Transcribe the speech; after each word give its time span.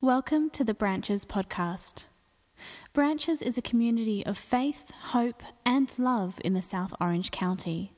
Welcome 0.00 0.50
to 0.50 0.62
the 0.62 0.74
Branches 0.74 1.24
podcast. 1.24 2.06
Branches 2.92 3.42
is 3.42 3.58
a 3.58 3.62
community 3.62 4.24
of 4.24 4.38
faith, 4.38 4.92
hope, 5.10 5.42
and 5.66 5.92
love 5.98 6.38
in 6.44 6.54
the 6.54 6.62
South 6.62 6.94
Orange 7.00 7.32
County. 7.32 7.94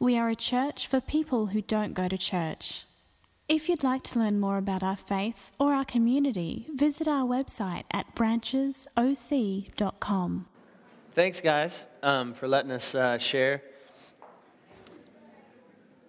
We 0.00 0.18
are 0.18 0.28
a 0.28 0.34
church 0.34 0.88
for 0.88 1.00
people 1.00 1.46
who 1.46 1.62
don't 1.62 1.94
go 1.94 2.08
to 2.08 2.18
church. 2.18 2.86
If 3.48 3.68
you'd 3.68 3.84
like 3.84 4.02
to 4.02 4.18
learn 4.18 4.40
more 4.40 4.56
about 4.56 4.82
our 4.82 4.96
faith 4.96 5.52
or 5.60 5.74
our 5.74 5.84
community, 5.84 6.66
visit 6.74 7.06
our 7.06 7.24
website 7.24 7.84
at 7.92 8.16
branchesoc.com. 8.16 10.46
Thanks, 11.12 11.40
guys, 11.40 11.86
um, 12.02 12.34
for 12.34 12.48
letting 12.48 12.72
us 12.72 12.96
uh, 12.96 13.18
share. 13.18 13.62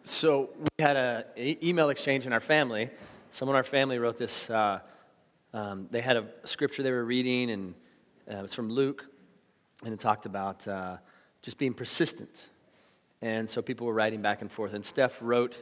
So 0.05 0.49
we 0.57 0.83
had 0.83 0.97
an 0.97 1.23
e- 1.37 1.59
email 1.61 1.89
exchange 1.89 2.25
in 2.25 2.33
our 2.33 2.39
family. 2.39 2.89
Someone 3.29 3.55
in 3.55 3.57
our 3.57 3.63
family 3.63 3.99
wrote 3.99 4.17
this. 4.17 4.49
Uh, 4.49 4.79
um, 5.53 5.87
they 5.91 6.01
had 6.01 6.17
a 6.17 6.25
scripture 6.45 6.81
they 6.81 6.91
were 6.91 7.05
reading, 7.05 7.51
and 7.51 7.73
uh, 8.29 8.37
it 8.37 8.41
was 8.41 8.53
from 8.53 8.69
Luke, 8.69 9.05
and 9.83 9.93
it 9.93 9.99
talked 9.99 10.25
about 10.25 10.67
uh, 10.67 10.97
just 11.41 11.57
being 11.57 11.73
persistent. 11.73 12.49
And 13.21 13.49
so 13.49 13.61
people 13.61 13.87
were 13.87 13.93
writing 13.93 14.21
back 14.21 14.41
and 14.41 14.51
forth, 14.51 14.73
and 14.73 14.83
Steph 14.85 15.17
wrote 15.21 15.57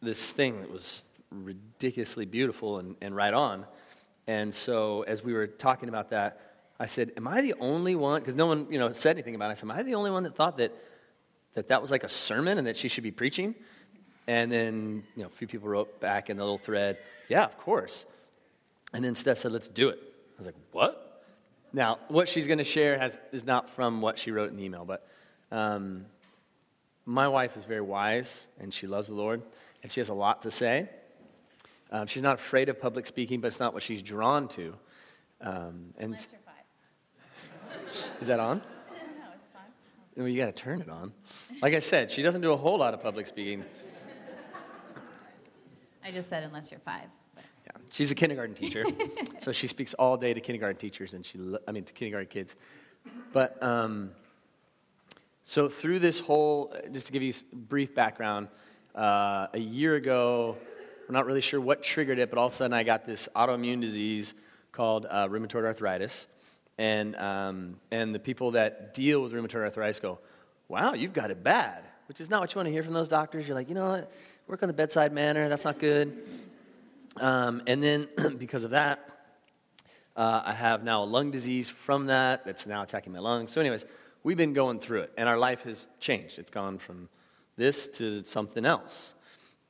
this 0.00 0.32
thing 0.32 0.60
that 0.62 0.70
was 0.70 1.04
ridiculously 1.30 2.26
beautiful 2.26 2.78
and, 2.78 2.96
and 3.00 3.14
right 3.14 3.34
on. 3.34 3.66
And 4.26 4.54
so 4.54 5.02
as 5.02 5.22
we 5.22 5.32
were 5.32 5.46
talking 5.46 5.88
about 5.88 6.10
that, 6.10 6.40
I 6.80 6.86
said, 6.86 7.12
"Am 7.16 7.28
I 7.28 7.40
the 7.40 7.54
only 7.60 7.94
one?" 7.94 8.20
Because 8.20 8.34
no 8.34 8.46
one, 8.46 8.66
you 8.70 8.78
know, 8.78 8.92
said 8.92 9.16
anything 9.16 9.34
about 9.34 9.50
it. 9.50 9.52
I 9.52 9.54
said, 9.54 9.64
"Am 9.64 9.72
I 9.72 9.82
the 9.82 9.94
only 9.94 10.10
one 10.10 10.22
that 10.22 10.34
thought 10.34 10.56
that 10.56 10.72
that 11.52 11.68
that 11.68 11.80
was 11.82 11.90
like 11.90 12.02
a 12.02 12.08
sermon 12.08 12.58
and 12.58 12.66
that 12.66 12.76
she 12.76 12.88
should 12.88 13.04
be 13.04 13.12
preaching?" 13.12 13.54
And 14.26 14.50
then, 14.50 15.04
you 15.14 15.22
know, 15.22 15.28
a 15.28 15.30
few 15.30 15.46
people 15.46 15.68
wrote 15.68 16.00
back 16.00 16.30
in 16.30 16.38
the 16.38 16.42
little 16.42 16.58
thread, 16.58 16.98
"Yeah, 17.28 17.44
of 17.44 17.58
course." 17.58 18.06
And 18.94 19.04
then 19.04 19.16
Steph 19.16 19.38
said, 19.38 19.50
let's 19.50 19.66
do 19.66 19.88
it. 19.88 19.98
I 20.00 20.38
was 20.38 20.46
like, 20.46 20.54
what? 20.70 21.24
Now, 21.72 21.98
what 22.06 22.28
she's 22.28 22.46
going 22.46 22.58
to 22.58 22.64
share 22.64 22.96
has, 22.96 23.18
is 23.32 23.44
not 23.44 23.68
from 23.68 24.00
what 24.00 24.18
she 24.18 24.30
wrote 24.30 24.50
in 24.50 24.56
the 24.56 24.62
email, 24.62 24.84
but 24.84 25.06
um, 25.50 26.06
my 27.04 27.26
wife 27.26 27.56
is 27.56 27.64
very 27.64 27.80
wise 27.80 28.46
and 28.60 28.72
she 28.72 28.86
loves 28.86 29.08
the 29.08 29.14
Lord 29.14 29.42
and 29.82 29.90
she 29.90 29.98
has 29.98 30.08
a 30.08 30.14
lot 30.14 30.42
to 30.42 30.50
say. 30.52 30.88
Um, 31.90 32.06
she's 32.06 32.22
not 32.22 32.36
afraid 32.36 32.68
of 32.68 32.80
public 32.80 33.04
speaking, 33.06 33.40
but 33.40 33.48
it's 33.48 33.58
not 33.58 33.74
what 33.74 33.82
she's 33.82 34.00
drawn 34.00 34.46
to. 34.48 34.76
Um, 35.40 35.92
and 35.98 36.14
is 38.20 38.28
that 38.28 38.38
on? 38.38 38.62
No, 38.90 39.26
it's 39.34 39.54
on. 39.56 39.62
Well, 40.16 40.28
you 40.28 40.38
got 40.38 40.46
to 40.46 40.62
turn 40.62 40.80
it 40.80 40.88
on. 40.88 41.12
Like 41.60 41.74
I 41.74 41.80
said, 41.80 42.12
she 42.12 42.22
doesn't 42.22 42.40
do 42.40 42.52
a 42.52 42.56
whole 42.56 42.78
lot 42.78 42.94
of 42.94 43.02
public 43.02 43.26
speaking. 43.26 43.64
I 46.04 46.12
just 46.12 46.28
said 46.28 46.44
unless 46.44 46.70
you're 46.70 46.80
five. 46.80 47.08
Yeah, 47.66 47.72
she's 47.90 48.10
a 48.10 48.14
kindergarten 48.14 48.54
teacher, 48.54 48.84
so 49.40 49.52
she 49.52 49.66
speaks 49.66 49.94
all 49.94 50.16
day 50.16 50.34
to 50.34 50.40
kindergarten 50.40 50.76
teachers, 50.76 51.14
and 51.14 51.24
she, 51.24 51.38
I 51.66 51.72
mean, 51.72 51.84
to 51.84 51.92
kindergarten 51.92 52.28
kids. 52.28 52.54
But 53.32 53.62
um, 53.62 54.10
so 55.44 55.68
through 55.68 55.98
this 55.98 56.20
whole, 56.20 56.74
just 56.92 57.06
to 57.06 57.12
give 57.12 57.22
you 57.22 57.34
brief 57.52 57.94
background, 57.94 58.48
uh, 58.94 59.48
a 59.52 59.58
year 59.58 59.94
ago, 59.94 60.56
we're 61.08 61.12
not 61.12 61.26
really 61.26 61.40
sure 61.40 61.60
what 61.60 61.82
triggered 61.82 62.18
it, 62.18 62.30
but 62.30 62.38
all 62.38 62.46
of 62.46 62.52
a 62.52 62.56
sudden 62.56 62.72
I 62.72 62.82
got 62.82 63.04
this 63.04 63.28
autoimmune 63.36 63.80
disease 63.80 64.34
called 64.72 65.06
uh, 65.08 65.28
rheumatoid 65.28 65.64
arthritis, 65.64 66.26
and 66.78 67.14
um, 67.16 67.76
and 67.90 68.14
the 68.14 68.18
people 68.18 68.52
that 68.52 68.94
deal 68.94 69.22
with 69.22 69.32
rheumatoid 69.32 69.64
arthritis 69.64 70.00
go, 70.00 70.18
"Wow, 70.68 70.94
you've 70.94 71.12
got 71.12 71.30
it 71.30 71.42
bad," 71.42 71.84
which 72.08 72.20
is 72.20 72.30
not 72.30 72.40
what 72.40 72.54
you 72.54 72.58
want 72.58 72.66
to 72.66 72.72
hear 72.72 72.82
from 72.82 72.94
those 72.94 73.08
doctors. 73.08 73.46
You're 73.46 73.56
like, 73.56 73.68
you 73.68 73.74
know 73.74 73.90
what, 73.90 74.12
work 74.46 74.62
on 74.62 74.68
the 74.68 74.74
bedside 74.74 75.12
manner. 75.12 75.48
That's 75.48 75.64
not 75.64 75.78
good. 75.78 76.16
Um, 77.20 77.62
and 77.66 77.82
then 77.82 78.08
because 78.38 78.64
of 78.64 78.70
that, 78.70 79.08
uh, 80.16 80.42
I 80.44 80.52
have 80.52 80.84
now 80.84 81.02
a 81.02 81.06
lung 81.06 81.30
disease 81.30 81.68
from 81.68 82.06
that 82.06 82.44
that's 82.44 82.66
now 82.66 82.82
attacking 82.82 83.12
my 83.12 83.18
lungs. 83.18 83.50
So, 83.50 83.60
anyways, 83.60 83.84
we've 84.22 84.36
been 84.36 84.52
going 84.52 84.78
through 84.78 85.02
it, 85.02 85.12
and 85.16 85.28
our 85.28 85.38
life 85.38 85.62
has 85.62 85.88
changed. 85.98 86.38
It's 86.38 86.50
gone 86.50 86.78
from 86.78 87.08
this 87.56 87.88
to 87.88 88.24
something 88.24 88.64
else. 88.64 89.14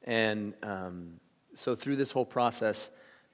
And 0.04 0.54
um, 0.62 1.20
so, 1.54 1.74
through 1.74 1.96
this 1.96 2.12
whole 2.12 2.26
process, 2.26 2.90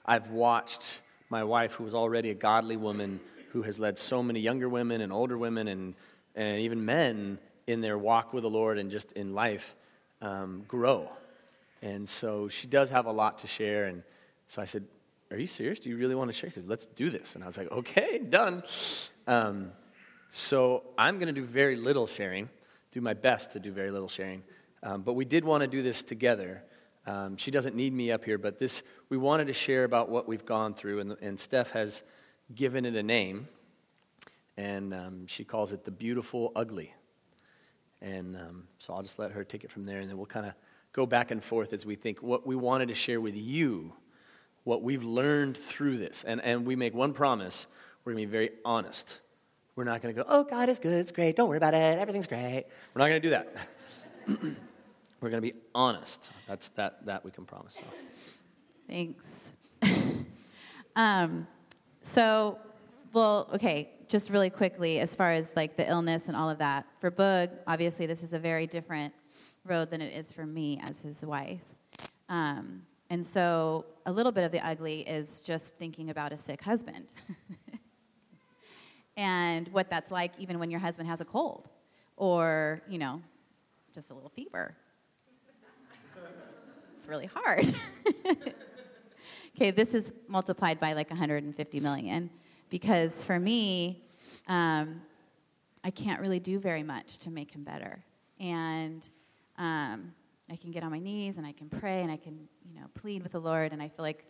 I've 0.06 0.30
watched 0.30 1.00
my 1.28 1.44
wife, 1.44 1.72
who 1.74 1.84
was 1.84 1.94
already 1.94 2.30
a 2.30 2.34
godly 2.34 2.76
woman, 2.76 3.20
who 3.52 3.62
has 3.62 3.78
led 3.78 3.98
so 3.98 4.22
many 4.22 4.40
younger 4.40 4.68
women 4.68 5.00
and 5.00 5.12
older 5.12 5.38
women 5.38 5.68
and, 5.68 5.94
and 6.34 6.60
even 6.60 6.84
men 6.84 7.38
in 7.66 7.80
their 7.80 7.98
walk 7.98 8.32
with 8.32 8.42
the 8.42 8.50
Lord 8.50 8.78
and 8.78 8.90
just 8.90 9.12
in 9.12 9.34
life, 9.34 9.74
um, 10.22 10.64
grow. 10.66 11.08
And 11.82 12.08
so 12.08 12.48
she 12.48 12.66
does 12.66 12.90
have 12.90 13.06
a 13.06 13.12
lot 13.12 13.38
to 13.38 13.46
share. 13.46 13.86
And 13.86 14.02
so 14.48 14.60
I 14.60 14.64
said, 14.64 14.84
Are 15.30 15.38
you 15.38 15.46
serious? 15.46 15.80
Do 15.80 15.88
you 15.88 15.96
really 15.96 16.14
want 16.14 16.28
to 16.30 16.36
share? 16.36 16.50
Because 16.50 16.66
let's 16.66 16.86
do 16.86 17.10
this. 17.10 17.34
And 17.34 17.44
I 17.44 17.46
was 17.46 17.56
like, 17.56 17.70
Okay, 17.70 18.18
done. 18.18 18.62
Um, 19.26 19.72
so 20.30 20.84
I'm 20.96 21.18
going 21.18 21.32
to 21.32 21.40
do 21.40 21.44
very 21.44 21.76
little 21.76 22.06
sharing, 22.06 22.48
do 22.92 23.00
my 23.00 23.14
best 23.14 23.52
to 23.52 23.60
do 23.60 23.72
very 23.72 23.90
little 23.90 24.08
sharing. 24.08 24.42
Um, 24.82 25.02
but 25.02 25.14
we 25.14 25.24
did 25.24 25.44
want 25.44 25.62
to 25.62 25.66
do 25.66 25.82
this 25.82 26.02
together. 26.02 26.62
Um, 27.06 27.36
she 27.36 27.50
doesn't 27.50 27.74
need 27.74 27.92
me 27.92 28.12
up 28.12 28.24
here, 28.24 28.38
but 28.38 28.58
this 28.58 28.82
we 29.08 29.16
wanted 29.16 29.46
to 29.48 29.52
share 29.52 29.84
about 29.84 30.08
what 30.08 30.28
we've 30.28 30.44
gone 30.44 30.74
through, 30.74 31.00
and, 31.00 31.16
and 31.20 31.40
Steph 31.40 31.70
has 31.72 32.02
given 32.54 32.84
it 32.84 32.94
a 32.94 33.02
name, 33.02 33.48
and 34.56 34.94
um, 34.94 35.26
she 35.26 35.44
calls 35.44 35.72
it 35.72 35.84
the 35.84 35.90
beautiful 35.90 36.52
ugly. 36.54 36.94
And 38.00 38.36
um, 38.36 38.68
so 38.78 38.94
I'll 38.94 39.02
just 39.02 39.18
let 39.18 39.32
her 39.32 39.44
take 39.44 39.64
it 39.64 39.70
from 39.70 39.84
there, 39.84 40.00
and 40.00 40.08
then 40.08 40.16
we'll 40.16 40.26
kind 40.26 40.46
of 40.46 40.52
go 40.92 41.06
back 41.06 41.30
and 41.30 41.42
forth 41.42 41.72
as 41.72 41.86
we 41.86 41.94
think 41.94 42.22
what 42.22 42.46
we 42.46 42.56
wanted 42.56 42.88
to 42.88 42.94
share 42.94 43.20
with 43.20 43.36
you, 43.36 43.92
what 44.64 44.82
we've 44.82 45.02
learned 45.02 45.56
through 45.56 45.98
this. 45.98 46.24
And, 46.26 46.40
and 46.42 46.66
we 46.66 46.76
make 46.76 46.94
one 46.94 47.12
promise 47.12 47.66
we're 48.04 48.12
going 48.12 48.24
to 48.24 48.28
be 48.28 48.32
very 48.32 48.50
honest. 48.64 49.18
We're 49.76 49.84
not 49.84 50.02
going 50.02 50.14
to 50.14 50.22
go, 50.22 50.26
oh, 50.28 50.44
God 50.44 50.68
is 50.68 50.78
good, 50.78 50.98
it's 51.00 51.12
great, 51.12 51.36
don't 51.36 51.48
worry 51.48 51.58
about 51.58 51.74
it, 51.74 51.98
everything's 51.98 52.26
great. 52.26 52.64
We're 52.94 53.00
not 53.00 53.08
going 53.08 53.22
to 53.22 53.28
do 53.28 53.30
that. 53.30 53.56
we're 55.20 55.30
going 55.30 55.42
to 55.42 55.52
be 55.52 55.54
honest. 55.74 56.30
That's 56.48 56.68
that, 56.70 57.06
that 57.06 57.24
we 57.24 57.30
can 57.30 57.44
promise. 57.44 57.74
So. 57.74 57.82
thanks. 58.88 59.50
um, 60.96 61.46
so, 62.02 62.58
well, 63.12 63.48
okay, 63.54 63.90
just 64.08 64.30
really 64.30 64.50
quickly, 64.50 64.98
as 64.98 65.14
far 65.14 65.30
as 65.30 65.52
like 65.54 65.76
the 65.76 65.88
illness 65.88 66.28
and 66.28 66.36
all 66.36 66.50
of 66.50 66.58
that, 66.58 66.86
for 67.00 67.10
Boog, 67.10 67.50
obviously, 67.66 68.06
this 68.06 68.22
is 68.22 68.32
a 68.32 68.38
very 68.38 68.66
different 68.66 69.14
road 69.64 69.90
than 69.90 70.00
it 70.00 70.12
is 70.14 70.32
for 70.32 70.46
me 70.46 70.80
as 70.82 71.00
his 71.00 71.24
wife. 71.24 71.60
Um, 72.28 72.82
and 73.10 73.24
so, 73.24 73.86
a 74.06 74.12
little 74.12 74.32
bit 74.32 74.44
of 74.44 74.52
the 74.52 74.64
ugly 74.64 75.00
is 75.00 75.40
just 75.40 75.76
thinking 75.76 76.10
about 76.10 76.32
a 76.32 76.36
sick 76.36 76.62
husband. 76.62 77.08
and 79.16 79.68
what 79.68 79.90
that's 79.90 80.10
like 80.10 80.32
even 80.38 80.58
when 80.58 80.70
your 80.70 80.80
husband 80.80 81.08
has 81.08 81.20
a 81.20 81.24
cold 81.24 81.68
or, 82.16 82.80
you 82.88 82.98
know, 82.98 83.20
just 83.94 84.10
a 84.10 84.14
little 84.14 84.30
fever. 84.30 84.74
It's 86.98 87.08
really 87.08 87.30
hard. 87.32 87.74
okay, 89.56 89.70
this 89.70 89.94
is 89.94 90.12
multiplied 90.28 90.78
by 90.78 90.92
like 90.92 91.08
150 91.08 91.80
million 91.80 92.28
because 92.68 93.24
for 93.24 93.40
me, 93.40 94.02
um, 94.48 95.00
I 95.82 95.90
can't 95.90 96.20
really 96.20 96.40
do 96.40 96.58
very 96.58 96.82
much 96.82 97.16
to 97.20 97.30
make 97.30 97.52
him 97.52 97.64
better. 97.64 98.04
And 98.38 99.08
um, 99.60 100.12
I 100.50 100.56
can 100.56 100.72
get 100.72 100.82
on 100.82 100.90
my 100.90 100.98
knees 100.98 101.36
and 101.36 101.46
I 101.46 101.52
can 101.52 101.68
pray 101.68 102.02
and 102.02 102.10
I 102.10 102.16
can, 102.16 102.48
you 102.66 102.80
know, 102.80 102.86
plead 102.94 103.22
with 103.22 103.32
the 103.32 103.40
Lord. 103.40 103.72
And 103.72 103.80
I 103.80 103.88
feel 103.88 104.02
like 104.02 104.24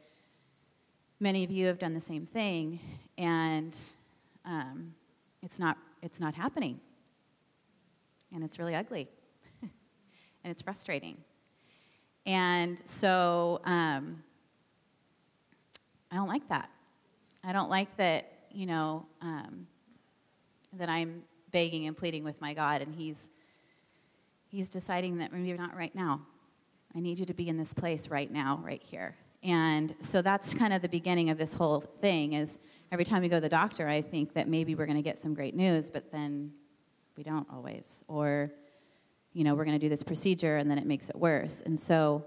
many 1.20 1.44
of 1.44 1.50
you 1.50 1.66
have 1.66 1.78
done 1.78 1.94
the 1.94 2.00
same 2.00 2.26
thing, 2.26 2.80
and 3.16 3.78
um, 4.44 4.94
it's 5.42 5.58
not 5.58 5.78
it's 6.02 6.18
not 6.18 6.34
happening, 6.34 6.80
and 8.34 8.42
it's 8.42 8.58
really 8.58 8.74
ugly, 8.74 9.08
and 9.62 9.70
it's 10.50 10.62
frustrating. 10.62 11.16
And 12.26 12.80
so 12.84 13.60
um, 13.64 14.22
I 16.10 16.16
don't 16.16 16.28
like 16.28 16.48
that. 16.48 16.70
I 17.44 17.52
don't 17.52 17.70
like 17.70 17.96
that, 17.96 18.32
you 18.50 18.66
know, 18.66 19.06
um, 19.22 19.66
that 20.74 20.88
I'm 20.88 21.22
begging 21.50 21.86
and 21.86 21.96
pleading 21.96 22.24
with 22.24 22.40
my 22.40 22.52
God, 22.52 22.82
and 22.82 22.94
He's 22.94 23.28
He's 24.50 24.68
deciding 24.68 25.18
that 25.18 25.32
maybe 25.32 25.52
not 25.52 25.76
right 25.76 25.94
now. 25.94 26.22
I 26.92 26.98
need 26.98 27.20
you 27.20 27.26
to 27.26 27.34
be 27.34 27.48
in 27.48 27.56
this 27.56 27.72
place 27.72 28.08
right 28.08 28.28
now, 28.28 28.60
right 28.64 28.82
here. 28.82 29.14
And 29.44 29.94
so 30.00 30.22
that's 30.22 30.52
kind 30.52 30.72
of 30.72 30.82
the 30.82 30.88
beginning 30.88 31.30
of 31.30 31.38
this 31.38 31.54
whole 31.54 31.80
thing 31.80 32.32
is 32.32 32.58
every 32.90 33.04
time 33.04 33.22
we 33.22 33.28
go 33.28 33.36
to 33.36 33.40
the 33.40 33.48
doctor, 33.48 33.86
I 33.86 34.02
think 34.02 34.34
that 34.34 34.48
maybe 34.48 34.74
we're 34.74 34.86
going 34.86 34.96
to 34.96 35.02
get 35.02 35.20
some 35.20 35.34
great 35.34 35.54
news, 35.54 35.88
but 35.88 36.10
then 36.10 36.50
we 37.16 37.22
don't 37.22 37.46
always. 37.48 38.02
Or, 38.08 38.50
you 39.34 39.44
know, 39.44 39.54
we're 39.54 39.64
going 39.64 39.78
to 39.78 39.84
do 39.84 39.88
this 39.88 40.02
procedure 40.02 40.56
and 40.56 40.68
then 40.68 40.78
it 40.78 40.86
makes 40.86 41.08
it 41.08 41.16
worse. 41.16 41.62
And 41.64 41.78
so 41.78 42.24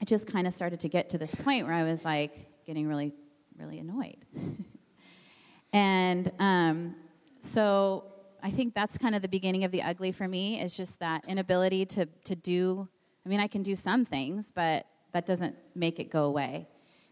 I 0.00 0.04
just 0.04 0.32
kind 0.32 0.46
of 0.46 0.54
started 0.54 0.78
to 0.78 0.88
get 0.88 1.08
to 1.08 1.18
this 1.18 1.34
point 1.34 1.66
where 1.66 1.74
I 1.74 1.82
was 1.82 2.04
like 2.04 2.46
getting 2.64 2.86
really, 2.86 3.12
really 3.58 3.80
annoyed. 3.80 4.24
and 5.72 6.30
um, 6.38 6.94
so 7.40 8.04
I 8.48 8.50
think 8.50 8.72
that's 8.72 8.96
kind 8.96 9.14
of 9.14 9.20
the 9.20 9.28
beginning 9.28 9.64
of 9.64 9.72
the 9.72 9.82
ugly 9.82 10.10
for 10.10 10.26
me 10.26 10.58
is 10.58 10.74
just 10.74 11.00
that 11.00 11.22
inability 11.28 11.84
to, 11.84 12.06
to 12.24 12.34
do, 12.34 12.88
I 13.26 13.28
mean, 13.28 13.40
I 13.40 13.46
can 13.46 13.62
do 13.62 13.76
some 13.76 14.06
things, 14.06 14.50
but 14.50 14.86
that 15.12 15.26
doesn't 15.26 15.54
make 15.74 16.00
it 16.00 16.08
go 16.08 16.24
away. 16.24 16.66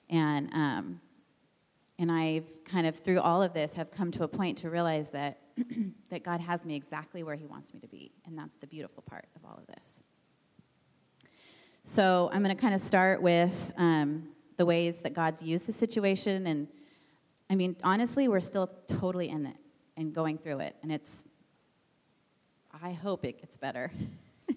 And, 0.09 0.49
um, 0.55 0.99
and 1.99 2.11
I've 2.11 2.65
kind 2.65 2.87
of, 2.87 2.97
through 2.97 3.21
all 3.21 3.43
of 3.43 3.53
this, 3.53 3.75
have 3.75 3.91
come 3.91 4.11
to 4.13 4.25
a 4.25 4.29
point 4.29 4.57
to 4.59 4.71
realize 4.71 5.11
that, 5.11 5.41
that 6.09 6.23
God 6.23 6.41
has 6.41 6.65
me 6.65 6.75
exactly 6.75 7.23
where 7.23 7.37
He 7.37 7.45
wants 7.45 7.75
me 7.75 7.81
to 7.81 7.89
be. 7.89 8.13
And 8.25 8.39
that's 8.39 8.57
the 8.57 8.67
beautiful 8.67 9.03
part 9.03 9.27
of 9.37 9.45
all 9.45 9.59
of 9.59 9.67
this. 9.67 10.01
So 11.85 12.31
I'm 12.33 12.43
going 12.43 12.57
to 12.57 12.59
kind 12.59 12.75
of 12.75 12.81
start 12.81 13.21
with 13.21 13.75
um, 13.77 14.31
the 14.57 14.65
ways 14.65 15.03
that 15.03 15.13
God's 15.13 15.43
used 15.43 15.67
the 15.67 15.75
situation. 15.75 16.47
And 16.47 16.67
I 17.51 17.57
mean, 17.57 17.77
honestly, 17.85 18.27
we're 18.27 18.41
still 18.41 18.71
totally 18.89 19.29
in 19.29 19.45
it 19.45 19.57
and 19.97 20.13
going 20.13 20.39
through 20.39 20.61
it. 20.61 20.77
And 20.83 20.93
it's, 20.93 21.27
I 22.83 22.93
hope 22.93 23.25
it 23.25 23.41
gets 23.41 23.57
better. 23.57 23.91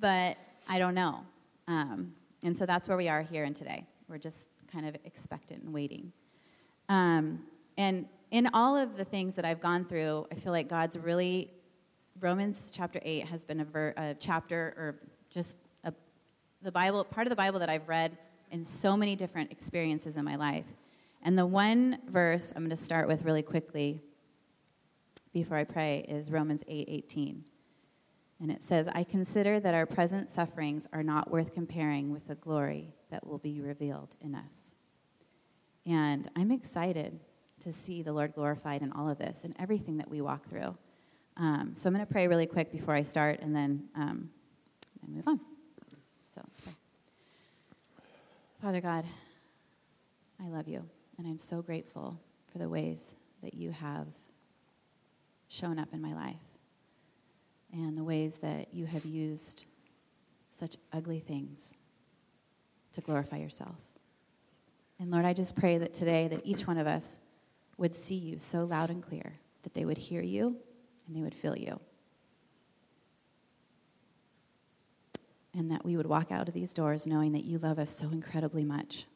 but 0.00 0.36
I 0.68 0.78
don't 0.78 0.94
know. 0.94 1.20
Um, 1.68 2.14
and 2.44 2.56
so 2.56 2.66
that's 2.66 2.88
where 2.88 2.96
we 2.96 3.08
are 3.08 3.22
here 3.22 3.44
and 3.44 3.54
today. 3.54 3.86
We're 4.08 4.18
just 4.18 4.48
kind 4.72 4.86
of 4.86 4.96
expectant 5.04 5.62
and 5.62 5.72
waiting. 5.72 6.12
Um, 6.88 7.40
and 7.76 8.06
in 8.30 8.48
all 8.54 8.76
of 8.76 8.96
the 8.96 9.04
things 9.04 9.34
that 9.34 9.44
I've 9.44 9.60
gone 9.60 9.84
through, 9.84 10.26
I 10.32 10.36
feel 10.36 10.52
like 10.52 10.68
God's 10.68 10.98
really, 10.98 11.50
Romans 12.20 12.72
chapter 12.74 13.00
8 13.02 13.26
has 13.26 13.44
been 13.44 13.60
a, 13.60 13.64
ver, 13.64 13.94
a 13.96 14.14
chapter 14.18 14.74
or 14.76 14.96
just 15.30 15.58
a, 15.84 15.92
the 16.62 16.72
Bible, 16.72 17.04
part 17.04 17.26
of 17.26 17.30
the 17.30 17.36
Bible 17.36 17.58
that 17.60 17.68
I've 17.68 17.88
read 17.88 18.16
in 18.50 18.64
so 18.64 18.96
many 18.96 19.16
different 19.16 19.50
experiences 19.50 20.16
in 20.16 20.24
my 20.24 20.36
life. 20.36 20.66
And 21.22 21.38
the 21.38 21.46
one 21.46 21.98
verse 22.08 22.52
I'm 22.54 22.62
going 22.62 22.70
to 22.70 22.76
start 22.76 23.06
with 23.08 23.22
really 23.22 23.42
quickly 23.42 24.02
before 25.32 25.56
I 25.56 25.64
pray 25.64 26.04
is 26.08 26.30
Romans 26.30 26.62
8 26.68 26.88
18. 26.88 27.44
And 28.40 28.50
it 28.50 28.60
says, 28.60 28.88
I 28.88 29.04
consider 29.04 29.60
that 29.60 29.72
our 29.72 29.86
present 29.86 30.28
sufferings 30.28 30.88
are 30.92 31.04
not 31.04 31.30
worth 31.30 31.54
comparing 31.54 32.10
with 32.10 32.26
the 32.26 32.34
glory 32.34 32.92
that 33.10 33.24
will 33.24 33.38
be 33.38 33.60
revealed 33.60 34.16
in 34.20 34.34
us. 34.34 34.74
And 35.86 36.28
I'm 36.34 36.50
excited 36.50 37.20
to 37.60 37.72
see 37.72 38.02
the 38.02 38.12
Lord 38.12 38.34
glorified 38.34 38.82
in 38.82 38.90
all 38.92 39.08
of 39.08 39.18
this 39.18 39.44
and 39.44 39.54
everything 39.60 39.96
that 39.98 40.10
we 40.10 40.20
walk 40.20 40.48
through. 40.48 40.76
Um, 41.36 41.72
so 41.76 41.86
I'm 41.88 41.94
going 41.94 42.04
to 42.04 42.12
pray 42.12 42.26
really 42.26 42.46
quick 42.46 42.72
before 42.72 42.94
I 42.94 43.02
start 43.02 43.40
and 43.40 43.54
then, 43.54 43.84
um, 43.94 44.28
then 45.02 45.14
move 45.14 45.28
on. 45.28 45.40
So, 46.26 46.42
Father 48.60 48.80
God, 48.80 49.04
I 50.42 50.48
love 50.48 50.66
you, 50.66 50.84
and 51.18 51.26
I'm 51.26 51.38
so 51.38 51.62
grateful 51.62 52.18
for 52.50 52.58
the 52.58 52.68
ways 52.68 53.16
that 53.42 53.54
you 53.54 53.70
have 53.70 54.06
shown 55.48 55.78
up 55.78 55.88
in 55.92 56.00
my 56.00 56.14
life 56.14 56.36
and 57.72 57.96
the 57.96 58.04
ways 58.04 58.38
that 58.38 58.72
you 58.72 58.86
have 58.86 59.04
used 59.04 59.66
such 60.50 60.76
ugly 60.92 61.20
things 61.20 61.74
to 62.92 63.00
glorify 63.00 63.38
yourself. 63.38 63.76
And 64.98 65.10
Lord, 65.10 65.24
I 65.24 65.32
just 65.32 65.56
pray 65.56 65.78
that 65.78 65.94
today 65.94 66.28
that 66.28 66.42
each 66.44 66.66
one 66.66 66.78
of 66.78 66.86
us 66.86 67.18
would 67.76 67.94
see 67.94 68.14
you 68.14 68.38
so 68.38 68.64
loud 68.64 68.90
and 68.90 69.02
clear 69.02 69.34
that 69.62 69.74
they 69.74 69.84
would 69.84 69.98
hear 69.98 70.22
you 70.22 70.56
and 71.06 71.16
they 71.16 71.22
would 71.22 71.34
feel 71.34 71.56
you. 71.56 71.80
And 75.54 75.70
that 75.70 75.84
we 75.84 75.96
would 75.96 76.06
walk 76.06 76.30
out 76.30 76.48
of 76.48 76.54
these 76.54 76.72
doors 76.72 77.06
knowing 77.06 77.32
that 77.32 77.44
you 77.44 77.58
love 77.58 77.78
us 77.78 77.90
so 77.90 78.08
incredibly 78.08 78.64
much 78.64 79.06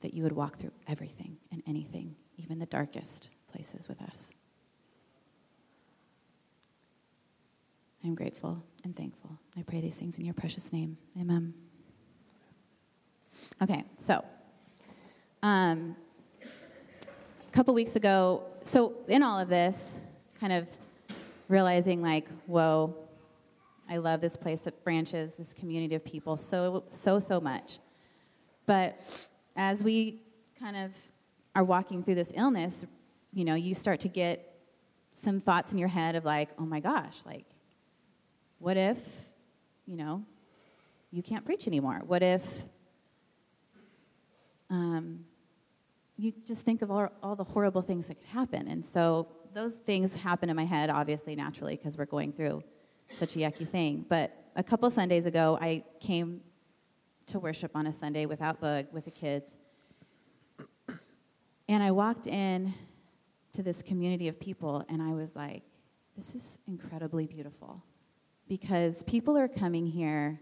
that 0.00 0.14
you 0.14 0.22
would 0.22 0.32
walk 0.32 0.58
through 0.58 0.72
everything 0.88 1.36
and 1.52 1.62
anything, 1.66 2.14
even 2.36 2.58
the 2.58 2.66
darkest 2.66 3.30
places 3.52 3.88
with 3.88 4.00
us. 4.02 4.32
I'm 8.04 8.14
grateful 8.14 8.62
and 8.82 8.96
thankful. 8.96 9.38
I 9.58 9.62
pray 9.62 9.80
these 9.80 9.96
things 9.96 10.18
in 10.18 10.24
your 10.24 10.34
precious 10.34 10.72
name. 10.72 10.96
Amen. 11.20 11.52
Okay, 13.62 13.84
so 13.98 14.24
um, 15.42 15.96
a 16.42 17.52
couple 17.52 17.74
weeks 17.74 17.96
ago, 17.96 18.42
so 18.64 18.94
in 19.08 19.22
all 19.22 19.38
of 19.38 19.48
this, 19.48 19.98
kind 20.38 20.52
of 20.52 20.66
realizing 21.48 22.00
like, 22.00 22.28
whoa, 22.46 22.94
I 23.88 23.98
love 23.98 24.20
this 24.20 24.36
place 24.36 24.66
at 24.66 24.82
Branches, 24.84 25.36
this 25.36 25.52
community 25.52 25.94
of 25.94 26.04
people 26.04 26.36
so, 26.36 26.84
so, 26.88 27.20
so 27.20 27.40
much. 27.40 27.78
But 28.64 29.26
as 29.56 29.82
we 29.82 30.22
kind 30.58 30.76
of 30.76 30.92
are 31.54 31.64
walking 31.64 32.02
through 32.02 32.14
this 32.14 32.32
illness, 32.36 32.84
you 33.32 33.44
know, 33.44 33.54
you 33.54 33.74
start 33.74 34.00
to 34.00 34.08
get 34.08 34.46
some 35.12 35.40
thoughts 35.40 35.72
in 35.72 35.78
your 35.78 35.88
head 35.88 36.16
of 36.16 36.24
like, 36.24 36.48
oh 36.58 36.64
my 36.64 36.80
gosh, 36.80 37.24
like, 37.26 37.44
what 38.58 38.76
if, 38.76 38.98
you 39.86 39.96
know, 39.96 40.24
you 41.10 41.22
can't 41.22 41.44
preach 41.44 41.66
anymore? 41.66 42.02
What 42.06 42.22
if 42.22 42.62
um, 44.68 45.24
you 46.16 46.32
just 46.46 46.64
think 46.64 46.82
of 46.82 46.90
all, 46.90 47.08
all 47.22 47.34
the 47.34 47.44
horrible 47.44 47.82
things 47.82 48.06
that 48.08 48.20
could 48.20 48.28
happen? 48.28 48.68
And 48.68 48.84
so 48.84 49.28
those 49.52 49.76
things 49.76 50.14
happen 50.14 50.48
in 50.48 50.56
my 50.56 50.64
head, 50.64 50.90
obviously, 50.90 51.34
naturally, 51.34 51.76
because 51.76 51.96
we're 51.96 52.04
going 52.04 52.32
through 52.32 52.62
such 53.16 53.34
a 53.36 53.40
yucky 53.40 53.68
thing. 53.68 54.04
But 54.08 54.36
a 54.54 54.62
couple 54.62 54.88
Sundays 54.90 55.26
ago, 55.26 55.58
I 55.60 55.82
came 55.98 56.40
to 57.26 57.38
worship 57.38 57.72
on 57.74 57.86
a 57.86 57.92
Sunday 57.92 58.26
without 58.26 58.60
Boog 58.60 58.92
with 58.92 59.04
the 59.04 59.10
kids. 59.10 59.56
And 61.68 61.82
I 61.82 61.90
walked 61.90 62.26
in 62.26 62.74
to 63.52 63.62
this 63.62 63.82
community 63.82 64.28
of 64.28 64.38
people, 64.40 64.84
and 64.88 65.00
I 65.02 65.12
was 65.12 65.36
like, 65.36 65.62
this 66.16 66.34
is 66.34 66.58
incredibly 66.66 67.26
beautiful 67.26 67.82
because 68.48 69.02
people 69.04 69.38
are 69.38 69.48
coming 69.48 69.86
here 69.86 70.40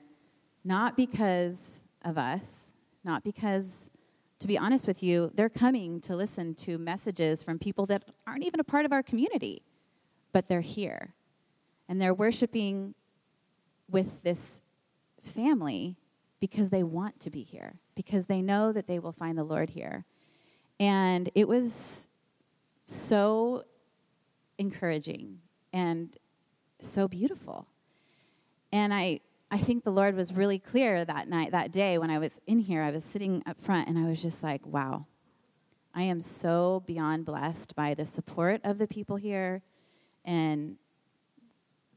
not 0.64 0.96
because 0.96 1.82
of 2.04 2.18
us, 2.18 2.72
not 3.04 3.22
because, 3.24 3.90
to 4.38 4.46
be 4.46 4.58
honest 4.58 4.86
with 4.86 5.02
you, 5.02 5.30
they're 5.34 5.48
coming 5.48 6.00
to 6.02 6.16
listen 6.16 6.54
to 6.54 6.78
messages 6.78 7.42
from 7.42 7.58
people 7.58 7.86
that 7.86 8.04
aren't 8.26 8.44
even 8.44 8.60
a 8.60 8.64
part 8.64 8.84
of 8.84 8.92
our 8.92 9.02
community, 9.02 9.62
but 10.32 10.48
they're 10.48 10.60
here. 10.60 11.14
And 11.88 12.00
they're 12.00 12.14
worshiping 12.14 12.94
with 13.90 14.22
this 14.22 14.62
family 15.22 15.96
because 16.40 16.70
they 16.70 16.82
want 16.82 17.20
to 17.20 17.30
be 17.30 17.42
here, 17.42 17.74
because 17.94 18.26
they 18.26 18.40
know 18.40 18.72
that 18.72 18.86
they 18.86 18.98
will 18.98 19.12
find 19.12 19.36
the 19.36 19.44
Lord 19.44 19.70
here. 19.70 20.04
And 20.78 21.30
it 21.34 21.48
was 21.48 22.06
so 22.84 23.64
encouraging 24.58 25.40
and 25.72 26.16
so 26.80 27.08
beautiful. 27.08 27.66
And 28.72 28.94
I, 28.94 29.20
I 29.50 29.58
think 29.58 29.84
the 29.84 29.90
Lord 29.90 30.14
was 30.14 30.32
really 30.32 30.58
clear 30.58 31.04
that 31.04 31.28
night, 31.28 31.52
that 31.52 31.72
day 31.72 31.98
when 31.98 32.10
I 32.10 32.18
was 32.18 32.40
in 32.46 32.60
here. 32.60 32.82
I 32.82 32.90
was 32.90 33.04
sitting 33.04 33.42
up 33.46 33.60
front 33.60 33.88
and 33.88 33.98
I 33.98 34.08
was 34.08 34.22
just 34.22 34.42
like, 34.42 34.64
wow, 34.66 35.06
I 35.94 36.02
am 36.02 36.20
so 36.20 36.82
beyond 36.86 37.24
blessed 37.24 37.74
by 37.74 37.94
the 37.94 38.04
support 38.04 38.60
of 38.62 38.78
the 38.78 38.86
people 38.86 39.16
here 39.16 39.62
and 40.24 40.76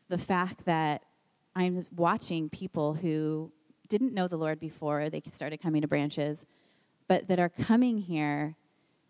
the 0.08 0.18
fact 0.18 0.66
that 0.66 1.04
I'm 1.56 1.86
watching 1.96 2.50
people 2.50 2.94
who 2.94 3.52
didn't 3.92 4.14
know 4.14 4.30
the 4.30 4.38
Lord 4.38 4.60
before 4.60 5.10
they 5.10 5.22
started 5.32 5.62
coming 5.62 5.82
to 5.82 5.88
branches, 5.88 6.46
but 7.10 7.28
that 7.28 7.40
are 7.40 7.50
coming 7.50 7.98
here 7.98 8.56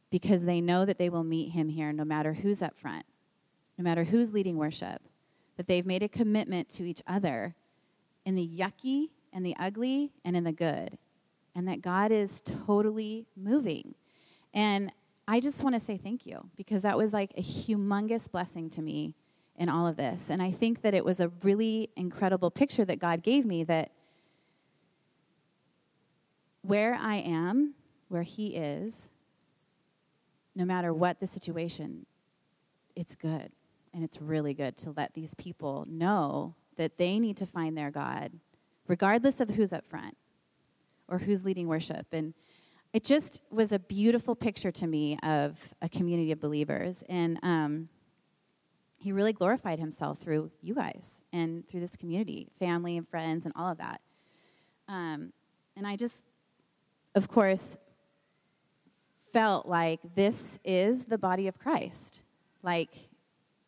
because 0.10 0.44
they 0.44 0.60
know 0.60 0.86
that 0.86 0.98
they 0.98 1.08
will 1.08 1.24
meet 1.24 1.52
Him 1.52 1.70
here 1.70 1.94
no 1.94 2.04
matter 2.04 2.34
who's 2.34 2.64
up 2.64 2.76
front, 2.76 3.06
no 3.78 3.84
matter 3.84 4.04
who's 4.04 4.34
leading 4.34 4.58
worship 4.58 5.04
that 5.56 5.68
they've 5.68 5.86
made 5.86 6.02
a 6.02 6.10
commitment 6.10 6.68
to 6.70 6.84
each 6.84 7.04
other 7.06 7.54
in 8.26 8.34
the 8.34 8.48
yucky 8.48 9.10
and 9.32 9.46
the 9.46 9.56
ugly 9.60 10.12
and 10.26 10.36
in 10.36 10.44
the 10.44 10.52
good, 10.52 10.98
and 11.54 11.68
that 11.68 11.84
God 11.84 12.12
is 12.12 12.42
totally 12.42 13.28
moving. 13.38 13.94
And 14.56 14.92
I 15.28 15.40
just 15.40 15.62
want 15.62 15.76
to 15.76 15.80
say 15.80 15.98
thank 15.98 16.26
you 16.26 16.50
because 16.58 16.82
that 16.82 16.98
was 16.98 17.14
like 17.14 17.32
a 17.38 17.42
humongous 17.44 18.32
blessing 18.32 18.72
to 18.72 18.82
me 18.82 19.14
in 19.56 19.70
all 19.70 19.86
of 19.86 19.98
this. 19.98 20.32
And 20.32 20.42
I 20.42 20.50
think 20.50 20.82
that 20.82 20.96
it 20.96 21.06
was 21.06 21.20
a 21.20 21.30
really 21.44 21.92
incredible 21.96 22.50
picture 22.50 22.84
that 22.86 22.98
God 22.98 23.22
gave 23.22 23.46
me 23.46 23.64
that 23.66 23.92
where 26.62 26.96
I 26.96 27.18
am, 27.18 27.74
where 28.08 28.24
He 28.24 28.56
is, 28.56 29.10
no 30.56 30.65
matter 30.65 30.94
what 30.94 31.20
the 31.20 31.27
situation, 31.27 32.06
it's 32.96 33.15
good. 33.15 33.51
And 33.94 34.03
it's 34.03 34.22
really 34.22 34.53
good 34.53 34.77
to 34.77 34.94
let 34.96 35.13
these 35.13 35.34
people 35.36 35.86
know 35.88 36.56
that 36.77 36.98
they 36.98 37.20
need 37.20 37.38
to 37.38 37.46
find 37.46 37.77
their 37.77 37.91
God, 37.91 38.32
regardless 38.88 39.39
of 39.39 39.50
who's 39.50 39.74
up 39.74 39.86
front 39.86 40.15
or 41.08 41.20
who's 41.20 41.44
leading 41.44 41.68
worship. 41.68 42.08
And 42.12 42.34
it 42.94 43.03
just 43.03 43.41
was 43.50 43.72
a 43.72 43.80
beautiful 43.80 44.36
picture 44.36 44.72
to 44.72 44.88
me 44.88 45.18
of 45.24 45.74
a 45.82 45.89
community 45.89 46.32
of 46.32 46.39
believers. 46.39 47.03
And 47.08 47.39
um, 47.44 47.89
he 48.98 49.12
really 49.12 49.34
glorified 49.34 49.80
himself 49.80 50.20
through 50.20 50.51
you 50.62 50.75
guys 50.75 51.22
and 51.34 51.68
through 51.68 51.80
this 51.80 51.96
community, 51.96 52.50
family 52.60 52.98
and 52.98 53.08
friends, 53.08 53.46
and 53.46 53.53
all 53.56 53.72
of 53.72 53.77
that. 53.77 54.01
Um, 54.88 55.34
and 55.75 55.88
I 55.88 55.96
just, 55.96 56.24
of 57.15 57.27
course, 57.27 57.77
felt 59.32 59.65
like 59.65 60.00
this 60.15 60.60
is 60.63 61.06
the 61.06 61.18
body 61.18 61.48
of 61.48 61.58
Christ. 61.58 62.22
Like, 62.63 63.10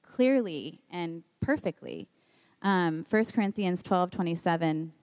clearly 0.01 0.81
and 0.91 1.23
perfectly. 1.41 2.07
Um, 2.61 3.05
1 3.09 3.25
Corinthians 3.33 3.83
12 3.83 4.11
27 4.11 4.93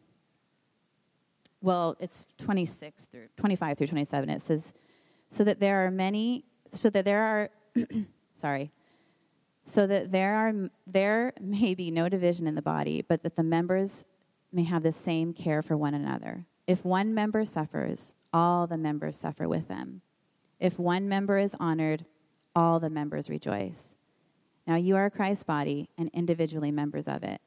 well, 1.62 1.96
it's 2.00 2.26
26 2.38 3.06
through 3.06 3.28
25 3.36 3.78
through 3.78 3.86
27. 3.88 4.30
It 4.30 4.42
says, 4.42 4.72
so 5.28 5.44
that 5.44 5.60
there 5.60 5.84
are 5.84 5.90
many, 5.90 6.44
so 6.72 6.90
that 6.90 7.04
there 7.04 7.22
are, 7.22 7.50
sorry, 8.34 8.70
so 9.64 9.86
that 9.86 10.10
there 10.10 10.34
are 10.34 10.70
there 10.86 11.32
may 11.40 11.74
be 11.74 11.90
no 11.90 12.08
division 12.08 12.46
in 12.46 12.54
the 12.54 12.62
body, 12.62 13.02
but 13.06 13.22
that 13.22 13.36
the 13.36 13.42
members 13.42 14.04
may 14.52 14.64
have 14.64 14.82
the 14.82 14.92
same 14.92 15.32
care 15.32 15.62
for 15.62 15.76
one 15.76 15.94
another. 15.94 16.46
If 16.66 16.84
one 16.84 17.14
member 17.14 17.44
suffers, 17.44 18.14
all 18.32 18.66
the 18.66 18.76
members 18.76 19.16
suffer 19.16 19.48
with 19.48 19.68
them. 19.68 20.02
If 20.58 20.78
one 20.78 21.08
member 21.08 21.38
is 21.38 21.56
honored, 21.58 22.04
all 22.54 22.80
the 22.80 22.90
members 22.90 23.30
rejoice. 23.30 23.94
Now 24.66 24.76
you 24.76 24.96
are 24.96 25.10
Christ's 25.10 25.44
body 25.44 25.88
and 25.96 26.10
individually 26.12 26.70
members 26.70 27.08
of 27.08 27.22
it. 27.22 27.40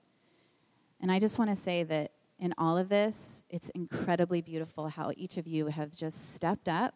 And 0.99 1.11
I 1.11 1.19
just 1.19 1.37
want 1.37 1.51
to 1.51 1.55
say 1.55 1.83
that 1.83 2.11
in 2.39 2.53
all 2.57 2.77
of 2.77 2.89
this, 2.89 3.45
it's 3.49 3.69
incredibly 3.69 4.41
beautiful 4.41 4.89
how 4.89 5.11
each 5.15 5.37
of 5.37 5.47
you 5.47 5.67
have 5.67 5.95
just 5.95 6.33
stepped 6.33 6.67
up. 6.67 6.95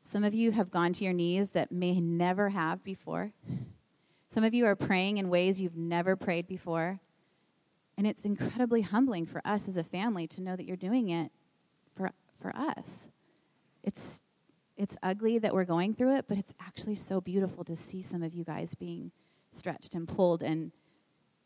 Some 0.00 0.24
of 0.24 0.34
you 0.34 0.52
have 0.52 0.70
gone 0.70 0.92
to 0.94 1.04
your 1.04 1.12
knees 1.12 1.50
that 1.50 1.70
may 1.70 2.00
never 2.00 2.48
have 2.50 2.82
before. 2.82 3.32
Some 4.28 4.44
of 4.44 4.54
you 4.54 4.66
are 4.66 4.76
praying 4.76 5.18
in 5.18 5.28
ways 5.28 5.60
you've 5.60 5.76
never 5.76 6.16
prayed 6.16 6.46
before. 6.46 7.00
And 7.98 8.06
it's 8.06 8.24
incredibly 8.24 8.82
humbling 8.82 9.26
for 9.26 9.40
us 9.44 9.68
as 9.68 9.76
a 9.76 9.84
family 9.84 10.26
to 10.28 10.42
know 10.42 10.56
that 10.56 10.64
you're 10.64 10.76
doing 10.76 11.08
it 11.10 11.30
for, 12.46 12.56
us. 12.56 13.08
It's, 13.82 14.20
it's 14.76 14.96
ugly 15.02 15.38
that 15.38 15.54
we're 15.54 15.64
going 15.64 15.94
through 15.94 16.16
it, 16.16 16.26
but 16.28 16.38
it's 16.38 16.54
actually 16.60 16.94
so 16.94 17.20
beautiful 17.20 17.64
to 17.64 17.74
see 17.74 18.02
some 18.02 18.22
of 18.22 18.34
you 18.34 18.44
guys 18.44 18.74
being 18.74 19.10
stretched 19.50 19.94
and 19.94 20.06
pulled 20.06 20.42
and, 20.42 20.70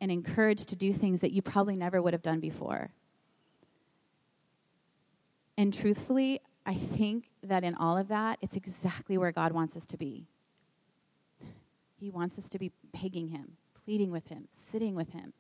and 0.01 0.11
encouraged 0.11 0.69
to 0.69 0.77
do 0.77 0.93
things 0.93 1.21
that 1.21 1.33
you 1.33 1.43
probably 1.43 1.77
never 1.77 2.03
would 2.03 2.13
have 2.13 2.23
done 2.23 2.41
before. 2.41 2.91
And 5.57 5.73
truthfully, 5.73 6.41
I 6.67 6.75
think 6.75 7.31
that 7.43 7.65
in 7.65 7.75
all 7.75 7.97
of 7.97 8.09
that, 8.09 8.39
it's 8.43 8.57
exactly 8.57 9.17
where 9.17 9.33
God 9.33 9.53
wants 9.53 9.77
us 9.77 9.87
to 9.87 9.97
be. 9.97 10.27
He 11.99 12.11
wants 12.11 12.39
us 12.39 12.49
to 12.51 12.59
be 12.59 12.73
begging 12.93 13.29
Him, 13.29 13.57
pleading 13.85 14.11
with 14.11 14.29
Him, 14.29 14.49
sitting 14.53 14.95
with 14.95 15.13
Him, 15.13 15.33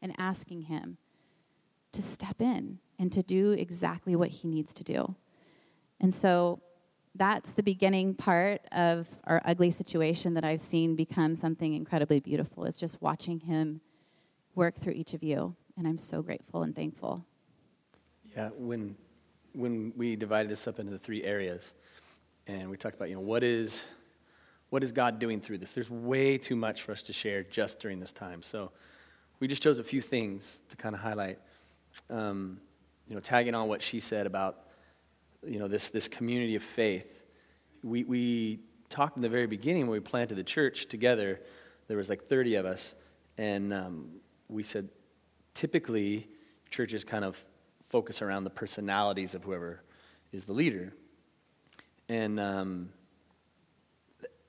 and 0.00 0.14
asking 0.18 0.62
Him 0.62 0.98
to 1.92 2.02
step 2.02 2.40
in 2.40 2.78
and 2.98 3.12
to 3.12 3.22
do 3.22 3.52
exactly 3.52 4.16
what 4.16 4.28
He 4.28 4.48
needs 4.48 4.74
to 4.74 4.84
do. 4.84 5.14
And 6.00 6.14
so 6.14 6.60
that's 7.14 7.52
the 7.52 7.62
beginning 7.62 8.14
part 8.14 8.60
of 8.70 9.08
our 9.24 9.42
ugly 9.44 9.70
situation 9.70 10.34
that 10.34 10.44
I've 10.44 10.60
seen 10.60 10.94
become 10.94 11.34
something 11.34 11.74
incredibly 11.74 12.20
beautiful, 12.20 12.64
is 12.64 12.78
just 12.78 13.00
watching 13.02 13.40
Him 13.40 13.80
work 14.54 14.76
through 14.76 14.92
each 14.92 15.14
of 15.14 15.22
you. 15.22 15.56
And 15.76 15.86
I'm 15.86 15.98
so 15.98 16.22
grateful 16.22 16.62
and 16.62 16.74
thankful. 16.74 17.24
Yeah, 18.36 18.50
when, 18.56 18.96
when 19.52 19.92
we 19.96 20.16
divided 20.16 20.50
this 20.50 20.66
up 20.68 20.78
into 20.78 20.92
the 20.92 20.98
three 20.98 21.24
areas, 21.24 21.72
and 22.46 22.70
we 22.70 22.76
talked 22.76 22.96
about, 22.96 23.08
you 23.08 23.14
know, 23.14 23.20
what 23.20 23.42
is, 23.42 23.82
what 24.70 24.82
is 24.82 24.92
God 24.92 25.18
doing 25.18 25.40
through 25.40 25.58
this? 25.58 25.72
There's 25.72 25.90
way 25.90 26.38
too 26.38 26.56
much 26.56 26.82
for 26.82 26.92
us 26.92 27.02
to 27.04 27.12
share 27.12 27.42
just 27.42 27.78
during 27.80 28.00
this 28.00 28.12
time. 28.12 28.42
So 28.42 28.70
we 29.40 29.48
just 29.48 29.62
chose 29.62 29.78
a 29.78 29.84
few 29.84 30.00
things 30.00 30.60
to 30.68 30.76
kind 30.76 30.94
of 30.94 31.00
highlight. 31.00 31.38
Um, 32.10 32.60
you 33.08 33.14
know, 33.14 33.20
tagging 33.20 33.54
on 33.54 33.68
what 33.68 33.82
she 33.82 34.00
said 34.00 34.26
about, 34.26 34.66
you 35.46 35.58
know, 35.58 35.68
this, 35.68 35.88
this 35.88 36.08
community 36.08 36.56
of 36.56 36.62
faith. 36.62 37.06
We, 37.82 38.04
we 38.04 38.60
talked 38.88 39.16
in 39.16 39.22
the 39.22 39.28
very 39.28 39.46
beginning 39.46 39.82
when 39.82 39.92
we 39.92 40.00
planted 40.00 40.34
the 40.34 40.44
church 40.44 40.88
together. 40.88 41.40
There 41.86 41.96
was 41.96 42.08
like 42.08 42.28
30 42.28 42.56
of 42.56 42.66
us, 42.66 42.94
and 43.38 43.72
um, 43.72 44.08
we 44.48 44.62
said 44.62 44.88
typically 45.54 46.28
churches 46.70 47.04
kind 47.04 47.24
of 47.24 47.42
focus 47.88 48.20
around 48.20 48.44
the 48.44 48.50
personalities 48.50 49.34
of 49.34 49.42
whoever 49.44 49.82
is 50.32 50.44
the 50.44 50.52
leader. 50.52 50.92
And 52.08 52.38
um, 52.38 52.90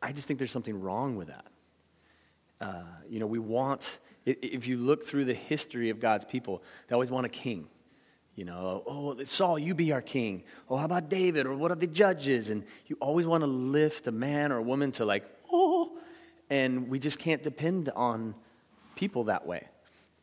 I 0.01 0.11
just 0.11 0.27
think 0.27 0.39
there's 0.39 0.51
something 0.51 0.79
wrong 0.79 1.15
with 1.15 1.27
that. 1.27 1.45
Uh, 2.61 2.83
you 3.09 3.19
know, 3.19 3.27
we 3.27 3.39
want, 3.39 3.99
if 4.25 4.67
you 4.67 4.77
look 4.77 5.05
through 5.05 5.25
the 5.25 5.33
history 5.33 5.89
of 5.89 5.99
God's 5.99 6.25
people, 6.25 6.61
they 6.87 6.93
always 6.93 7.11
want 7.11 7.25
a 7.25 7.29
king. 7.29 7.67
You 8.35 8.45
know, 8.45 8.83
oh, 8.87 9.23
Saul, 9.25 9.59
you 9.59 9.73
be 9.73 9.91
our 9.91 10.01
king. 10.01 10.43
Oh, 10.69 10.77
how 10.77 10.85
about 10.85 11.09
David? 11.09 11.45
Or 11.45 11.53
what 11.55 11.71
are 11.71 11.75
the 11.75 11.87
judges? 11.87 12.49
And 12.49 12.63
you 12.87 12.95
always 13.01 13.27
want 13.27 13.41
to 13.41 13.47
lift 13.47 14.07
a 14.07 14.11
man 14.11 14.51
or 14.51 14.57
a 14.57 14.63
woman 14.63 14.93
to 14.93 15.05
like, 15.05 15.25
oh, 15.51 15.97
and 16.49 16.87
we 16.89 16.99
just 16.99 17.19
can't 17.19 17.43
depend 17.43 17.89
on 17.89 18.35
people 18.95 19.25
that 19.25 19.45
way. 19.45 19.67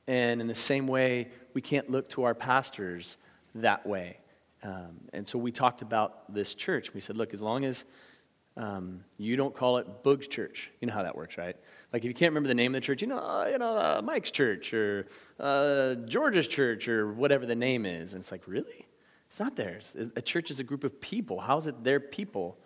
And 0.06 0.40
in 0.40 0.46
the 0.46 0.54
same 0.54 0.86
way, 0.86 1.28
we 1.52 1.60
can't 1.60 1.90
look 1.90 2.08
to 2.10 2.22
our 2.24 2.34
pastors 2.34 3.16
that 3.56 3.86
way. 3.86 4.18
Um, 4.62 5.00
and 5.12 5.28
so 5.28 5.38
we 5.38 5.52
talked 5.52 5.82
about 5.82 6.32
this 6.32 6.54
church. 6.54 6.94
We 6.94 7.00
said, 7.00 7.16
look, 7.16 7.34
as 7.34 7.42
long 7.42 7.64
as 7.64 7.84
um, 8.56 9.04
you 9.18 9.36
don't 9.36 9.54
call 9.54 9.78
it 9.78 10.02
Boog's 10.02 10.28
Church, 10.28 10.70
you 10.80 10.86
know 10.86 10.94
how 10.94 11.02
that 11.02 11.16
works, 11.16 11.36
right? 11.36 11.56
Like 11.92 12.02
if 12.02 12.08
you 12.08 12.14
can't 12.14 12.30
remember 12.30 12.48
the 12.48 12.54
name 12.54 12.74
of 12.74 12.80
the 12.80 12.84
church, 12.84 13.02
you 13.02 13.08
know, 13.08 13.18
uh, 13.18 13.48
you 13.50 13.58
know, 13.58 13.76
uh, 13.76 14.02
Mike's 14.02 14.30
church 14.30 14.74
or 14.74 15.06
uh, 15.38 15.94
George's 16.06 16.46
church 16.48 16.88
or 16.88 17.12
whatever 17.12 17.46
the 17.46 17.54
name 17.54 17.86
is. 17.86 18.12
And 18.12 18.20
it's 18.20 18.32
like, 18.32 18.42
really? 18.46 18.86
It's 19.28 19.40
not 19.40 19.56
theirs. 19.56 19.96
A 20.16 20.22
church 20.22 20.50
is 20.50 20.60
a 20.60 20.64
group 20.64 20.84
of 20.84 21.00
people. 21.00 21.40
How 21.40 21.58
is 21.58 21.66
it 21.66 21.84
their 21.84 22.00
people? 22.00 22.58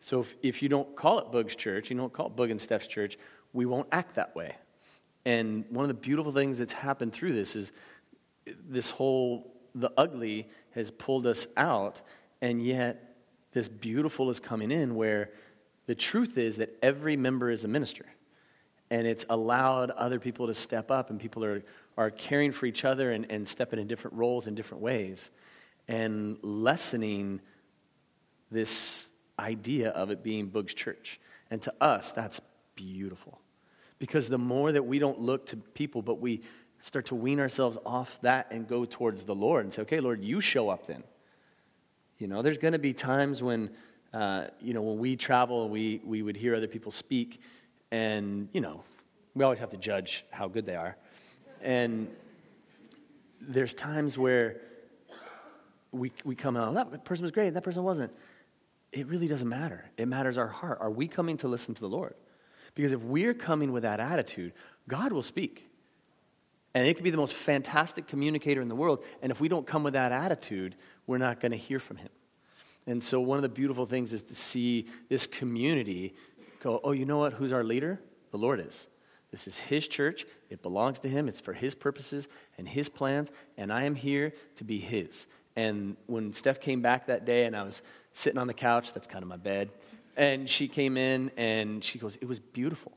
So 0.00 0.20
if, 0.20 0.36
if 0.42 0.62
you 0.62 0.68
don't 0.68 0.94
call 0.96 1.18
it 1.18 1.26
Boog's 1.32 1.56
church, 1.56 1.90
you 1.90 1.96
don't 1.96 2.12
call 2.12 2.26
it 2.26 2.36
Boog 2.36 2.50
and 2.50 2.60
Steph's 2.60 2.86
church, 2.86 3.18
we 3.52 3.66
won't 3.66 3.88
act 3.92 4.14
that 4.16 4.34
way. 4.36 4.56
And 5.24 5.64
one 5.70 5.84
of 5.84 5.88
the 5.88 5.94
beautiful 5.94 6.32
things 6.32 6.58
that's 6.58 6.72
happened 6.72 7.12
through 7.12 7.32
this 7.32 7.56
is 7.56 7.72
this 8.46 8.90
whole, 8.90 9.54
the 9.74 9.90
ugly 9.96 10.48
has 10.72 10.90
pulled 10.90 11.26
us 11.26 11.46
out, 11.56 12.00
and 12.40 12.64
yet 12.64 13.07
this 13.58 13.68
beautiful 13.68 14.30
is 14.30 14.38
coming 14.38 14.70
in 14.70 14.94
where 14.94 15.30
the 15.86 15.94
truth 15.94 16.38
is 16.38 16.58
that 16.58 16.78
every 16.80 17.16
member 17.16 17.50
is 17.50 17.64
a 17.64 17.68
minister. 17.68 18.06
And 18.88 19.04
it's 19.04 19.24
allowed 19.28 19.90
other 19.90 20.20
people 20.20 20.46
to 20.46 20.54
step 20.54 20.92
up, 20.92 21.10
and 21.10 21.18
people 21.18 21.44
are, 21.44 21.64
are 21.96 22.10
caring 22.10 22.52
for 22.52 22.66
each 22.66 22.84
other 22.84 23.10
and, 23.10 23.26
and 23.30 23.48
stepping 23.48 23.80
in 23.80 23.88
different 23.88 24.16
roles 24.16 24.46
in 24.46 24.54
different 24.54 24.80
ways, 24.82 25.30
and 25.88 26.38
lessening 26.40 27.40
this 28.50 29.10
idea 29.40 29.90
of 29.90 30.10
it 30.12 30.22
being 30.22 30.46
Boog's 30.46 30.72
church. 30.72 31.18
And 31.50 31.60
to 31.62 31.74
us, 31.80 32.12
that's 32.12 32.40
beautiful. 32.76 33.40
Because 33.98 34.28
the 34.28 34.38
more 34.38 34.70
that 34.70 34.84
we 34.84 35.00
don't 35.00 35.18
look 35.18 35.46
to 35.46 35.56
people, 35.56 36.00
but 36.00 36.20
we 36.20 36.42
start 36.80 37.06
to 37.06 37.16
wean 37.16 37.40
ourselves 37.40 37.76
off 37.84 38.20
that 38.22 38.46
and 38.52 38.68
go 38.68 38.84
towards 38.84 39.24
the 39.24 39.34
Lord 39.34 39.64
and 39.64 39.74
say, 39.74 39.82
okay, 39.82 39.98
Lord, 39.98 40.22
you 40.22 40.40
show 40.40 40.68
up 40.68 40.86
then. 40.86 41.02
You 42.18 42.26
know, 42.26 42.42
there's 42.42 42.58
going 42.58 42.72
to 42.72 42.80
be 42.80 42.92
times 42.92 43.42
when, 43.42 43.70
uh, 44.12 44.46
you 44.60 44.74
know, 44.74 44.82
when 44.82 44.98
we 44.98 45.14
travel, 45.14 45.68
we, 45.68 46.00
we 46.04 46.22
would 46.22 46.36
hear 46.36 46.54
other 46.54 46.66
people 46.66 46.90
speak, 46.90 47.40
and, 47.92 48.48
you 48.52 48.60
know, 48.60 48.82
we 49.34 49.44
always 49.44 49.60
have 49.60 49.70
to 49.70 49.76
judge 49.76 50.24
how 50.30 50.48
good 50.48 50.66
they 50.66 50.74
are. 50.74 50.96
And 51.62 52.08
there's 53.40 53.72
times 53.72 54.18
where 54.18 54.60
we, 55.92 56.10
we 56.24 56.34
come 56.34 56.56
out, 56.56 56.74
that 56.74 57.04
person 57.04 57.22
was 57.22 57.30
great, 57.30 57.54
that 57.54 57.62
person 57.62 57.84
wasn't. 57.84 58.12
It 58.90 59.06
really 59.06 59.28
doesn't 59.28 59.48
matter. 59.48 59.84
It 59.96 60.08
matters 60.08 60.38
our 60.38 60.48
heart. 60.48 60.78
Are 60.80 60.90
we 60.90 61.06
coming 61.06 61.36
to 61.38 61.48
listen 61.48 61.74
to 61.74 61.80
the 61.80 61.88
Lord? 61.88 62.14
Because 62.74 62.92
if 62.92 63.02
we're 63.02 63.34
coming 63.34 63.70
with 63.70 63.84
that 63.84 64.00
attitude, 64.00 64.54
God 64.88 65.12
will 65.12 65.22
speak. 65.22 65.67
And 66.74 66.86
it 66.86 66.94
could 66.94 67.04
be 67.04 67.10
the 67.10 67.16
most 67.16 67.34
fantastic 67.34 68.06
communicator 68.06 68.60
in 68.60 68.68
the 68.68 68.76
world. 68.76 69.02
And 69.22 69.32
if 69.32 69.40
we 69.40 69.48
don't 69.48 69.66
come 69.66 69.82
with 69.82 69.94
that 69.94 70.12
attitude, 70.12 70.76
we're 71.06 71.18
not 71.18 71.40
going 71.40 71.52
to 71.52 71.58
hear 71.58 71.80
from 71.80 71.96
him. 71.96 72.10
And 72.86 73.02
so, 73.02 73.20
one 73.20 73.36
of 73.36 73.42
the 73.42 73.48
beautiful 73.48 73.84
things 73.84 74.12
is 74.12 74.22
to 74.24 74.34
see 74.34 74.86
this 75.08 75.26
community 75.26 76.14
go, 76.62 76.80
oh, 76.82 76.92
you 76.92 77.04
know 77.04 77.18
what? 77.18 77.34
Who's 77.34 77.52
our 77.52 77.64
leader? 77.64 78.00
The 78.30 78.38
Lord 78.38 78.60
is. 78.60 78.88
This 79.30 79.46
is 79.46 79.58
His 79.58 79.86
church. 79.86 80.26
It 80.48 80.62
belongs 80.62 80.98
to 81.00 81.08
Him. 81.08 81.28
It's 81.28 81.40
for 81.40 81.52
His 81.52 81.74
purposes 81.74 82.28
and 82.56 82.66
His 82.66 82.88
plans. 82.88 83.30
And 83.56 83.72
I 83.72 83.82
am 83.82 83.94
here 83.94 84.32
to 84.56 84.64
be 84.64 84.78
His. 84.78 85.26
And 85.54 85.96
when 86.06 86.32
Steph 86.32 86.60
came 86.60 86.80
back 86.80 87.08
that 87.08 87.24
day 87.24 87.44
and 87.44 87.54
I 87.54 87.62
was 87.62 87.82
sitting 88.12 88.38
on 88.38 88.46
the 88.46 88.54
couch, 88.54 88.92
that's 88.92 89.06
kind 89.06 89.22
of 89.22 89.28
my 89.28 89.36
bed, 89.36 89.70
and 90.16 90.50
she 90.50 90.66
came 90.66 90.96
in 90.96 91.30
and 91.36 91.82
she 91.82 91.98
goes, 91.98 92.16
It 92.16 92.26
was 92.26 92.38
beautiful. 92.38 92.92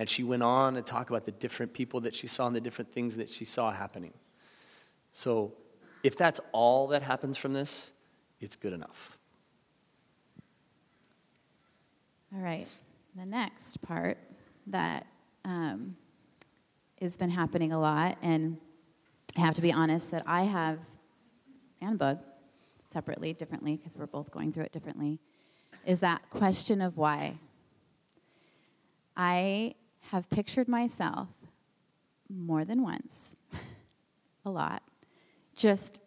And 0.00 0.08
she 0.08 0.24
went 0.24 0.42
on 0.42 0.76
to 0.76 0.80
talk 0.80 1.10
about 1.10 1.26
the 1.26 1.30
different 1.30 1.74
people 1.74 2.00
that 2.00 2.14
she 2.14 2.26
saw 2.26 2.46
and 2.46 2.56
the 2.56 2.60
different 2.62 2.90
things 2.90 3.18
that 3.18 3.28
she 3.28 3.44
saw 3.44 3.70
happening. 3.70 4.14
So, 5.12 5.52
if 6.02 6.16
that's 6.16 6.40
all 6.52 6.86
that 6.86 7.02
happens 7.02 7.36
from 7.36 7.52
this, 7.52 7.90
it's 8.40 8.56
good 8.56 8.72
enough. 8.72 9.18
All 12.34 12.40
right. 12.40 12.66
The 13.14 13.26
next 13.26 13.82
part 13.82 14.16
that 14.68 15.06
um, 15.44 15.96
has 16.98 17.18
been 17.18 17.28
happening 17.28 17.70
a 17.72 17.78
lot, 17.78 18.16
and 18.22 18.56
I 19.36 19.40
have 19.40 19.54
to 19.56 19.60
be 19.60 19.70
honest 19.70 20.12
that 20.12 20.22
I 20.26 20.44
have, 20.44 20.78
and 21.82 21.98
Boog, 21.98 22.20
separately, 22.90 23.34
differently, 23.34 23.76
because 23.76 23.98
we're 23.98 24.06
both 24.06 24.30
going 24.30 24.54
through 24.54 24.64
it 24.64 24.72
differently, 24.72 25.18
is 25.84 26.00
that 26.00 26.22
question 26.30 26.80
of 26.80 26.96
why. 26.96 27.34
I 29.14 29.74
have 30.10 30.28
pictured 30.28 30.68
myself 30.68 31.28
more 32.28 32.64
than 32.64 32.82
once, 32.82 33.36
a 34.44 34.50
lot, 34.50 34.82
just 35.54 36.00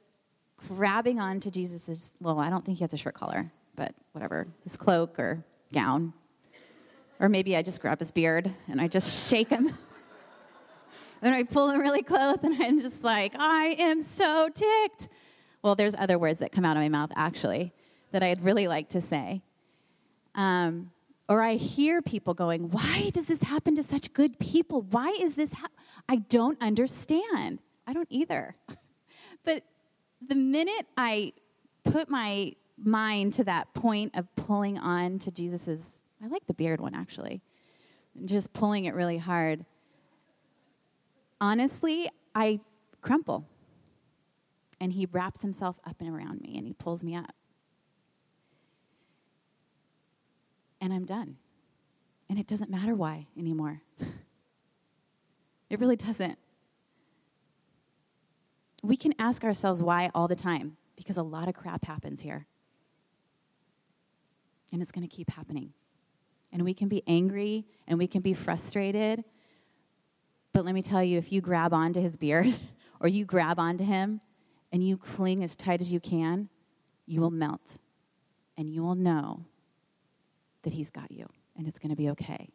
grabbing 0.68 1.20
onto 1.20 1.50
Jesus's, 1.50 2.16
well, 2.20 2.40
I 2.40 2.50
don't 2.50 2.66
think 2.66 2.80
he 2.80 2.84
has 2.84 2.94
a 2.94 2.98
shirt 2.98 3.14
collar, 3.14 3.52
but 3.76 3.94
whatever, 4.12 4.48
his 4.64 4.76
cloak 4.76 5.20
or 5.20 5.44
gown. 5.72 6.14
Or 7.20 7.30
maybe 7.30 7.56
I 7.56 7.62
just 7.62 7.82
grab 7.82 8.00
his 8.00 8.12
beard 8.12 8.52
and 8.68 8.82
I 8.82 8.88
just 8.88 9.30
shake 9.30 9.50
him. 9.50 9.78
then 11.22 11.34
I 11.34 11.44
pull 11.44 11.70
him 11.70 11.80
really 11.80 12.04
close 12.04 12.40
and 12.44 12.62
I'm 12.62 12.80
just 12.80 13.04
like, 13.04 13.34
I 13.38 13.76
am 13.80 14.02
so 14.02 14.50
ticked. 14.50 15.08
Well, 15.62 15.76
there's 15.76 15.96
other 15.96 16.20
words 16.20 16.40
that 16.40 16.52
come 16.52 16.66
out 16.66 16.76
of 16.76 16.84
my 16.84 16.90
mouth 16.90 17.12
actually 17.16 17.74
that 18.12 18.22
I'd 18.22 18.44
really 18.44 18.68
like 18.68 18.90
to 18.90 19.02
say. 19.02 19.42
Um, 20.36 20.92
or 21.30 21.42
I 21.42 21.56
hear 21.56 22.02
people 22.02 22.34
going, 22.34 22.70
Why 22.70 23.10
does 23.14 23.28
this 23.28 23.44
happen 23.44 23.76
to 23.76 23.84
such 23.84 24.14
good 24.14 24.40
people? 24.40 24.82
Why 24.82 25.10
is 25.20 25.36
this? 25.36 25.54
Ha-? 25.54 25.68
I 26.10 26.18
don't 26.18 26.62
understand. 26.62 27.60
I 27.88 27.94
don't 27.94 28.08
either. 28.10 28.56
but 29.46 29.64
the 30.26 30.36
minute 30.36 30.88
I 30.98 31.34
put 31.84 32.10
my 32.10 32.54
mind 32.78 33.34
to 33.34 33.44
that 33.46 33.74
point 33.74 34.16
of 34.16 34.34
pulling 34.36 34.78
on 34.78 35.20
to 35.20 35.32
Jesus's, 35.32 36.04
I 36.24 36.28
like 36.28 36.46
the 36.48 36.54
beard 36.54 36.82
one 36.82 36.96
actually, 36.96 37.42
just 38.26 38.54
pulling 38.54 38.86
it 38.86 38.94
really 38.94 39.18
hard. 39.18 39.66
Honestly, 41.40 42.10
I 42.36 42.60
crumple. 43.02 43.46
And 44.80 44.92
he 44.94 45.06
wraps 45.06 45.42
himself 45.42 45.80
up 45.86 45.98
and 46.02 46.10
around 46.10 46.42
me 46.42 46.58
and 46.58 46.68
he 46.68 46.74
pulls 46.74 47.04
me 47.04 47.16
up. 47.16 47.34
And 50.84 50.94
I'm 50.94 51.06
done. 51.06 51.38
And 52.30 52.38
it 52.38 52.46
doesn't 52.46 52.70
matter 52.70 52.94
why 52.94 53.28
anymore. 53.40 53.82
it 55.70 55.80
really 55.80 55.96
doesn't. 55.96 56.38
We 58.84 58.98
can 58.98 59.14
ask 59.18 59.46
ourselves 59.46 59.82
why 59.82 60.12
all 60.14 60.28
the 60.28 60.36
time 60.36 60.76
because 60.98 61.16
a 61.16 61.24
lot 61.24 61.48
of 61.48 61.56
crap 61.56 61.86
happens 61.86 62.22
here. 62.22 62.48
And 64.74 64.82
it's 64.82 64.92
going 64.92 65.08
to 65.08 65.16
keep 65.16 65.32
happening. 65.32 65.72
And 66.52 66.64
we 66.64 66.74
can 66.74 66.90
be 66.90 67.02
angry 67.08 67.66
and 67.88 67.98
we 67.98 68.06
can 68.06 68.22
be 68.22 68.34
frustrated. 68.34 69.24
But 70.52 70.66
let 70.66 70.76
me 70.76 70.82
tell 70.82 71.02
you 71.02 71.18
if 71.18 71.32
you 71.32 71.40
grab 71.40 71.74
onto 71.74 72.02
his 72.02 72.18
beard 72.18 72.54
or 73.00 73.08
you 73.08 73.24
grab 73.24 73.58
onto 73.58 73.86
him 73.86 74.20
and 74.74 74.86
you 74.86 74.98
cling 74.98 75.46
as 75.46 75.56
tight 75.56 75.80
as 75.80 75.94
you 75.94 76.02
can, 76.02 76.50
you 77.06 77.22
will 77.22 77.32
melt. 77.32 77.78
And 78.58 78.70
you 78.70 78.84
will 78.84 78.96
know 78.96 79.46
that 80.64 80.74
He's 80.74 80.90
got 80.90 81.12
you 81.12 81.28
and 81.58 81.68
it's 81.68 81.80
going 81.80 81.92
to 81.92 81.96
be 81.96 82.10
okay. 82.10 82.50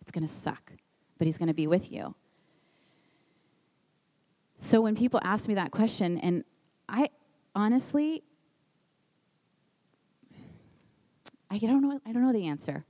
It's 0.00 0.10
going 0.10 0.26
to 0.26 0.32
suck, 0.32 0.72
but 1.18 1.26
He's 1.26 1.38
going 1.38 1.48
to 1.48 1.54
be 1.54 1.66
with 1.66 1.92
you. 1.92 2.14
So 4.58 4.80
when 4.80 4.94
people 4.94 5.20
ask 5.24 5.48
me 5.48 5.54
that 5.54 5.70
question, 5.70 6.18
and 6.18 6.44
I 6.88 7.08
honestly, 7.54 8.22
I 11.50 11.58
don't 11.58 11.82
know, 11.82 12.00
I 12.06 12.12
don't 12.12 12.22
know 12.22 12.32
the 12.32 12.46
answer. 12.46 12.84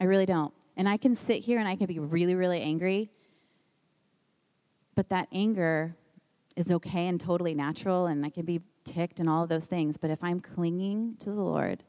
I 0.00 0.04
really 0.04 0.26
don't. 0.26 0.54
And 0.76 0.88
I 0.88 0.96
can 0.96 1.14
sit 1.14 1.42
here 1.42 1.58
and 1.58 1.68
I 1.68 1.76
can 1.76 1.86
be 1.86 1.98
really, 1.98 2.34
really 2.34 2.60
angry, 2.60 3.10
but 4.94 5.08
that 5.10 5.28
anger 5.32 5.94
is 6.56 6.70
okay 6.70 7.08
and 7.08 7.20
totally 7.20 7.54
natural, 7.54 8.06
and 8.06 8.24
I 8.24 8.30
can 8.30 8.44
be 8.44 8.60
ticked 8.84 9.20
and 9.20 9.28
all 9.28 9.42
of 9.42 9.48
those 9.48 9.66
things. 9.66 9.96
But 9.96 10.10
if 10.10 10.22
I'm 10.22 10.40
clinging 10.40 11.16
to 11.20 11.30
the 11.30 11.42
Lord, 11.42 11.82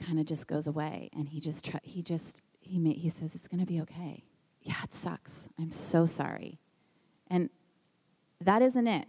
kind 0.00 0.18
of 0.18 0.26
just 0.26 0.46
goes 0.46 0.66
away. 0.66 1.10
And 1.14 1.28
he 1.28 1.40
just 1.40 1.70
he 1.82 2.02
just 2.02 2.42
he 2.60 2.78
may, 2.78 2.92
he 2.92 3.08
says 3.08 3.34
it's 3.34 3.48
going 3.48 3.60
to 3.60 3.66
be 3.66 3.80
okay. 3.82 4.24
Yeah 4.62 4.82
it 4.82 4.92
sucks. 4.92 5.48
I'm 5.58 5.70
so 5.70 6.06
sorry. 6.06 6.58
And 7.28 7.50
that 8.40 8.62
isn't 8.62 8.86
it. 8.86 9.06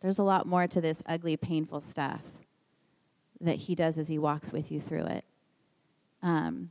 There's 0.00 0.18
a 0.18 0.22
lot 0.22 0.46
more 0.46 0.66
to 0.66 0.80
this 0.80 1.02
ugly 1.06 1.36
painful 1.36 1.80
stuff 1.80 2.22
that 3.40 3.56
he 3.56 3.74
does 3.74 3.98
as 3.98 4.08
he 4.08 4.18
walks 4.18 4.52
with 4.52 4.70
you 4.70 4.80
through 4.80 5.06
it. 5.06 5.24
Um, 6.22 6.70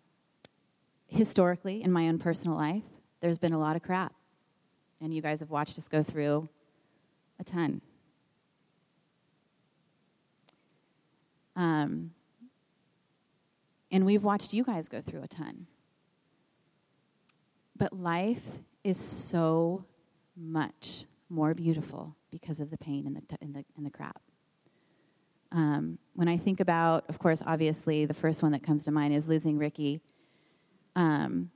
historically 1.07 1.83
in 1.83 1.91
my 1.91 2.07
own 2.07 2.17
personal 2.17 2.57
life 2.57 2.83
there's 3.21 3.37
been 3.37 3.53
a 3.53 3.59
lot 3.59 3.75
of 3.75 3.81
crap. 3.81 4.13
And 5.01 5.13
you 5.13 5.21
guys 5.21 5.39
have 5.39 5.49
watched 5.49 5.77
us 5.77 5.87
go 5.87 6.03
through 6.03 6.47
a 7.39 7.43
ton. 7.43 7.81
Um, 11.55 12.11
and 13.91 14.05
we've 14.05 14.23
watched 14.23 14.53
you 14.53 14.63
guys 14.63 14.89
go 14.89 15.01
through 15.01 15.23
a 15.23 15.27
ton. 15.27 15.67
But 17.77 17.93
life 17.93 18.49
is 18.83 18.97
so 18.97 19.85
much 20.35 21.05
more 21.29 21.53
beautiful 21.53 22.15
because 22.31 22.59
of 22.59 22.69
the 22.69 22.77
pain 22.77 23.05
and 23.07 23.15
the, 23.15 23.21
t- 23.21 23.37
and 23.41 23.53
the, 23.53 23.65
and 23.77 23.85
the 23.85 23.89
crap. 23.89 24.21
Um, 25.51 25.97
when 26.13 26.27
I 26.27 26.37
think 26.37 26.59
about, 26.59 27.05
of 27.09 27.19
course, 27.19 27.41
obviously, 27.45 28.05
the 28.05 28.13
first 28.13 28.43
one 28.43 28.51
that 28.51 28.63
comes 28.63 28.83
to 28.85 28.91
mind 28.91 29.13
is 29.13 29.27
losing 29.27 29.57
Ricky. 29.57 30.01
Um, 30.95 31.49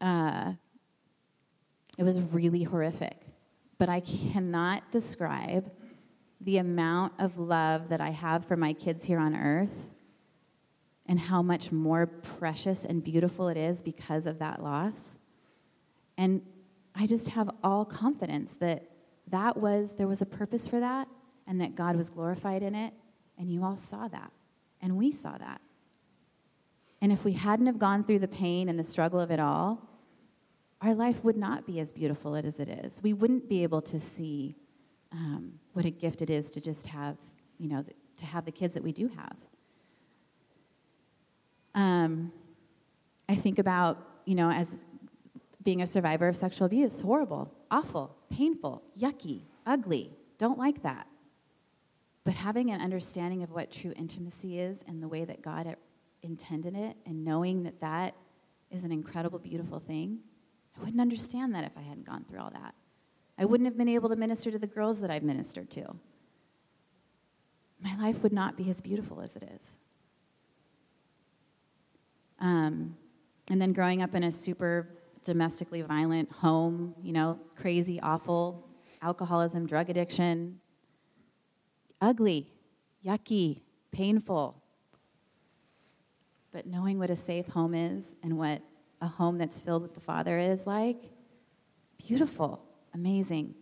uh, 0.00 0.52
it 1.96 2.02
was 2.02 2.20
really 2.20 2.62
horrific, 2.62 3.20
but 3.78 3.88
I 3.88 4.00
cannot 4.00 4.90
describe 4.90 5.70
the 6.44 6.58
amount 6.58 7.14
of 7.18 7.38
love 7.38 7.88
that 7.88 8.00
I 8.00 8.10
have 8.10 8.44
for 8.44 8.56
my 8.56 8.72
kids 8.72 9.04
here 9.04 9.18
on 9.18 9.34
earth 9.34 9.88
and 11.06 11.18
how 11.18 11.42
much 11.42 11.72
more 11.72 12.06
precious 12.06 12.84
and 12.84 13.02
beautiful 13.02 13.48
it 13.48 13.56
is 13.56 13.80
because 13.82 14.26
of 14.26 14.38
that 14.38 14.62
loss. 14.62 15.16
And 16.16 16.42
I 16.94 17.06
just 17.06 17.28
have 17.30 17.50
all 17.62 17.84
confidence 17.84 18.56
that 18.56 18.90
that 19.28 19.56
was 19.56 19.94
there 19.94 20.06
was 20.06 20.22
a 20.22 20.26
purpose 20.26 20.68
for 20.68 20.80
that 20.80 21.08
and 21.46 21.60
that 21.60 21.74
God 21.74 21.96
was 21.96 22.10
glorified 22.10 22.62
in 22.62 22.74
it 22.74 22.92
and 23.38 23.50
you 23.50 23.64
all 23.64 23.76
saw 23.76 24.06
that 24.08 24.30
and 24.80 24.96
we 24.96 25.12
saw 25.12 25.36
that. 25.38 25.60
And 27.00 27.10
if 27.12 27.24
we 27.24 27.32
hadn't 27.32 27.66
have 27.66 27.78
gone 27.78 28.04
through 28.04 28.20
the 28.20 28.28
pain 28.28 28.68
and 28.68 28.78
the 28.78 28.84
struggle 28.84 29.20
of 29.20 29.30
it 29.30 29.40
all, 29.40 29.82
our 30.80 30.94
life 30.94 31.24
would 31.24 31.36
not 31.36 31.66
be 31.66 31.80
as 31.80 31.92
beautiful 31.92 32.36
as 32.36 32.60
it 32.60 32.68
is. 32.68 33.00
We 33.02 33.12
wouldn't 33.12 33.48
be 33.48 33.62
able 33.62 33.82
to 33.82 33.98
see 33.98 34.56
um, 35.14 35.52
what 35.72 35.84
a 35.84 35.90
gift 35.90 36.22
it 36.22 36.28
is 36.28 36.50
to 36.50 36.60
just 36.60 36.88
have, 36.88 37.16
you 37.58 37.68
know, 37.68 37.84
to 38.16 38.26
have 38.26 38.44
the 38.44 38.52
kids 38.52 38.74
that 38.74 38.82
we 38.82 38.92
do 38.92 39.08
have. 39.08 39.36
Um, 41.74 42.32
I 43.28 43.36
think 43.36 43.58
about, 43.58 43.98
you 44.24 44.34
know, 44.34 44.50
as 44.50 44.84
being 45.62 45.82
a 45.82 45.86
survivor 45.86 46.28
of 46.28 46.36
sexual 46.36 46.66
abuse, 46.66 47.00
horrible, 47.00 47.50
awful, 47.70 48.14
painful, 48.28 48.82
yucky, 48.98 49.42
ugly, 49.66 50.10
don't 50.36 50.58
like 50.58 50.82
that. 50.82 51.06
But 52.24 52.34
having 52.34 52.70
an 52.70 52.80
understanding 52.80 53.42
of 53.42 53.50
what 53.50 53.70
true 53.70 53.92
intimacy 53.96 54.58
is 54.58 54.84
and 54.86 55.02
the 55.02 55.08
way 55.08 55.24
that 55.24 55.42
God 55.42 55.76
intended 56.22 56.74
it, 56.74 56.96
and 57.06 57.24
knowing 57.24 57.62
that 57.64 57.80
that 57.80 58.14
is 58.70 58.84
an 58.84 58.90
incredible, 58.90 59.38
beautiful 59.38 59.78
thing, 59.78 60.18
I 60.76 60.80
wouldn't 60.80 61.00
understand 61.00 61.54
that 61.54 61.64
if 61.64 61.72
I 61.76 61.82
hadn't 61.82 62.06
gone 62.06 62.24
through 62.28 62.40
all 62.40 62.50
that. 62.50 62.74
I 63.36 63.44
wouldn't 63.44 63.66
have 63.66 63.76
been 63.76 63.88
able 63.88 64.08
to 64.08 64.16
minister 64.16 64.50
to 64.50 64.58
the 64.58 64.66
girls 64.66 65.00
that 65.00 65.10
I've 65.10 65.22
ministered 65.22 65.70
to. 65.70 65.96
My 67.80 67.96
life 67.96 68.22
would 68.22 68.32
not 68.32 68.56
be 68.56 68.70
as 68.70 68.80
beautiful 68.80 69.20
as 69.20 69.36
it 69.36 69.42
is. 69.54 69.74
Um, 72.38 72.96
and 73.50 73.60
then 73.60 73.72
growing 73.72 74.02
up 74.02 74.14
in 74.14 74.24
a 74.24 74.30
super 74.30 74.88
domestically 75.24 75.82
violent 75.82 76.30
home, 76.30 76.94
you 77.02 77.12
know, 77.12 77.38
crazy, 77.56 78.00
awful, 78.00 78.68
alcoholism, 79.02 79.66
drug 79.66 79.90
addiction, 79.90 80.60
ugly, 82.00 82.52
yucky, 83.04 83.60
painful. 83.90 84.62
But 86.52 86.66
knowing 86.66 86.98
what 86.98 87.10
a 87.10 87.16
safe 87.16 87.48
home 87.48 87.74
is 87.74 88.14
and 88.22 88.38
what 88.38 88.62
a 89.00 89.08
home 89.08 89.36
that's 89.36 89.60
filled 89.60 89.82
with 89.82 89.94
the 89.94 90.00
Father 90.00 90.38
is 90.38 90.66
like, 90.66 91.10
beautiful 91.98 92.62
amazing. 92.94 93.54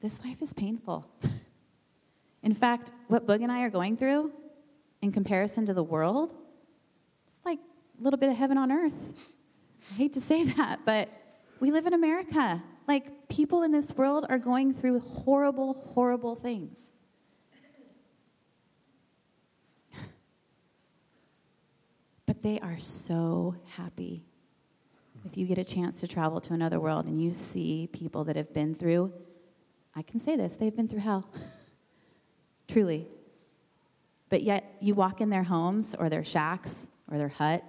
This 0.00 0.20
life 0.22 0.42
is 0.42 0.52
painful. 0.52 1.10
In 2.42 2.52
fact, 2.52 2.92
what 3.08 3.26
Boog 3.26 3.42
and 3.42 3.50
I 3.50 3.62
are 3.62 3.70
going 3.70 3.96
through, 3.96 4.30
in 5.00 5.10
comparison 5.10 5.64
to 5.66 5.74
the 5.74 5.82
world, 5.82 6.34
it's 7.26 7.44
like 7.44 7.58
a 7.58 8.02
little 8.02 8.18
bit 8.18 8.28
of 8.28 8.36
heaven 8.36 8.58
on 8.58 8.70
earth. 8.70 9.32
I 9.90 9.94
hate 9.94 10.12
to 10.12 10.20
say 10.20 10.44
that, 10.44 10.80
but 10.84 11.08
we 11.58 11.70
live 11.70 11.86
in 11.86 11.94
America. 11.94 12.62
Like, 12.86 13.28
people 13.28 13.62
in 13.62 13.72
this 13.72 13.96
world 13.96 14.26
are 14.28 14.38
going 14.38 14.74
through 14.74 15.00
horrible, 15.00 15.72
horrible 15.94 16.34
things. 16.34 16.92
But 22.26 22.42
they 22.42 22.60
are 22.60 22.78
so 22.78 23.56
happy 23.76 24.22
if 25.24 25.36
you 25.36 25.46
get 25.46 25.58
a 25.58 25.64
chance 25.64 26.00
to 26.00 26.08
travel 26.08 26.40
to 26.42 26.52
another 26.52 26.78
world 26.78 27.06
and 27.06 27.20
you 27.22 27.32
see 27.32 27.88
people 27.92 28.24
that 28.24 28.36
have 28.36 28.52
been 28.52 28.74
through, 28.74 29.12
I 29.94 30.02
can 30.02 30.18
say 30.18 30.36
this, 30.36 30.56
they've 30.56 30.74
been 30.74 30.88
through 30.88 31.00
hell. 31.00 31.28
Truly. 32.68 33.06
But 34.28 34.42
yet 34.42 34.76
you 34.80 34.94
walk 34.94 35.20
in 35.20 35.30
their 35.30 35.44
homes 35.44 35.94
or 35.94 36.08
their 36.08 36.24
shacks 36.24 36.88
or 37.10 37.18
their 37.18 37.28
hut 37.28 37.64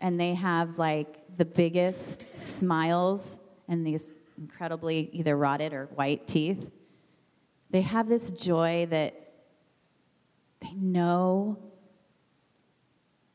and 0.00 0.18
they 0.18 0.34
have 0.34 0.78
like 0.78 1.36
the 1.36 1.44
biggest 1.44 2.26
smiles 2.34 3.38
and 3.68 3.86
these 3.86 4.14
incredibly 4.38 5.10
either 5.12 5.36
rotted 5.36 5.72
or 5.72 5.86
white 5.94 6.26
teeth. 6.26 6.70
They 7.70 7.82
have 7.82 8.08
this 8.08 8.30
joy 8.30 8.86
that 8.90 9.14
they 10.60 10.72
know 10.74 11.58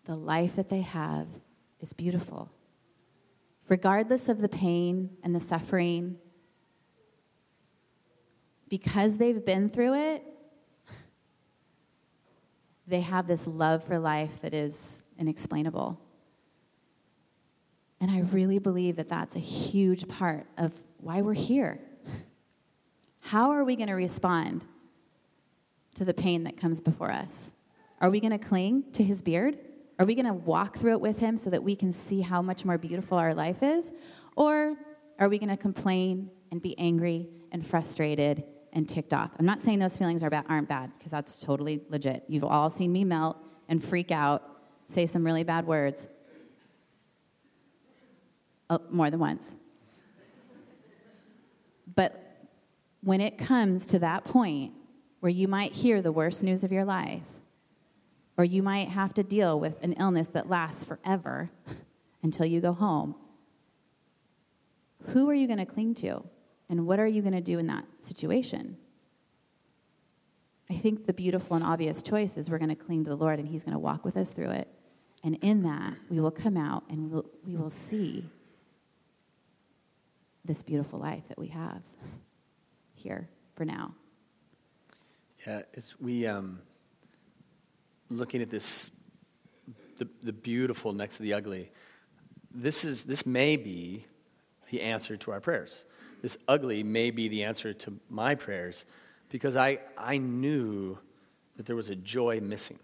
the 0.06 0.15
life 0.15 0.56
that 0.56 0.69
they 0.69 0.82
have 0.82 1.28
is 1.80 1.93
beautiful. 1.93 2.51
Regardless 3.67 4.30
of 4.30 4.41
the 4.41 4.49
pain 4.49 5.10
and 5.23 5.36
the 5.36 5.39
suffering, 5.39 6.17
because 8.69 9.17
they've 9.17 9.43
been 9.43 9.69
through 9.69 9.95
it, 9.95 10.23
they 12.88 13.01
have 13.01 13.28
this 13.28 13.47
love 13.47 13.84
for 13.84 13.97
life 13.97 14.41
that 14.41 14.54
is 14.54 15.04
inexplainable. 15.17 15.99
And 17.99 18.12
I 18.12 18.21
really 18.21 18.60
believe 18.60 18.97
that 18.97 19.10
that's 19.10 19.36
a 19.36 19.39
huge 19.39 20.08
part 20.08 20.45
of 20.58 20.73
why 20.97 21.21
we're 21.21 21.34
here. 21.34 21.80
How 23.21 23.51
are 23.51 23.63
we 23.63 23.75
going 23.75 23.88
to 23.88 23.95
respond 23.95 24.65
to 25.95 26.06
the 26.06 26.13
pain 26.13 26.43
that 26.43 26.58
comes 26.58 26.80
before 26.80 27.12
us? 27.12 27.51
Are 27.99 28.12
we 28.12 28.19
going 28.19 28.38
to 28.38 28.38
cling 28.38 28.84
to 28.93 29.04
his 29.04 29.23
beard? 29.23 29.58
Are 29.97 30.05
we 30.05 30.15
going 30.15 30.25
to 30.25 30.34
walk 30.34 30.77
through 30.77 30.93
it 30.93 31.01
with 31.01 31.19
him 31.19 31.38
so 31.38 31.49
that 31.49 31.63
we 31.63 31.75
can 31.75 31.91
see 31.91 32.21
how 32.21 32.41
much 32.41 32.65
more 32.65 32.77
beautiful 32.77 33.17
our 33.17 33.34
life 33.34 33.63
is? 33.63 33.93
Or 34.36 34.75
are 35.19 35.29
we 35.29 35.39
going 35.39 35.49
to 35.49 35.58
complain 35.58 36.29
and 36.51 36.62
be 36.62 36.77
angry 36.77 37.29
and 37.51 37.65
frustrated 37.65 38.43
and 38.73 38.89
ticked 38.89 39.13
off? 39.13 39.31
I'm 39.39 39.45
not 39.45 39.62
saying 39.62 39.79
those 39.79 39.95
feelings 39.95 40.21
are 40.21 40.29
bad, 40.29 40.45
aren't 40.49 40.67
bad, 40.67 40.91
because 40.97 41.12
that's 41.12 41.38
totally 41.38 41.81
legit. 41.89 42.25
You've 42.27 42.43
all 42.43 42.69
seen 42.69 42.91
me 42.91 43.05
melt 43.05 43.38
and 43.69 43.81
freak 43.81 44.12
out, 44.12 44.43
say 44.88 45.05
some 45.05 45.25
really 45.25 45.43
bad 45.43 45.65
words 45.65 46.08
uh, 48.69 48.79
more 48.89 49.10
than 49.10 49.19
once. 49.19 49.55
But 51.95 52.21
when 53.01 53.21
it 53.21 53.38
comes 53.38 53.86
to 53.88 53.99
that 53.99 54.25
point 54.25 54.73
where 55.21 55.29
you 55.29 55.47
might 55.47 55.71
hear 55.71 56.01
the 56.01 56.12
worst 56.12 56.43
news 56.43 56.63
of 56.65 56.71
your 56.71 56.84
life, 56.84 57.21
or 58.38 58.43
you 58.43 58.62
might 58.62 58.89
have 58.89 59.13
to 59.15 59.24
deal 59.24 59.60
with 59.60 59.82
an 59.82 59.93
illness 59.93 60.28
that 60.30 60.50
lasts 60.50 60.84
forever 60.84 61.52
until 62.24 62.45
you 62.45 62.60
go 62.60 62.74
home, 62.74 63.15
who 65.10 65.30
are 65.30 65.34
you 65.34 65.48
going 65.48 65.60
to 65.60 65.65
cling 65.65 65.93
to? 65.95 66.24
And 66.69 66.88
what 66.88 67.00
are 67.00 67.08
you 67.08 67.21
going 67.21 67.34
to 67.34 67.41
do 67.41 67.60
in 67.60 67.67
that 67.67 67.86
situation? 68.00 68.78
I 70.69 70.74
think 70.74 71.06
the 71.06 71.13
beautiful 71.13 71.56
and 71.56 71.63
obvious 71.63 72.02
choice 72.02 72.38
is 72.38 72.50
we're 72.50 72.58
going 72.58 72.69
to 72.69 72.76
cling 72.76 73.04
to 73.04 73.12
the 73.12 73.15
Lord 73.15 73.39
and 73.39 73.48
He's 73.48 73.63
going 73.63 73.74
to 73.74 73.80
walk 73.80 74.04
with 74.04 74.17
us 74.17 74.34
through 74.34 74.52
it. 74.52 74.67
And 75.24 75.38
in 75.41 75.63
that, 75.63 75.95
we 76.10 76.19
will 76.19 76.32
come 76.32 76.58
out 76.58 76.84
and 76.89 77.12
we'll, 77.12 77.26
we 77.45 77.56
will 77.56 77.69
see 77.69 78.30
this 80.43 80.63
beautiful 80.63 81.00
life 81.00 81.24
that 81.28 81.38
we 81.38 81.48
have 81.48 81.82
here 82.95 83.28
for 83.56 83.65
now. 83.65 83.93
Yeah, 85.45 85.62
as 85.76 85.93
we 86.00 86.26
um, 86.26 86.60
looking 88.10 88.41
at 88.41 88.50
this, 88.50 88.91
the, 89.98 90.08
the 90.24 90.34
beautiful 90.34 90.94
next 90.94 91.18
to 91.18 91.24
the 91.24 91.34
ugly. 91.34 91.72
This 92.54 92.86
is 92.86 93.04
this 93.04 93.26
may 93.26 93.58
be 93.58 94.06
the 94.70 94.82
answer 94.82 95.18
to 95.18 95.32
our 95.32 95.39
prayers. 95.39 95.86
This 96.22 96.38
ugly 96.48 96.84
may 96.84 97.12
be 97.12 97.28
the 97.28 97.44
answer 97.44 97.74
to 97.74 98.00
my 98.10 98.36
prayers, 98.36 98.86
because 99.30 99.56
I 99.56 99.80
I 99.98 100.18
knew 100.18 100.98
that 101.58 101.65
there 101.65 101.76
was 101.76 101.89
a 101.89 101.96
joy 101.96 102.39
missing, 102.41 102.80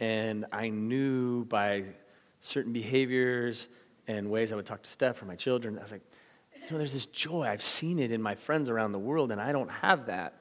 and 0.00 0.46
I 0.52 0.68
knew 0.68 1.44
by 1.44 1.84
certain 2.40 2.72
behaviors 2.72 3.68
and 4.08 4.30
ways 4.30 4.52
I 4.52 4.56
would 4.56 4.66
talk 4.66 4.82
to 4.82 4.90
Steph 4.90 5.22
or 5.22 5.26
my 5.26 5.36
children. 5.36 5.78
I 5.78 5.82
was 5.82 5.92
like, 5.92 6.02
you 6.54 6.70
know, 6.70 6.78
there's 6.78 6.92
this 6.92 7.06
joy. 7.06 7.44
I've 7.44 7.62
seen 7.62 7.98
it 7.98 8.10
in 8.10 8.20
my 8.20 8.34
friends 8.34 8.68
around 8.68 8.92
the 8.92 8.98
world, 8.98 9.30
and 9.32 9.40
I 9.40 9.52
don't 9.52 9.70
have 9.70 10.06
that. 10.06 10.34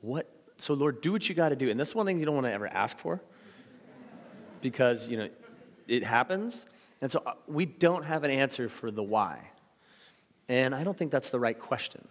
What? 0.00 0.28
So, 0.58 0.74
Lord, 0.74 1.00
do 1.00 1.12
what 1.12 1.28
you 1.28 1.34
got 1.34 1.50
to 1.50 1.56
do. 1.56 1.70
And 1.70 1.78
that's 1.78 1.94
one 1.94 2.04
thing 2.04 2.18
you 2.18 2.26
don't 2.26 2.34
want 2.34 2.46
to 2.46 2.52
ever 2.52 2.66
ask 2.66 2.98
for 2.98 3.20
because, 4.60 5.08
you 5.08 5.16
know, 5.16 5.28
it 5.86 6.04
happens. 6.04 6.66
And 7.00 7.10
so 7.10 7.22
uh, 7.24 7.34
we 7.46 7.64
don't 7.64 8.04
have 8.04 8.24
an 8.24 8.30
answer 8.30 8.68
for 8.68 8.90
the 8.90 9.02
why. 9.02 9.38
And 10.48 10.74
I 10.74 10.82
don't 10.82 10.96
think 10.96 11.10
that's 11.12 11.30
the 11.30 11.38
right 11.38 11.58
question. 11.58 12.06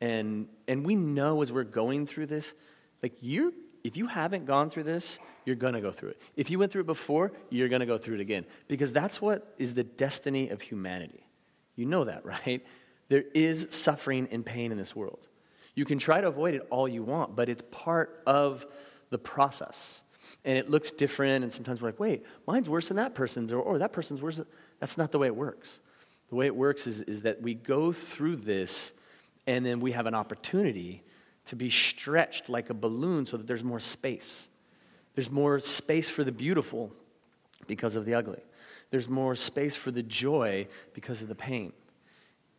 And, 0.00 0.48
and 0.68 0.86
we 0.86 0.94
know 0.94 1.42
as 1.42 1.52
we're 1.52 1.64
going 1.64 2.06
through 2.06 2.26
this, 2.26 2.54
like 3.02 3.22
you, 3.22 3.52
if 3.82 3.96
you 3.96 4.06
haven't 4.06 4.46
gone 4.46 4.70
through 4.70 4.84
this, 4.84 5.18
you're 5.44 5.56
going 5.56 5.74
to 5.74 5.80
go 5.80 5.90
through 5.90 6.10
it. 6.10 6.22
If 6.36 6.50
you 6.50 6.58
went 6.58 6.70
through 6.70 6.82
it 6.82 6.86
before, 6.86 7.32
you're 7.50 7.68
going 7.68 7.80
to 7.80 7.86
go 7.86 7.98
through 7.98 8.16
it 8.16 8.20
again. 8.20 8.44
Because 8.68 8.92
that's 8.92 9.20
what 9.20 9.54
is 9.58 9.74
the 9.74 9.84
destiny 9.84 10.50
of 10.50 10.60
humanity. 10.60 11.26
You 11.74 11.86
know 11.86 12.04
that, 12.04 12.24
right? 12.46 12.64
There 13.08 13.24
is 13.34 13.66
suffering 13.70 14.28
and 14.30 14.44
pain 14.44 14.70
in 14.70 14.78
this 14.78 14.94
world. 14.94 15.26
You 15.74 15.84
can 15.84 15.98
try 15.98 16.20
to 16.20 16.28
avoid 16.28 16.54
it 16.54 16.66
all 16.70 16.86
you 16.86 17.02
want, 17.02 17.34
but 17.34 17.48
it's 17.48 17.62
part 17.70 18.22
of 18.26 18.66
the 19.10 19.18
process. 19.18 20.02
And 20.44 20.58
it 20.58 20.70
looks 20.70 20.90
different, 20.90 21.44
and 21.44 21.52
sometimes 21.52 21.80
we're 21.80 21.88
like, 21.88 22.00
wait, 22.00 22.24
mine's 22.46 22.68
worse 22.68 22.88
than 22.88 22.96
that 22.96 23.14
person's, 23.14 23.52
or, 23.52 23.60
or 23.60 23.78
that 23.78 23.92
person's 23.92 24.20
worse. 24.20 24.40
That's 24.80 24.98
not 24.98 25.12
the 25.12 25.18
way 25.18 25.26
it 25.28 25.36
works. 25.36 25.78
The 26.28 26.36
way 26.36 26.46
it 26.46 26.56
works 26.56 26.86
is, 26.86 27.02
is 27.02 27.22
that 27.22 27.42
we 27.42 27.54
go 27.54 27.92
through 27.92 28.36
this, 28.36 28.92
and 29.46 29.64
then 29.64 29.80
we 29.80 29.92
have 29.92 30.06
an 30.06 30.14
opportunity 30.14 31.02
to 31.46 31.56
be 31.56 31.70
stretched 31.70 32.48
like 32.48 32.70
a 32.70 32.74
balloon 32.74 33.26
so 33.26 33.36
that 33.36 33.46
there's 33.46 33.64
more 33.64 33.80
space. 33.80 34.48
There's 35.14 35.30
more 35.30 35.58
space 35.60 36.08
for 36.08 36.24
the 36.24 36.32
beautiful 36.32 36.92
because 37.66 37.96
of 37.96 38.04
the 38.04 38.14
ugly. 38.14 38.40
There's 38.90 39.08
more 39.08 39.34
space 39.34 39.74
for 39.74 39.90
the 39.90 40.02
joy 40.02 40.68
because 40.94 41.22
of 41.22 41.28
the 41.28 41.34
pain. 41.34 41.72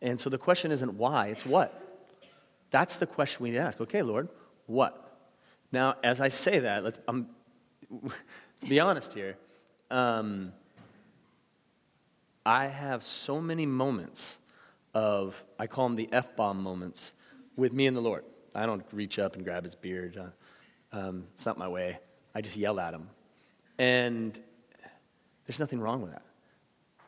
And 0.02 0.20
so 0.20 0.28
the 0.28 0.38
question 0.38 0.70
isn't 0.70 0.94
why, 0.94 1.28
it's 1.28 1.46
what. 1.46 1.93
That's 2.74 2.96
the 2.96 3.06
question 3.06 3.44
we 3.44 3.50
need 3.50 3.58
to 3.58 3.62
ask. 3.62 3.80
Okay, 3.80 4.02
Lord, 4.02 4.28
what? 4.66 5.16
Now, 5.70 5.94
as 6.02 6.20
I 6.20 6.26
say 6.26 6.58
that, 6.58 6.82
let's, 6.82 6.98
let's 7.88 8.64
be 8.68 8.80
honest 8.80 9.12
here. 9.12 9.36
Um, 9.92 10.52
I 12.44 12.66
have 12.66 13.04
so 13.04 13.40
many 13.40 13.64
moments 13.64 14.38
of, 14.92 15.44
I 15.56 15.68
call 15.68 15.86
them 15.86 15.94
the 15.94 16.08
F 16.10 16.34
bomb 16.34 16.60
moments, 16.60 17.12
with 17.54 17.72
me 17.72 17.86
and 17.86 17.96
the 17.96 18.00
Lord. 18.00 18.24
I 18.56 18.66
don't 18.66 18.84
reach 18.90 19.20
up 19.20 19.36
and 19.36 19.44
grab 19.44 19.62
his 19.62 19.76
beard. 19.76 20.16
Uh, 20.16 20.98
um, 20.98 21.28
it's 21.34 21.46
not 21.46 21.56
my 21.56 21.68
way. 21.68 22.00
I 22.34 22.40
just 22.40 22.56
yell 22.56 22.80
at 22.80 22.92
him. 22.92 23.08
And 23.78 24.36
there's 25.46 25.60
nothing 25.60 25.78
wrong 25.78 26.02
with 26.02 26.10
that. 26.10 26.22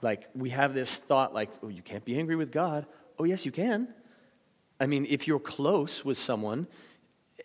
Like, 0.01 0.29
we 0.33 0.51
have 0.51 0.75
this 0.75 0.95
thought, 0.95 1.35
like, 1.35 1.51
oh, 1.61 1.71
you 1.71 1.83
can't 1.83 2.05
be 2.05 2.17
angry 2.17 2.37
with 2.37 2.53
God. 2.53 2.87
Oh, 3.19 3.25
yes, 3.25 3.45
you 3.45 3.51
can. 3.51 3.89
I 4.79 4.87
mean, 4.87 5.07
if 5.09 5.27
you're 5.27 5.39
close 5.39 6.05
with 6.05 6.19
someone 6.19 6.67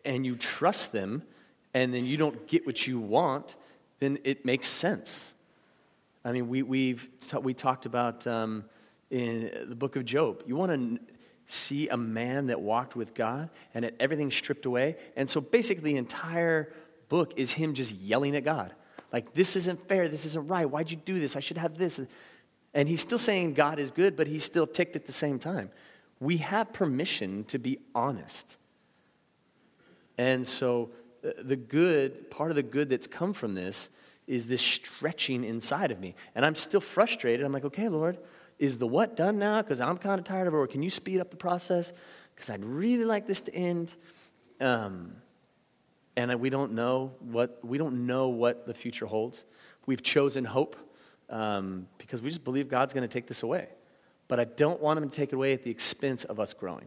and 0.03 0.25
you 0.25 0.35
trust 0.35 0.91
them 0.91 1.23
and 1.73 1.93
then 1.93 2.05
you 2.05 2.17
don't 2.17 2.47
get 2.47 2.65
what 2.65 2.85
you 2.87 2.99
want, 2.99 3.55
then 3.99 4.19
it 4.23 4.45
makes 4.45 4.67
sense. 4.67 5.33
I 6.23 6.31
mean, 6.31 6.49
we, 6.49 6.61
we've 6.61 7.09
we 7.41 7.53
talked 7.53 7.85
about 7.85 8.27
um, 8.27 8.65
in 9.09 9.51
the 9.67 9.75
book 9.75 9.95
of 9.95 10.05
Job. 10.05 10.43
You 10.45 10.55
want 10.55 10.71
to 10.71 10.99
see 11.47 11.89
a 11.89 11.97
man 11.97 12.47
that 12.47 12.61
walked 12.61 12.95
with 12.95 13.13
God 13.13 13.49
and 13.73 13.85
had 13.85 13.95
everything 13.99 14.31
stripped 14.31 14.65
away. 14.65 14.97
And 15.15 15.29
so 15.29 15.41
basically, 15.41 15.93
the 15.93 15.97
entire 15.97 16.71
book 17.09 17.33
is 17.37 17.51
him 17.53 17.73
just 17.73 17.93
yelling 17.93 18.35
at 18.35 18.43
God. 18.43 18.73
Like, 19.11 19.33
this 19.33 19.55
isn't 19.55 19.87
fair. 19.87 20.07
This 20.07 20.25
isn't 20.25 20.47
right. 20.47 20.69
Why'd 20.69 20.91
you 20.91 20.97
do 20.97 21.19
this? 21.19 21.35
I 21.35 21.41
should 21.41 21.57
have 21.57 21.77
this. 21.77 21.99
And 22.73 22.87
he's 22.87 23.01
still 23.01 23.17
saying 23.17 23.55
God 23.55 23.79
is 23.79 23.91
good, 23.91 24.15
but 24.15 24.27
he's 24.27 24.45
still 24.45 24.65
ticked 24.65 24.95
at 24.95 25.05
the 25.05 25.11
same 25.11 25.39
time. 25.39 25.69
We 26.21 26.37
have 26.37 26.71
permission 26.71 27.43
to 27.45 27.59
be 27.59 27.79
honest. 27.93 28.57
And 30.17 30.47
so, 30.47 30.91
uh, 31.25 31.31
the 31.41 31.55
good, 31.55 32.31
part 32.31 32.51
of 32.51 32.55
the 32.55 32.63
good 32.63 32.89
that's 32.89 33.07
come 33.07 33.33
from 33.33 33.55
this 33.55 33.89
is 34.27 34.47
this 34.47 34.61
stretching 34.61 35.43
inside 35.43 35.91
of 35.91 35.99
me. 35.99 36.15
And 36.35 36.45
I'm 36.45 36.55
still 36.55 36.79
frustrated. 36.79 37.45
I'm 37.45 37.51
like, 37.51 37.65
okay, 37.65 37.89
Lord, 37.89 38.17
is 38.59 38.77
the 38.77 38.87
what 38.87 39.17
done 39.17 39.39
now? 39.39 39.61
Because 39.61 39.81
I'm 39.81 39.97
kind 39.97 40.19
of 40.19 40.25
tired 40.25 40.47
of 40.47 40.53
it. 40.53 40.57
Or 40.57 40.67
can 40.67 40.83
you 40.83 40.89
speed 40.89 41.19
up 41.19 41.31
the 41.31 41.37
process? 41.37 41.91
Because 42.35 42.49
I'd 42.49 42.63
really 42.63 43.03
like 43.03 43.27
this 43.27 43.41
to 43.41 43.53
end. 43.55 43.95
Um, 44.59 45.15
and 46.15 46.39
we 46.39 46.49
don't 46.49 46.73
know 46.73 47.13
what 47.19 47.59
we 47.63 47.77
don't 47.77 48.05
know 48.05 48.29
what 48.29 48.67
the 48.67 48.73
future 48.73 49.05
holds. 49.05 49.45
We've 49.85 50.03
chosen 50.03 50.45
hope 50.45 50.75
um, 51.29 51.87
because 51.97 52.21
we 52.21 52.29
just 52.29 52.43
believe 52.43 52.69
God's 52.69 52.93
going 52.93 53.07
to 53.07 53.11
take 53.11 53.27
this 53.27 53.43
away. 53.43 53.69
But 54.31 54.39
I 54.39 54.45
don't 54.45 54.79
want 54.79 54.97
Him 54.97 55.09
to 55.09 55.13
take 55.13 55.33
it 55.33 55.35
away 55.35 55.51
at 55.51 55.65
the 55.65 55.71
expense 55.71 56.23
of 56.23 56.39
us 56.39 56.53
growing. 56.53 56.85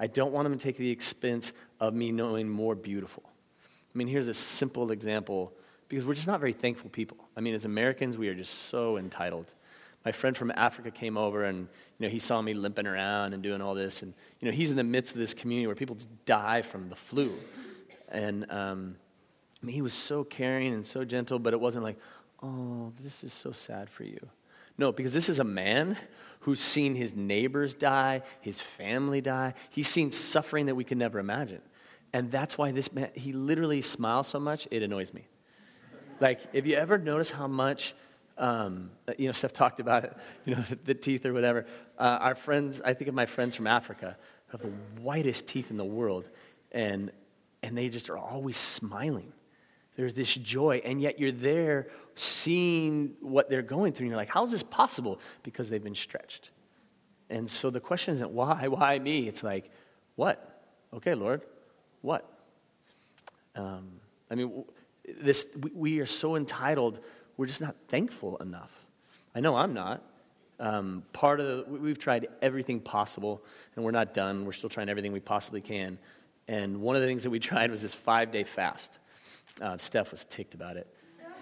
I 0.00 0.08
don't 0.08 0.32
want 0.32 0.46
Him 0.46 0.58
to 0.58 0.58
take 0.58 0.76
the 0.76 0.90
expense 0.90 1.52
of 1.78 1.94
me 1.94 2.10
knowing 2.10 2.48
more 2.48 2.74
beautiful. 2.74 3.22
I 3.24 3.96
mean, 3.96 4.08
here's 4.08 4.26
a 4.26 4.34
simple 4.34 4.90
example 4.90 5.52
because 5.88 6.04
we're 6.04 6.14
just 6.14 6.26
not 6.26 6.40
very 6.40 6.52
thankful 6.52 6.90
people. 6.90 7.18
I 7.36 7.40
mean, 7.40 7.54
as 7.54 7.64
Americans, 7.64 8.18
we 8.18 8.26
are 8.30 8.34
just 8.34 8.52
so 8.52 8.96
entitled. 8.96 9.46
My 10.04 10.10
friend 10.10 10.36
from 10.36 10.50
Africa 10.56 10.90
came 10.90 11.16
over 11.16 11.44
and 11.44 11.68
you 12.00 12.08
know, 12.08 12.08
he 12.08 12.18
saw 12.18 12.42
me 12.42 12.52
limping 12.52 12.88
around 12.88 13.32
and 13.32 13.44
doing 13.44 13.62
all 13.62 13.76
this. 13.76 14.02
And 14.02 14.12
you 14.40 14.50
know, 14.50 14.52
he's 14.52 14.72
in 14.72 14.76
the 14.76 14.82
midst 14.82 15.14
of 15.14 15.20
this 15.20 15.34
community 15.34 15.68
where 15.68 15.76
people 15.76 15.94
just 15.94 16.24
die 16.24 16.62
from 16.62 16.88
the 16.88 16.96
flu. 16.96 17.32
And 18.08 18.50
um, 18.50 18.96
I 19.62 19.66
mean, 19.66 19.74
he 19.76 19.82
was 19.82 19.94
so 19.94 20.24
caring 20.24 20.74
and 20.74 20.84
so 20.84 21.04
gentle, 21.04 21.38
but 21.38 21.52
it 21.52 21.60
wasn't 21.60 21.84
like, 21.84 21.96
oh, 22.42 22.92
this 23.04 23.22
is 23.22 23.32
so 23.32 23.52
sad 23.52 23.88
for 23.88 24.02
you. 24.02 24.18
No, 24.78 24.90
because 24.90 25.12
this 25.12 25.28
is 25.28 25.38
a 25.38 25.44
man 25.44 25.96
who's 26.46 26.60
seen 26.60 26.94
his 26.94 27.12
neighbors 27.12 27.74
die, 27.74 28.22
his 28.40 28.60
family 28.60 29.20
die. 29.20 29.52
He's 29.68 29.88
seen 29.88 30.12
suffering 30.12 30.66
that 30.66 30.76
we 30.76 30.84
could 30.84 30.96
never 30.96 31.18
imagine. 31.18 31.60
And 32.12 32.30
that's 32.30 32.56
why 32.56 32.70
this 32.70 32.92
man, 32.92 33.08
he 33.14 33.32
literally 33.32 33.82
smiles 33.82 34.28
so 34.28 34.38
much, 34.38 34.68
it 34.70 34.80
annoys 34.80 35.12
me. 35.12 35.26
Like, 36.20 36.40
if 36.52 36.64
you 36.64 36.76
ever 36.76 36.98
notice 36.98 37.32
how 37.32 37.48
much, 37.48 37.96
um, 38.38 38.92
you 39.18 39.26
know, 39.26 39.32
Steph 39.32 39.54
talked 39.54 39.80
about 39.80 40.04
it, 40.04 40.16
you 40.44 40.54
know, 40.54 40.60
the, 40.60 40.76
the 40.84 40.94
teeth 40.94 41.26
or 41.26 41.32
whatever. 41.32 41.66
Uh, 41.98 42.18
our 42.20 42.36
friends, 42.36 42.80
I 42.80 42.94
think 42.94 43.08
of 43.08 43.14
my 43.16 43.26
friends 43.26 43.56
from 43.56 43.66
Africa, 43.66 44.16
have 44.52 44.62
the 44.62 44.70
whitest 45.02 45.48
teeth 45.48 45.72
in 45.72 45.76
the 45.76 45.84
world, 45.84 46.28
and, 46.70 47.10
and 47.64 47.76
they 47.76 47.88
just 47.88 48.08
are 48.08 48.18
always 48.18 48.56
smiling. 48.56 49.32
There's 49.96 50.14
this 50.14 50.34
joy, 50.34 50.82
and 50.84 51.00
yet 51.00 51.18
you're 51.18 51.32
there 51.32 51.88
seeing 52.14 53.14
what 53.20 53.48
they're 53.48 53.62
going 53.62 53.92
through, 53.92 54.04
and 54.04 54.10
you're 54.10 54.18
like, 54.18 54.28
how 54.28 54.44
is 54.44 54.50
this 54.50 54.62
possible? 54.62 55.20
Because 55.42 55.70
they've 55.70 55.82
been 55.82 55.94
stretched. 55.94 56.50
And 57.30 57.50
so 57.50 57.70
the 57.70 57.80
question 57.80 58.14
isn't 58.14 58.30
why, 58.30 58.68
why 58.68 58.98
me? 58.98 59.26
It's 59.26 59.42
like, 59.42 59.70
what? 60.14 60.62
Okay, 60.92 61.14
Lord, 61.14 61.42
what? 62.02 62.30
Um, 63.54 64.00
I 64.30 64.34
mean, 64.34 64.64
this, 65.20 65.46
we, 65.72 66.00
are 66.00 66.06
so 66.06 66.36
entitled, 66.36 67.00
we're 67.36 67.46
just 67.46 67.60
not 67.60 67.74
thankful 67.88 68.36
enough. 68.36 68.72
I 69.34 69.40
know 69.40 69.56
I'm 69.56 69.72
not. 69.72 70.02
Um, 70.58 71.04
part 71.12 71.40
of 71.40 71.46
the, 71.46 71.72
we've 71.72 71.98
tried 71.98 72.28
everything 72.40 72.80
possible, 72.80 73.42
and 73.74 73.84
we're 73.84 73.90
not 73.90 74.14
done. 74.14 74.44
We're 74.44 74.52
still 74.52 74.70
trying 74.70 74.88
everything 74.88 75.12
we 75.12 75.20
possibly 75.20 75.60
can. 75.60 75.98
And 76.48 76.80
one 76.80 76.96
of 76.96 77.02
the 77.02 77.08
things 77.08 77.22
that 77.24 77.30
we 77.30 77.38
tried 77.40 77.70
was 77.70 77.82
this 77.82 77.94
five 77.94 78.30
day 78.30 78.44
fast. 78.44 78.98
Uh, 79.60 79.78
Steph 79.78 80.10
was 80.10 80.24
ticked 80.24 80.54
about 80.54 80.76
it. 80.76 80.86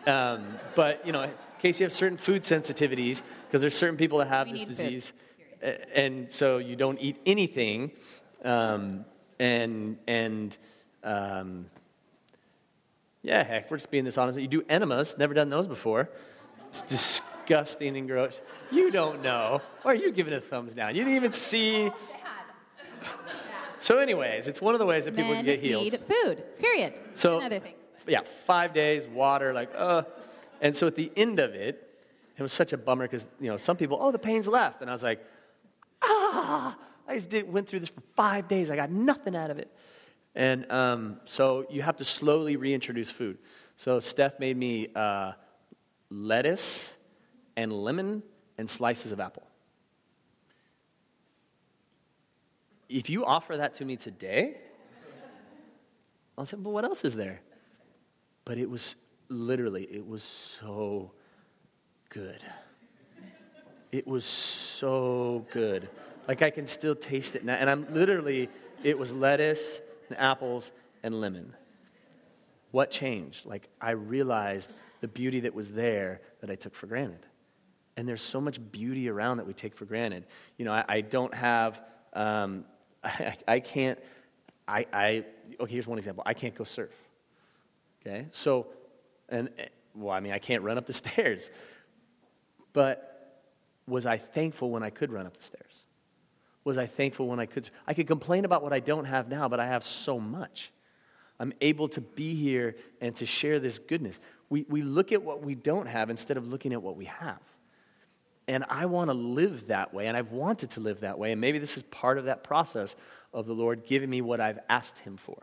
Um, 0.07 0.59
but, 0.75 1.05
you 1.07 1.13
know, 1.13 1.23
in 1.23 1.31
case 1.59 1.81
you 1.81 1.85
have 1.85 1.93
certain 1.93 2.19
food 2.19 2.43
sensitivities, 2.43 3.23
because 3.47 3.63
there's 3.63 3.77
certain 3.77 3.97
people 3.97 4.19
that 4.19 4.29
have 4.29 4.49
we 4.51 4.59
this 4.59 4.65
disease, 4.65 5.13
food. 5.61 5.87
and 5.95 6.31
so 6.31 6.59
you 6.59 6.77
don't 6.77 7.01
eat 7.01 7.17
anything, 7.25 7.91
um, 8.45 9.05
and, 9.39 9.97
and 10.07 10.57
um, 11.03 11.67
yeah, 13.23 13.43
heck, 13.43 13.71
we're 13.71 13.79
just 13.79 13.91
being 13.91 14.05
this 14.05 14.19
honest. 14.19 14.39
You 14.39 14.47
do 14.47 14.65
enemas, 14.69 15.17
never 15.17 15.33
done 15.33 15.49
those 15.49 15.67
before. 15.67 16.11
It's 16.69 16.83
disgusting 16.83 17.97
and 17.97 18.07
gross. 18.07 18.41
You 18.71 18.91
don't 18.91 19.23
know. 19.23 19.63
Or 19.85 19.93
are 19.93 19.95
you 19.95 20.13
giving 20.13 20.35
a 20.35 20.41
thumbs 20.41 20.75
down? 20.75 20.95
You 20.95 21.05
didn't 21.05 21.17
even 21.17 21.33
see. 21.33 21.91
So, 23.81 23.99
anyways, 23.99 24.49
it's 24.49 24.61
one 24.63 24.75
of 24.75 24.79
the 24.79 24.87
ways 24.87 25.05
that 25.05 25.15
people 25.15 25.33
Men 25.33 25.45
can 25.45 25.47
get 25.47 25.61
healed. 25.61 25.85
need 25.85 26.01
food, 26.01 26.43
period. 26.59 26.99
So, 27.15 27.37
and 27.37 27.47
other 27.47 27.61
things 27.61 27.84
yeah, 28.07 28.23
five 28.23 28.73
days, 28.73 29.07
water, 29.07 29.53
like, 29.53 29.71
uh. 29.77 30.03
And 30.61 30.77
so 30.77 30.87
at 30.87 30.95
the 30.95 31.11
end 31.17 31.41
of 31.41 31.55
it, 31.55 31.91
it 32.37 32.43
was 32.43 32.53
such 32.53 32.73
a 32.73 32.79
bummer 32.79 33.05
because, 33.05 33.27
you 33.41 33.49
know, 33.49 33.57
some 33.57 33.77
people, 33.77 33.99
oh, 34.01 34.11
the 34.11 34.19
pain's 34.19 34.49
left. 34.49 34.81
And 34.81 34.91
I 34.91 34.93
was 34.93 35.03
like, 35.03 35.25
ah, 36.03 36.77
I 37.07 37.17
just 37.17 37.29
did, 37.29 37.53
went 37.53 37.69
through 37.69 37.81
this 37.81 37.91
for 37.91 38.03
five 38.17 38.49
days. 38.49 38.71
I 38.71 38.77
got 38.77 38.91
nothing 38.91 39.37
out 39.37 39.51
of 39.51 39.59
it. 39.59 39.71
And 40.35 40.71
um, 40.71 41.21
so 41.27 41.67
you 41.71 41.83
have 41.83 41.97
to 41.99 42.05
slowly 42.05 42.57
reintroduce 42.57 43.11
food. 43.11 43.39
So 43.77 44.01
Steph 44.01 44.41
made 44.41 44.57
me 44.57 44.89
uh, 44.95 45.33
lettuce 46.11 46.97
and 47.57 47.73
lemon 47.73 48.23
and 48.59 48.69
slices 48.69 49.13
of 49.13 49.21
apple. 49.21 49.47
If 52.89 53.09
you 53.09 53.25
offer 53.25 53.57
that 53.57 53.75
to 53.77 53.85
me 53.85 53.97
today, 53.97 54.59
I'll 56.37 56.47
say, 56.47 56.57
well, 56.57 56.73
what 56.73 56.85
else 56.85 57.05
is 57.05 57.15
there? 57.15 57.41
But 58.45 58.59
it 58.59 58.69
was 58.69 58.97
literally, 59.29 59.85
it 59.85 60.07
was 60.07 60.23
so 60.23 61.13
good. 62.09 62.41
It 63.93 64.07
was 64.07 64.25
so 64.25 65.47
good. 65.53 65.89
Like 66.27 66.43
I 66.43 66.51
can 66.51 66.67
still 66.67 66.95
taste 66.95 67.37
it 67.37 67.45
now. 67.45 67.55
And 67.55 67.71
I'm 67.71 67.93
literally, 67.93 68.49
it 68.83 68.99
was 68.99 69.13
lettuce 69.13 69.81
and 70.09 70.19
apples 70.19 70.73
and 71.03 71.21
lemon. 71.21 71.55
What 72.71 72.91
changed? 72.91 73.47
Like 73.47 73.69
I 73.81 73.93
realized 73.93 74.73
the 75.01 75.09
beauty 75.09 75.41
that 75.41 75.55
was 75.55 75.73
there 75.73 76.21
that 76.41 76.51
I 76.51 76.55
took 76.55 76.75
for 76.75 76.87
granted. 76.87 77.27
And 77.97 78.09
there's 78.09 78.23
so 78.23 78.41
much 78.41 78.59
beauty 78.73 79.09
around 79.09 79.37
that 79.37 79.47
we 79.47 79.53
take 79.53 79.77
for 79.77 79.85
granted. 79.85 80.25
You 80.59 80.65
know, 80.65 80.73
I, 80.73 80.85
I 80.89 81.01
don't 81.01 81.33
have, 81.33 81.81
um, 82.13 82.65
I, 83.05 83.37
I, 83.47 83.61
can't, 83.61 83.99
I, 84.67 84.87
I, 84.93 85.25
okay, 85.61 85.73
here's 85.73 85.87
one 85.87 85.99
example. 85.99 86.25
I 86.27 86.35
can't 86.35 86.55
go 86.55 86.65
surf. 86.65 86.93
Okay? 88.07 88.27
So, 88.31 88.67
and, 89.29 89.51
eh, 89.59 89.67
well, 89.95 90.15
I 90.15 90.21
mean, 90.21 90.33
I 90.33 90.39
can't 90.39 90.63
run 90.63 90.79
up 90.79 90.87
the 90.87 90.93
stairs. 91.05 91.51
But 92.73 93.43
was 93.87 94.07
I 94.07 94.19
thankful 94.19 94.71
when 94.71 94.83
I 94.83 94.91
could 94.91 95.13
run 95.13 95.27
up 95.27 95.37
the 95.37 95.43
stairs? 95.43 95.85
Was 96.65 96.79
I 96.79 96.87
thankful 96.87 97.29
when 97.29 97.41
I 97.41 97.47
could? 97.47 97.69
I 97.87 97.93
could 97.93 98.07
complain 98.07 98.45
about 98.45 98.63
what 98.63 98.73
I 98.73 98.81
don't 98.81 99.05
have 99.05 99.29
now, 99.29 99.49
but 99.49 99.61
I 99.61 99.67
have 99.67 99.85
so 99.85 100.19
much. 100.19 100.73
I'm 101.39 101.53
able 101.61 101.89
to 101.89 102.01
be 102.01 102.35
here 102.35 102.77
and 103.01 103.15
to 103.17 103.27
share 103.27 103.59
this 103.59 103.79
goodness. 103.79 104.19
We, 104.49 104.65
we 104.69 104.83
look 104.83 105.13
at 105.13 105.23
what 105.23 105.43
we 105.43 105.55
don't 105.55 105.87
have 105.87 106.09
instead 106.09 106.37
of 106.37 106.49
looking 106.49 106.73
at 106.73 106.83
what 106.83 106.97
we 106.97 107.07
have. 107.07 107.41
And 108.47 108.65
I 108.69 108.87
want 108.87 109.09
to 109.09 109.15
live 109.15 109.69
that 109.69 109.93
way, 109.95 110.07
and 110.07 110.17
I've 110.17 110.31
wanted 110.31 110.71
to 110.71 110.81
live 110.81 111.01
that 111.01 111.19
way. 111.19 111.33
And 111.33 111.41
maybe 111.41 111.59
this 111.59 111.77
is 111.77 111.83
part 111.85 112.19
of 112.19 112.27
that 112.27 112.45
process 112.45 112.95
of 113.33 113.47
the 113.47 113.55
Lord 113.55 113.85
giving 113.85 114.11
me 114.11 114.21
what 114.21 114.41
I've 114.41 114.59
asked 114.69 114.99
Him 114.99 115.17
for. 115.17 115.43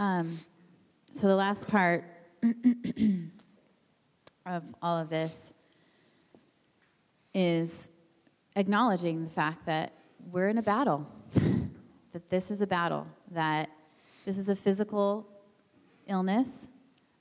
Um, 0.00 0.38
so 1.12 1.28
the 1.28 1.36
last 1.36 1.68
part 1.68 2.04
of 4.46 4.74
all 4.80 4.96
of 4.96 5.10
this 5.10 5.52
is 7.34 7.90
acknowledging 8.56 9.24
the 9.24 9.28
fact 9.28 9.66
that 9.66 9.92
we're 10.32 10.48
in 10.48 10.56
a 10.56 10.62
battle, 10.62 11.06
that 12.14 12.30
this 12.30 12.50
is 12.50 12.62
a 12.62 12.66
battle, 12.66 13.06
that 13.32 13.68
this 14.24 14.38
is 14.38 14.48
a 14.48 14.56
physical 14.56 15.28
illness, 16.08 16.68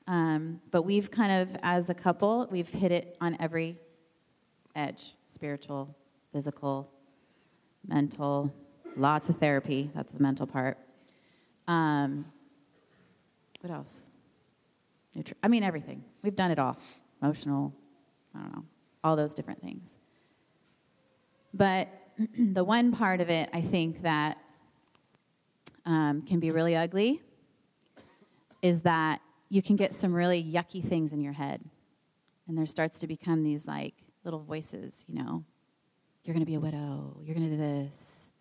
um, 0.07 0.61
but 0.71 0.83
we've 0.83 1.11
kind 1.11 1.33
of, 1.33 1.57
as 1.61 1.89
a 1.89 1.93
couple, 1.93 2.47
we've 2.49 2.69
hit 2.69 2.93
it 2.93 3.17
on 3.19 3.35
every 3.41 3.75
edge 4.73 5.15
spiritual, 5.27 5.93
physical, 6.31 6.89
mental, 7.85 8.53
lots 8.95 9.27
of 9.27 9.37
therapy. 9.37 9.91
That's 9.93 10.13
the 10.13 10.23
mental 10.23 10.47
part. 10.47 10.77
Um, 11.67 12.23
what 13.61 13.71
else? 13.71 14.05
Nutri- 15.15 15.33
I 15.43 15.47
mean, 15.47 15.63
everything. 15.63 16.03
We've 16.23 16.35
done 16.35 16.51
it 16.51 16.59
all. 16.59 16.77
Emotional, 17.21 17.73
I 18.35 18.39
don't 18.39 18.55
know, 18.55 18.65
all 19.03 19.15
those 19.15 19.33
different 19.33 19.61
things. 19.61 19.97
But 21.53 21.89
the 22.37 22.63
one 22.63 22.91
part 22.91 23.21
of 23.21 23.29
it, 23.29 23.49
I 23.53 23.61
think, 23.61 24.03
that 24.03 24.37
um, 25.85 26.21
can 26.21 26.39
be 26.39 26.51
really 26.51 26.75
ugly 26.75 27.21
is 28.61 28.83
that 28.83 29.21
you 29.49 29.61
can 29.61 29.75
get 29.75 29.93
some 29.93 30.13
really 30.13 30.43
yucky 30.43 30.83
things 30.83 31.13
in 31.13 31.21
your 31.21 31.33
head. 31.33 31.61
And 32.47 32.57
there 32.57 32.65
starts 32.65 32.99
to 32.99 33.07
become 33.07 33.43
these 33.43 33.65
like 33.67 33.93
little 34.23 34.39
voices, 34.39 35.05
you 35.07 35.15
know, 35.15 35.43
you're 36.23 36.33
going 36.33 36.45
to 36.45 36.49
be 36.49 36.55
a 36.55 36.59
widow, 36.59 37.17
you're 37.23 37.35
going 37.35 37.49
to 37.49 37.55
do 37.55 37.61
this, 37.61 38.31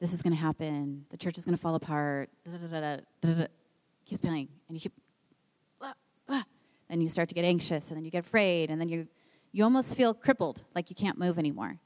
this 0.00 0.12
is 0.12 0.22
going 0.22 0.34
to 0.34 0.40
happen, 0.40 1.04
the 1.10 1.16
church 1.16 1.38
is 1.38 1.44
going 1.44 1.56
to 1.56 1.60
fall 1.60 1.74
apart, 1.74 2.28
da, 2.44 2.80
da, 2.80 2.96
da, 3.22 3.46
keeps 4.04 4.20
playing, 4.20 4.48
and 4.68 4.76
you 4.76 4.80
keep, 4.80 4.92
ah, 5.80 5.94
ah. 6.28 6.44
and 6.88 7.02
you 7.02 7.08
start 7.08 7.28
to 7.28 7.34
get 7.34 7.44
anxious, 7.44 7.90
and 7.90 7.96
then 7.96 8.04
you 8.04 8.10
get 8.10 8.24
afraid, 8.24 8.70
and 8.70 8.80
then 8.80 8.88
you, 8.88 9.06
you 9.52 9.64
almost 9.64 9.96
feel 9.96 10.14
crippled, 10.14 10.64
like 10.74 10.90
you 10.90 10.96
can't 10.96 11.18
move 11.18 11.38
anymore. 11.38 11.78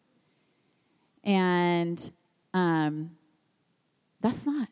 And 1.24 2.11
um, 2.55 3.11
that's 4.20 4.46
not, 4.46 4.68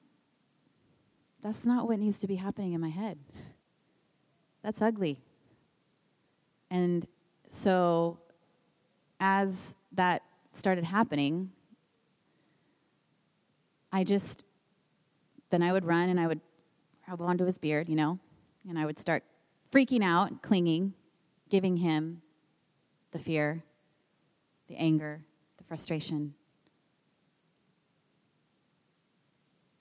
that's 1.42 1.64
not 1.64 1.88
what 1.88 1.98
needs 1.98 2.18
to 2.20 2.26
be 2.26 2.36
happening 2.36 2.72
in 2.72 2.80
my 2.80 2.88
head. 2.88 3.18
That's 4.62 4.80
ugly. 4.80 5.18
And 6.70 7.06
so, 7.50 8.18
as 9.20 9.74
that 9.92 10.22
started 10.50 10.84
happening, 10.84 11.50
I 13.92 14.02
just, 14.02 14.44
then 15.50 15.62
I 15.62 15.72
would 15.72 15.84
run 15.84 16.08
and 16.08 16.18
I 16.18 16.26
would 16.26 16.40
grab 17.04 17.20
onto 17.20 17.44
his 17.44 17.58
beard, 17.58 17.88
you 17.88 17.96
know, 17.96 18.18
and 18.68 18.78
I 18.78 18.86
would 18.86 18.98
start 18.98 19.24
freaking 19.70 20.02
out, 20.02 20.42
clinging, 20.42 20.94
giving 21.48 21.76
him 21.76 22.22
the 23.10 23.18
fear, 23.18 23.62
the 24.68 24.76
anger, 24.76 25.22
the 25.58 25.64
frustration. 25.64 26.34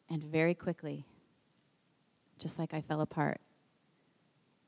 And 0.10 0.24
very 0.24 0.54
quickly, 0.54 1.06
just 2.38 2.60
like 2.60 2.74
I 2.74 2.82
fell 2.82 3.02
apart, 3.02 3.40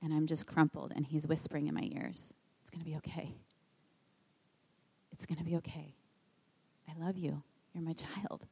and 0.02 0.14
I'm 0.14 0.28
just 0.28 0.48
crumpled, 0.48 0.94
and 0.96 1.06
he's 1.06 1.28
whispering 1.28 1.68
in 1.68 1.74
my 1.74 1.90
ears, 1.94 2.34
It's 2.62 2.70
going 2.70 2.84
to 2.84 2.90
be 2.90 2.96
okay. 2.98 3.34
It's 5.12 5.26
going 5.26 5.38
to 5.38 5.44
be 5.44 5.56
okay. 5.58 5.96
I 6.90 7.04
love 7.04 7.18
you. 7.18 7.42
You're 7.74 7.84
my 7.84 7.94
child. 7.94 8.46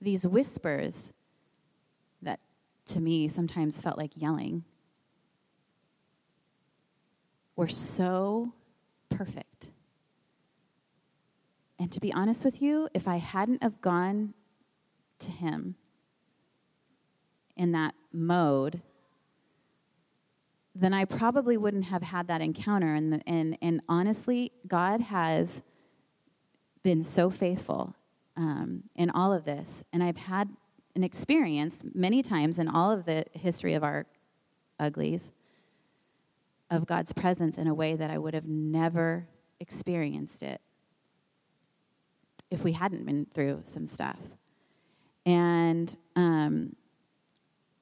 These 0.00 0.26
whispers 0.26 1.12
to 2.90 3.00
me 3.00 3.28
sometimes 3.28 3.80
felt 3.80 3.98
like 3.98 4.12
yelling 4.16 4.64
were 7.56 7.68
so 7.68 8.52
perfect. 9.08 9.70
And 11.78 11.90
to 11.92 12.00
be 12.00 12.12
honest 12.12 12.44
with 12.44 12.60
you, 12.60 12.88
if 12.94 13.08
I 13.08 13.16
hadn't 13.16 13.62
have 13.62 13.80
gone 13.80 14.34
to 15.20 15.30
him 15.30 15.76
in 17.56 17.72
that 17.72 17.94
mode, 18.12 18.82
then 20.74 20.94
I 20.94 21.04
probably 21.04 21.56
wouldn't 21.56 21.84
have 21.84 22.02
had 22.02 22.28
that 22.28 22.40
encounter. 22.40 22.94
And, 22.94 23.22
and, 23.26 23.58
and 23.60 23.80
honestly, 23.88 24.52
God 24.66 25.00
has 25.00 25.62
been 26.82 27.02
so 27.02 27.28
faithful 27.28 27.94
um, 28.36 28.84
in 28.94 29.10
all 29.10 29.32
of 29.32 29.44
this. 29.44 29.84
And 29.92 30.02
I've 30.02 30.16
had 30.16 30.48
an 30.94 31.04
experience 31.04 31.84
many 31.94 32.22
times 32.22 32.58
in 32.58 32.68
all 32.68 32.90
of 32.90 33.04
the 33.04 33.24
history 33.32 33.74
of 33.74 33.84
our 33.84 34.06
uglies 34.78 35.30
of 36.70 36.86
God's 36.86 37.12
presence 37.12 37.58
in 37.58 37.66
a 37.66 37.74
way 37.74 37.96
that 37.96 38.10
I 38.10 38.18
would 38.18 38.34
have 38.34 38.46
never 38.46 39.26
experienced 39.58 40.42
it 40.42 40.60
if 42.50 42.64
we 42.64 42.72
hadn't 42.72 43.04
been 43.04 43.26
through 43.32 43.60
some 43.64 43.86
stuff. 43.86 44.18
And 45.26 45.94
um, 46.16 46.74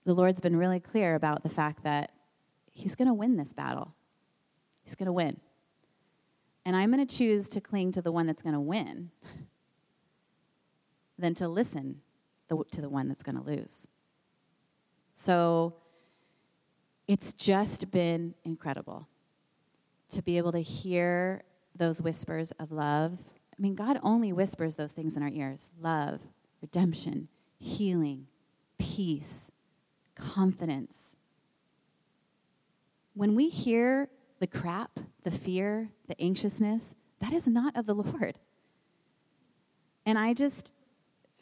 the 0.04 0.14
Lord's 0.14 0.40
been 0.40 0.56
really 0.56 0.80
clear 0.80 1.14
about 1.14 1.42
the 1.42 1.48
fact 1.48 1.84
that 1.84 2.12
He's 2.72 2.94
going 2.94 3.08
to 3.08 3.14
win 3.14 3.36
this 3.36 3.52
battle. 3.52 3.92
He's 4.84 4.94
going 4.94 5.06
to 5.06 5.12
win. 5.12 5.40
And 6.64 6.76
I'm 6.76 6.92
going 6.92 7.04
to 7.04 7.16
choose 7.16 7.48
to 7.50 7.60
cling 7.60 7.92
to 7.92 8.02
the 8.02 8.12
one 8.12 8.26
that's 8.26 8.42
going 8.42 8.54
to 8.54 8.60
win 8.60 9.10
than 11.18 11.34
to 11.34 11.48
listen 11.48 12.02
to 12.48 12.80
the 12.80 12.88
one 12.88 13.08
that's 13.08 13.22
going 13.22 13.36
to 13.36 13.42
lose. 13.42 13.86
So 15.14 15.74
it's 17.06 17.32
just 17.32 17.90
been 17.90 18.34
incredible 18.44 19.08
to 20.10 20.22
be 20.22 20.38
able 20.38 20.52
to 20.52 20.62
hear 20.62 21.42
those 21.76 22.00
whispers 22.00 22.52
of 22.52 22.72
love. 22.72 23.18
I 23.56 23.60
mean, 23.60 23.74
God 23.74 23.98
only 24.02 24.32
whispers 24.32 24.76
those 24.76 24.92
things 24.92 25.16
in 25.16 25.22
our 25.22 25.28
ears 25.28 25.70
love, 25.80 26.20
redemption, 26.60 27.28
healing, 27.58 28.26
peace, 28.78 29.50
confidence. 30.14 31.16
When 33.14 33.34
we 33.34 33.48
hear 33.48 34.08
the 34.38 34.46
crap, 34.46 35.00
the 35.24 35.30
fear, 35.30 35.90
the 36.06 36.20
anxiousness, 36.20 36.94
that 37.20 37.32
is 37.32 37.46
not 37.46 37.76
of 37.76 37.86
the 37.86 37.94
Lord. 37.96 38.38
And 40.06 40.18
I 40.18 40.32
just 40.32 40.72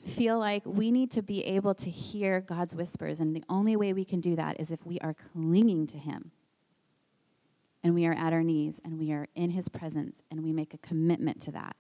feel 0.05 0.39
like 0.39 0.63
we 0.65 0.91
need 0.91 1.11
to 1.13 1.23
be 1.23 1.45
able 1.45 1.75
to 1.75 1.91
hear 1.91 2.41
God's 2.41 2.75
whispers. 2.75 3.21
And 3.21 3.35
the 3.35 3.45
only 3.49 3.77
way 3.77 3.93
we 3.93 4.05
can 4.05 4.21
do 4.21 4.37
that 4.37 4.61
is 4.61 4.71
if 4.71 4.85
we 4.85 4.99
are 5.01 5.15
clinging 5.15 5.87
to 5.89 5.99
Him 5.99 6.31
and 7.83 7.95
we 7.95 8.07
are 8.07 8.13
at 8.13 8.33
our 8.33 8.43
knees 8.43 8.81
and 8.85 8.99
we 8.99 9.13
are 9.13 9.27
in 9.35 9.51
His 9.51 9.69
presence 9.69 10.23
and 10.31 10.43
we 10.43 10.53
make 10.53 10.75
a 10.75 10.79
commitment 10.79 11.41
to 11.43 11.53
that. 11.53 11.77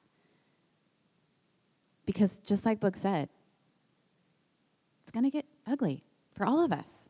Because 2.04 2.38
just 2.38 2.64
like 2.64 2.80
Boog 2.80 2.96
said, 2.96 3.28
it's 5.02 5.10
going 5.10 5.24
to 5.24 5.30
get 5.30 5.46
ugly 5.66 6.04
for 6.32 6.46
all 6.46 6.64
of 6.64 6.72
us. 6.72 7.08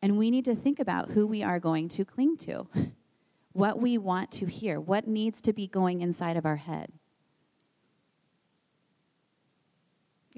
And 0.00 0.16
we 0.16 0.30
need 0.30 0.44
to 0.44 0.54
think 0.54 0.78
about 0.78 1.10
who 1.10 1.26
we 1.26 1.42
are 1.42 1.58
going 1.58 1.88
to 1.90 2.04
cling 2.04 2.36
to, 2.38 2.66
what 3.52 3.80
we 3.80 3.98
want 3.98 4.30
to 4.32 4.46
hear, 4.46 4.80
what 4.80 5.06
needs 5.06 5.40
to 5.42 5.52
be 5.52 5.66
going 5.66 6.00
inside 6.00 6.36
of 6.36 6.46
our 6.46 6.56
head. 6.56 6.92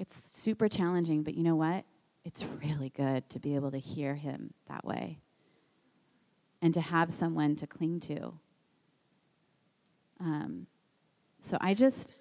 It's 0.01 0.31
super 0.33 0.67
challenging, 0.67 1.21
but 1.21 1.35
you 1.35 1.43
know 1.43 1.55
what? 1.55 1.85
It's 2.25 2.43
really 2.43 2.89
good 2.89 3.29
to 3.29 3.39
be 3.39 3.53
able 3.53 3.69
to 3.69 3.77
hear 3.77 4.15
him 4.15 4.51
that 4.67 4.83
way 4.83 5.19
and 6.59 6.73
to 6.73 6.81
have 6.81 7.13
someone 7.13 7.55
to 7.57 7.67
cling 7.67 7.99
to. 7.99 8.33
Um, 10.19 10.65
so 11.39 11.55
I 11.61 11.75
just, 11.75 12.15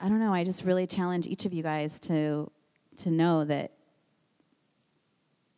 I 0.00 0.08
don't 0.08 0.18
know, 0.18 0.32
I 0.32 0.44
just 0.44 0.64
really 0.64 0.86
challenge 0.86 1.26
each 1.26 1.44
of 1.44 1.52
you 1.52 1.62
guys 1.62 2.00
to, 2.00 2.50
to 2.96 3.10
know 3.10 3.44
that 3.44 3.72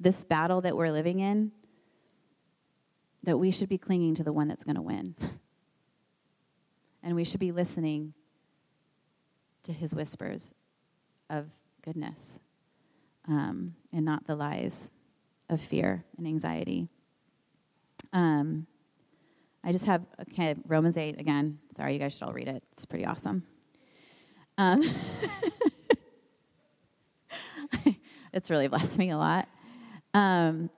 this 0.01 0.25
battle 0.25 0.63
that 0.63 0.77
we're 0.77 0.91
living 0.91 1.21
in, 1.21 1.53
that 3.23 3.39
we 3.39 3.53
should 3.53 3.69
be 3.69 3.79
clinging 3.79 4.17
to 4.17 4.25
the 4.25 4.33
one 4.33 4.49
that's 4.49 4.65
going 4.65 4.75
to 4.75 4.83
win. 4.83 5.15
and 7.05 7.15
we 7.15 7.23
should 7.23 7.39
be 7.39 7.53
listening 7.53 8.15
to 9.63 9.73
his 9.73 9.95
whispers 9.95 10.53
of 11.31 11.47
goodness 11.83 12.41
um, 13.29 13.75
and 13.93 14.05
not 14.05 14.27
the 14.27 14.35
lies 14.35 14.91
of 15.49 15.61
fear 15.61 16.05
and 16.19 16.27
anxiety. 16.27 16.89
Um, 18.13 18.67
I 19.65 19.73
just 19.73 19.87
have 19.87 20.05
okay, 20.23 20.55
Romans 20.67 20.97
8 20.97 21.21
again. 21.21 21.59
Sorry, 21.77 21.95
you 21.95 21.99
guys 21.99 22.15
should 22.15 22.23
all 22.23 22.33
read 22.33 22.49
it. 22.49 22.63
It's 22.73 22.87
pretty 22.87 23.05
awesome. 23.05 23.43
Um, 24.59 24.83
it's 28.33 28.51
really 28.51 28.69
blessed 28.69 28.99
me 28.99 29.11
a 29.11 29.19
lot. 29.19 29.49
Um, 30.15 30.71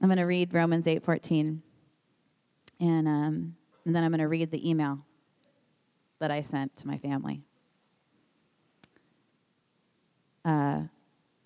I'm 0.00 0.08
going 0.08 0.18
to 0.18 0.24
read 0.24 0.52
Romans 0.52 0.86
8 0.86 1.04
14. 1.04 1.62
And, 2.80 3.08
um, 3.08 3.56
and 3.86 3.94
then 3.94 4.04
I'm 4.04 4.10
going 4.10 4.18
to 4.18 4.28
read 4.28 4.50
the 4.50 4.68
email 4.68 4.98
that 6.18 6.30
I 6.30 6.40
sent 6.40 6.76
to 6.78 6.86
my 6.86 6.98
family. 6.98 7.40
Uh, 10.44 10.82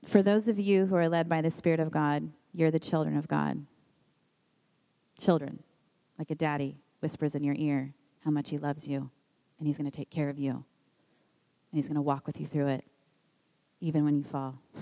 for 0.04 0.22
those 0.22 0.48
of 0.48 0.58
you 0.58 0.86
who 0.86 0.96
are 0.96 1.08
led 1.08 1.28
by 1.28 1.40
the 1.40 1.50
Spirit 1.50 1.80
of 1.80 1.90
God, 1.90 2.30
you're 2.52 2.70
the 2.70 2.78
children 2.78 3.16
of 3.16 3.28
God. 3.28 3.64
Children, 5.20 5.62
like 6.18 6.30
a 6.30 6.34
daddy 6.34 6.78
whispers 7.00 7.34
in 7.34 7.44
your 7.44 7.54
ear 7.56 7.92
how 8.24 8.30
much 8.30 8.50
he 8.50 8.58
loves 8.58 8.86
you, 8.86 9.10
and 9.58 9.66
he's 9.66 9.78
going 9.78 9.90
to 9.90 9.96
take 9.96 10.10
care 10.10 10.28
of 10.28 10.38
you, 10.38 10.50
and 10.50 10.64
he's 11.72 11.88
going 11.88 11.96
to 11.96 12.02
walk 12.02 12.26
with 12.26 12.40
you 12.40 12.46
through 12.46 12.66
it, 12.66 12.84
even 13.80 14.04
when 14.04 14.16
you 14.16 14.24
fall. 14.24 14.58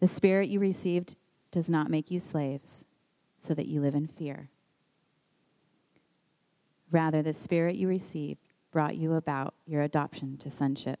the 0.00 0.06
Spirit 0.06 0.48
you 0.48 0.60
received 0.60 1.16
does 1.50 1.68
not 1.68 1.90
make 1.90 2.10
you 2.10 2.18
slaves 2.18 2.84
so 3.38 3.54
that 3.54 3.66
you 3.66 3.80
live 3.80 3.94
in 3.94 4.06
fear. 4.06 4.48
Rather, 6.90 7.22
the 7.22 7.32
Spirit 7.32 7.76
you 7.76 7.88
received 7.88 8.40
brought 8.70 8.96
you 8.96 9.14
about 9.14 9.54
your 9.66 9.82
adoption 9.82 10.36
to 10.38 10.48
sonship 10.48 11.00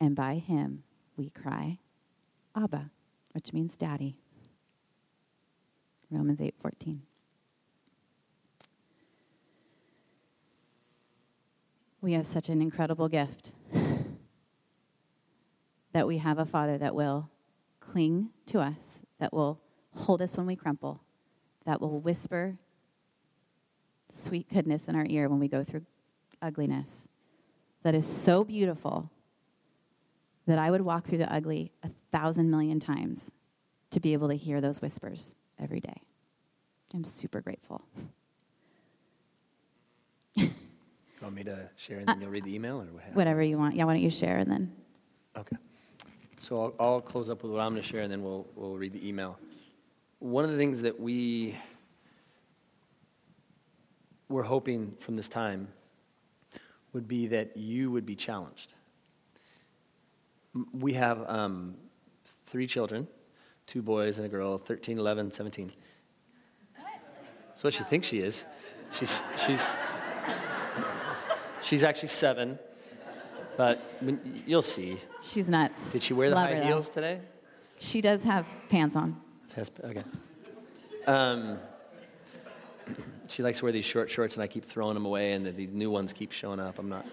and 0.00 0.14
by 0.14 0.36
him 0.36 0.82
we 1.16 1.30
cry, 1.30 1.78
Abba, 2.54 2.90
which 3.32 3.52
means 3.52 3.76
daddy. 3.76 4.16
Romans 6.10 6.40
8:14. 6.40 7.00
We 12.00 12.12
have 12.12 12.26
such 12.26 12.48
an 12.48 12.62
incredible 12.62 13.08
gift 13.08 13.52
that 15.92 16.06
we 16.06 16.18
have 16.18 16.38
a 16.38 16.46
father 16.46 16.78
that 16.78 16.94
will 16.94 17.30
cling 17.80 18.30
to 18.46 18.60
us, 18.60 19.02
that 19.18 19.32
will 19.32 19.60
hold 19.94 20.22
us 20.22 20.36
when 20.36 20.46
we 20.46 20.54
crumple, 20.54 21.02
that 21.64 21.80
will 21.80 21.98
whisper 21.98 22.58
sweet 24.10 24.48
goodness 24.48 24.88
in 24.88 24.94
our 24.94 25.06
ear 25.06 25.28
when 25.28 25.40
we 25.40 25.48
go 25.48 25.64
through 25.64 25.84
ugliness. 26.40 27.08
That 27.82 27.94
is 27.94 28.06
so 28.06 28.44
beautiful 28.44 29.10
that 30.46 30.58
I 30.58 30.70
would 30.70 30.80
walk 30.80 31.06
through 31.06 31.18
the 31.18 31.32
ugly 31.32 31.72
a 31.82 31.90
thousand 32.12 32.50
million 32.50 32.80
times 32.80 33.32
to 33.90 34.00
be 34.00 34.12
able 34.12 34.28
to 34.28 34.34
hear 34.34 34.60
those 34.60 34.80
whispers 34.80 35.34
every 35.60 35.80
day. 35.80 36.02
I'm 36.94 37.04
super 37.04 37.40
grateful. 37.40 37.82
you 40.36 40.50
want 41.20 41.34
me 41.34 41.44
to 41.44 41.68
share 41.76 41.98
and 41.98 42.08
uh, 42.08 42.12
then 42.12 42.22
you'll 42.22 42.30
read 42.30 42.44
the 42.44 42.54
email 42.54 42.80
or 42.80 42.84
what? 42.84 43.14
Whatever 43.14 43.42
you 43.42 43.58
want. 43.58 43.74
Yeah, 43.74 43.84
why 43.84 43.94
don't 43.94 44.02
you 44.02 44.10
share 44.10 44.38
and 44.38 44.50
then? 44.50 44.72
Okay. 45.36 45.56
So 46.38 46.62
I'll, 46.62 46.74
I'll 46.78 47.00
close 47.00 47.28
up 47.28 47.42
with 47.42 47.52
what 47.52 47.60
I'm 47.60 47.72
going 47.72 47.82
to 47.82 47.88
share 47.88 48.02
and 48.02 48.12
then 48.12 48.22
we'll, 48.22 48.46
we'll 48.54 48.76
read 48.76 48.92
the 48.92 49.06
email. 49.06 49.38
One 50.20 50.44
of 50.44 50.50
the 50.50 50.56
things 50.56 50.82
that 50.82 50.98
we 50.98 51.56
were 54.28 54.44
hoping 54.44 54.94
from 54.98 55.16
this 55.16 55.28
time 55.28 55.68
would 56.92 57.08
be 57.08 57.26
that 57.28 57.56
you 57.56 57.90
would 57.90 58.06
be 58.06 58.14
challenged 58.14 58.72
we 60.72 60.94
have 60.94 61.28
um, 61.28 61.74
three 62.44 62.66
children 62.66 63.08
two 63.66 63.82
boys 63.82 64.18
and 64.18 64.26
a 64.26 64.28
girl 64.28 64.58
13 64.58 64.98
11 64.98 65.32
17 65.32 65.72
that's 67.56 67.64
what 67.64 67.72
she 67.72 67.84
thinks 67.84 68.06
she 68.06 68.18
is. 68.18 68.44
She's 68.92 69.22
she's 69.46 69.76
she's 71.62 71.82
actually 71.82 72.08
seven 72.08 72.58
but 73.56 73.80
you'll 74.44 74.60
see. 74.60 75.00
She's 75.22 75.48
nuts. 75.48 75.88
Did 75.88 76.02
she 76.02 76.12
wear 76.12 76.28
the 76.28 76.36
Love 76.36 76.50
high 76.50 76.62
heels 76.62 76.90
today? 76.90 77.20
She 77.78 78.02
does 78.02 78.24
have 78.24 78.46
pants 78.68 78.94
on. 78.94 79.18
Okay. 79.58 80.02
Um, 81.06 81.58
she 83.28 83.42
likes 83.42 83.60
to 83.60 83.64
wear 83.64 83.72
these 83.72 83.86
short 83.86 84.10
shorts 84.10 84.34
and 84.34 84.42
i 84.42 84.46
keep 84.46 84.64
throwing 84.64 84.92
them 84.92 85.06
away 85.06 85.32
and 85.32 85.46
these 85.56 85.72
new 85.72 85.90
ones 85.90 86.12
keep 86.12 86.32
showing 86.32 86.60
up. 86.60 86.78
I'm 86.78 86.90
not 86.90 87.06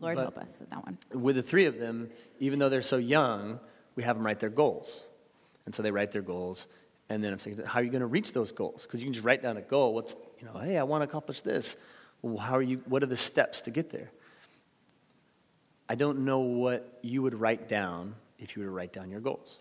Lord 0.00 0.16
But- 0.16 0.22
help 0.22 0.38
us 0.38 0.60
with 0.60 0.70
that 0.70 0.84
one. 0.84 0.98
with 1.12 1.36
the 1.36 1.42
three 1.42 1.64
of 1.66 1.78
them, 1.78 2.10
even 2.40 2.58
though 2.58 2.68
they're 2.68 2.82
so 2.82 2.96
young, 2.96 3.60
we 3.96 4.02
have 4.04 4.16
them 4.16 4.24
write 4.24 4.40
their 4.40 4.50
goals. 4.50 5.02
And 5.66 5.74
so 5.74 5.82
they 5.82 5.90
write 5.90 6.12
their 6.12 6.22
goals. 6.22 6.66
And 7.08 7.22
then 7.24 7.32
I'm 7.32 7.38
saying, 7.38 7.58
how 7.64 7.80
are 7.80 7.82
you 7.82 7.90
going 7.90 8.00
to 8.00 8.06
reach 8.06 8.32
those 8.32 8.52
goals? 8.52 8.82
Because 8.82 9.00
you 9.00 9.06
can 9.06 9.12
just 9.14 9.24
write 9.24 9.42
down 9.42 9.56
a 9.56 9.62
goal. 9.62 9.94
What's, 9.94 10.14
you 10.38 10.46
know, 10.46 10.58
hey, 10.58 10.76
I 10.78 10.82
want 10.82 11.02
to 11.02 11.08
accomplish 11.08 11.40
this. 11.40 11.76
Well, 12.22 12.36
how 12.38 12.54
are 12.56 12.62
you, 12.62 12.82
what 12.86 13.02
are 13.02 13.06
the 13.06 13.16
steps 13.16 13.62
to 13.62 13.70
get 13.70 13.90
there? 13.90 14.10
I 15.88 15.94
don't 15.94 16.20
know 16.24 16.40
what 16.40 16.98
you 17.02 17.22
would 17.22 17.34
write 17.34 17.68
down 17.68 18.14
if 18.38 18.56
you 18.56 18.62
were 18.62 18.68
to 18.68 18.72
write 18.74 18.92
down 18.92 19.10
your 19.10 19.20
goals. 19.20 19.58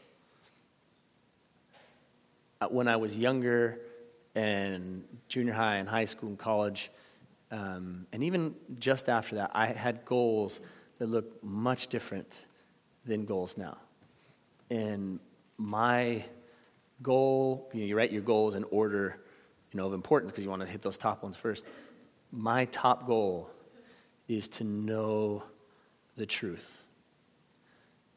Uh, 2.60 2.68
When 2.68 2.88
I 2.88 2.98
was 2.98 3.18
younger 3.18 3.80
and 4.36 5.04
junior 5.30 5.54
high 5.54 5.76
and 5.78 5.88
high 5.88 6.06
school 6.06 6.30
and 6.30 6.38
college, 6.38 6.92
um, 7.52 8.08
and 8.12 8.24
even 8.24 8.56
just 8.80 9.10
after 9.10 9.36
that, 9.36 9.52
I 9.54 9.68
had 9.68 10.04
goals 10.06 10.60
that 11.00 11.08
looked 11.08 11.44
much 11.44 11.88
different 11.88 12.46
than 13.06 13.26
goals 13.26 13.58
now. 13.58 13.78
And 14.70 15.20
my 15.58 16.26
goal, 17.02 17.70
you, 17.74 17.82
know, 17.82 17.86
you 17.86 17.98
write 17.98 18.12
your 18.12 18.22
goals 18.22 18.56
in 18.56 18.66
order, 18.66 19.20
you 19.72 19.78
know, 19.78 19.88
of 19.88 19.94
importance 19.94 20.32
because 20.32 20.44
you 20.44 20.50
want 20.50 20.62
to 20.62 20.68
hit 20.68 20.82
those 20.82 20.98
top 20.98 21.24
ones 21.24 21.38
first. 21.38 21.64
My 22.32 22.66
top 22.66 23.08
goal 23.08 23.50
is 24.28 24.48
to 24.50 24.64
know 24.64 25.44
the 26.18 26.26
truth, 26.26 26.80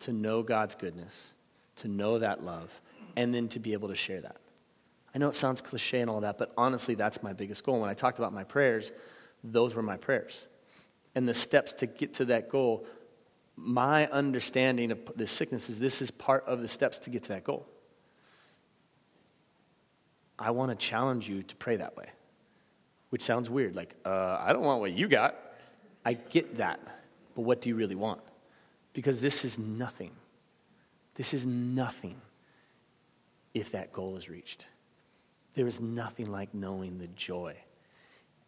to 0.00 0.12
know 0.12 0.42
God's 0.42 0.74
goodness, 0.74 1.32
to 1.76 1.88
know 1.88 2.18
that 2.18 2.42
love, 2.42 2.80
and 3.16 3.32
then 3.32 3.48
to 3.48 3.60
be 3.60 3.74
able 3.74 3.88
to 3.88 3.94
share 3.94 4.20
that. 4.22 4.36
I 5.14 5.18
know 5.18 5.28
it 5.28 5.34
sounds 5.34 5.60
cliche 5.60 6.00
and 6.00 6.10
all 6.10 6.20
that, 6.20 6.38
but 6.38 6.52
honestly, 6.56 6.94
that's 6.94 7.22
my 7.22 7.32
biggest 7.32 7.64
goal. 7.64 7.80
When 7.80 7.90
I 7.90 7.94
talked 7.94 8.18
about 8.18 8.32
my 8.32 8.44
prayers, 8.44 8.92
those 9.42 9.74
were 9.74 9.82
my 9.82 9.96
prayers. 9.96 10.44
And 11.14 11.28
the 11.28 11.34
steps 11.34 11.72
to 11.74 11.86
get 11.86 12.14
to 12.14 12.26
that 12.26 12.48
goal, 12.48 12.86
my 13.56 14.06
understanding 14.08 14.90
of 14.90 14.98
the 15.16 15.26
sickness 15.26 15.68
is 15.68 15.78
this 15.78 16.00
is 16.00 16.10
part 16.10 16.44
of 16.46 16.62
the 16.62 16.68
steps 16.68 16.98
to 17.00 17.10
get 17.10 17.24
to 17.24 17.28
that 17.30 17.44
goal. 17.44 17.66
I 20.38 20.52
want 20.52 20.70
to 20.70 20.76
challenge 20.76 21.28
you 21.28 21.42
to 21.42 21.56
pray 21.56 21.76
that 21.76 21.96
way, 21.96 22.06
which 23.10 23.22
sounds 23.22 23.50
weird. 23.50 23.76
Like, 23.76 23.94
uh, 24.06 24.38
I 24.40 24.52
don't 24.52 24.62
want 24.62 24.80
what 24.80 24.92
you 24.92 25.06
got. 25.06 25.36
I 26.04 26.14
get 26.14 26.56
that. 26.56 26.80
But 27.34 27.42
what 27.42 27.60
do 27.60 27.68
you 27.68 27.76
really 27.76 27.94
want? 27.94 28.20
Because 28.94 29.20
this 29.20 29.44
is 29.44 29.58
nothing. 29.58 30.12
This 31.14 31.34
is 31.34 31.44
nothing 31.44 32.20
if 33.52 33.72
that 33.72 33.92
goal 33.92 34.16
is 34.16 34.28
reached. 34.28 34.66
There 35.54 35.66
is 35.66 35.80
nothing 35.80 36.26
like 36.26 36.54
knowing 36.54 36.98
the 36.98 37.08
joy. 37.08 37.56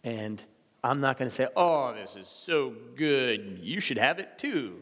And 0.05 0.43
I'm 0.85 1.01
not 1.01 1.16
going 1.16 1.28
to 1.28 1.35
say, 1.35 1.47
oh, 1.55 1.95
this 1.95 2.16
is 2.16 2.26
so 2.26 2.74
good. 2.97 3.61
You 3.62 3.78
should 3.78 3.99
have 3.99 4.18
it 4.18 4.37
too. 4.37 4.80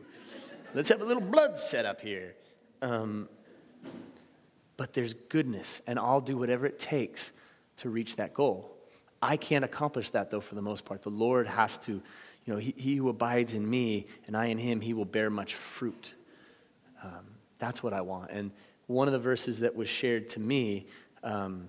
Let's 0.75 0.89
have 0.89 1.03
a 1.03 1.05
little 1.05 1.23
blood 1.23 1.59
set 1.59 1.85
up 1.85 2.01
here. 2.01 2.35
Um, 2.81 3.29
but 4.79 4.95
there's 4.95 5.13
goodness, 5.13 5.83
and 5.87 5.99
I'll 5.99 6.23
do 6.23 6.39
whatever 6.39 6.65
it 6.65 6.79
takes 6.79 7.33
to 7.79 7.91
reach 7.91 8.17
that 8.17 8.33
goal. 8.33 8.75
I 9.21 9.37
can't 9.37 9.65
accomplish 9.65 10.09
that, 10.11 10.31
though, 10.31 10.41
for 10.41 10.55
the 10.55 10.63
most 10.63 10.87
part. 10.87 11.03
The 11.03 11.11
Lord 11.11 11.47
has 11.47 11.77
to, 11.79 11.93
you 11.93 12.03
know, 12.47 12.57
he, 12.57 12.75
he 12.79 12.97
who 12.97 13.11
abides 13.11 13.53
in 13.53 13.69
me 13.69 14.07
and 14.27 14.35
I 14.35 14.47
in 14.47 14.57
him, 14.57 14.81
he 14.81 14.95
will 14.95 15.05
bear 15.05 15.29
much 15.29 15.55
fruit. 15.55 16.15
Um, 17.05 17.27
that's 17.59 17.83
what 17.83 17.93
I 17.93 18.01
want. 18.01 18.31
And 18.31 18.53
one 18.87 19.07
of 19.07 19.13
the 19.13 19.19
verses 19.19 19.61
that 19.61 19.77
was 19.77 19.89
shared 19.89 20.31
to 20.31 20.41
me, 20.41 20.87
um, 21.23 21.69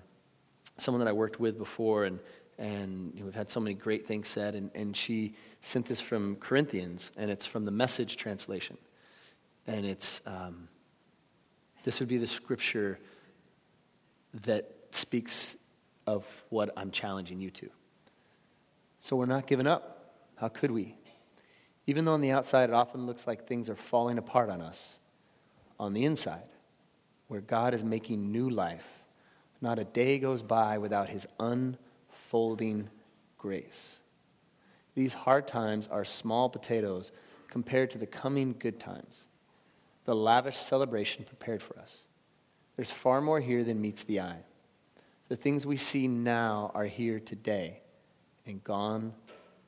someone 0.78 1.00
that 1.00 1.08
I 1.08 1.12
worked 1.12 1.38
with 1.38 1.58
before, 1.58 2.04
and, 2.06 2.18
and 2.58 3.12
we've 3.22 3.34
had 3.34 3.50
so 3.50 3.60
many 3.60 3.74
great 3.74 4.06
things 4.06 4.28
said, 4.28 4.54
and, 4.54 4.70
and 4.74 4.96
she 4.96 5.34
sent 5.60 5.86
this 5.86 6.00
from 6.00 6.36
Corinthians, 6.36 7.10
and 7.16 7.30
it's 7.30 7.46
from 7.46 7.64
the 7.64 7.70
message 7.70 8.16
translation. 8.16 8.76
And 9.66 9.86
it's, 9.86 10.20
um, 10.26 10.68
this 11.84 12.00
would 12.00 12.08
be 12.08 12.18
the 12.18 12.26
scripture 12.26 12.98
that 14.44 14.70
speaks 14.92 15.56
of 16.06 16.24
what 16.48 16.70
I'm 16.76 16.90
challenging 16.90 17.40
you 17.40 17.50
to. 17.50 17.70
So 19.00 19.16
we're 19.16 19.26
not 19.26 19.46
giving 19.46 19.66
up. 19.66 20.14
How 20.36 20.48
could 20.48 20.70
we? 20.70 20.96
Even 21.86 22.04
though 22.04 22.14
on 22.14 22.20
the 22.20 22.30
outside 22.30 22.70
it 22.70 22.74
often 22.74 23.06
looks 23.06 23.26
like 23.26 23.46
things 23.46 23.68
are 23.68 23.74
falling 23.74 24.18
apart 24.18 24.50
on 24.50 24.60
us, 24.60 24.98
on 25.78 25.92
the 25.92 26.04
inside, 26.04 26.42
where 27.28 27.40
God 27.40 27.74
is 27.74 27.82
making 27.82 28.30
new 28.30 28.48
life, 28.48 28.86
not 29.60 29.78
a 29.78 29.84
day 29.84 30.18
goes 30.18 30.42
by 30.42 30.78
without 30.78 31.08
his 31.08 31.26
unfolding 32.32 32.88
grace. 33.36 33.98
These 34.94 35.12
hard 35.12 35.46
times 35.46 35.86
are 35.88 36.02
small 36.02 36.48
potatoes 36.48 37.12
compared 37.50 37.90
to 37.90 37.98
the 37.98 38.06
coming 38.06 38.54
good 38.58 38.80
times, 38.80 39.26
the 40.06 40.14
lavish 40.14 40.56
celebration 40.56 41.24
prepared 41.24 41.62
for 41.62 41.78
us. 41.78 41.98
There's 42.76 42.90
far 42.90 43.20
more 43.20 43.38
here 43.40 43.64
than 43.64 43.82
meets 43.82 44.04
the 44.04 44.20
eye. 44.20 44.44
The 45.28 45.36
things 45.36 45.66
we 45.66 45.76
see 45.76 46.08
now 46.08 46.70
are 46.74 46.86
here 46.86 47.20
today 47.20 47.80
and 48.46 48.64
gone 48.64 49.12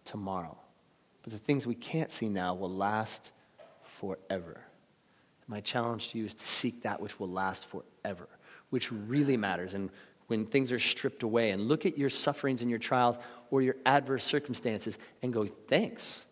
tomorrow. 0.07 0.57
But 1.23 1.35
the 1.35 1.39
things 1.39 1.67
we 1.67 1.75
can't 1.75 2.11
see 2.11 2.31
now 2.31 2.55
will 2.55 2.71
last 2.71 3.33
forever. 3.83 4.63
My 5.47 5.61
challenge 5.61 6.13
to 6.13 6.19
you 6.19 6.25
is 6.25 6.35
to 6.35 6.47
seek 6.47 6.83
that 6.85 7.03
which 7.03 7.21
will 7.21 7.29
last 7.29 7.67
forever, 7.67 8.29
which 8.71 8.91
really 8.91 9.37
matters. 9.37 9.75
And 9.75 9.91
when 10.27 10.47
things 10.47 10.73
are 10.73 10.79
stripped 10.79 11.23
away, 11.23 11.51
and 11.51 11.69
look 11.69 11.85
at 11.87 11.99
your 11.99 12.11
sufferings 12.11 12.63
and 12.63 12.71
your 12.71 12.79
trials 12.79 13.17
or 13.51 13.63
your 13.63 13.77
adverse 13.85 14.25
circumstances 14.25 14.99
and 15.23 15.33
go, 15.33 15.47
thanks. 15.47 16.25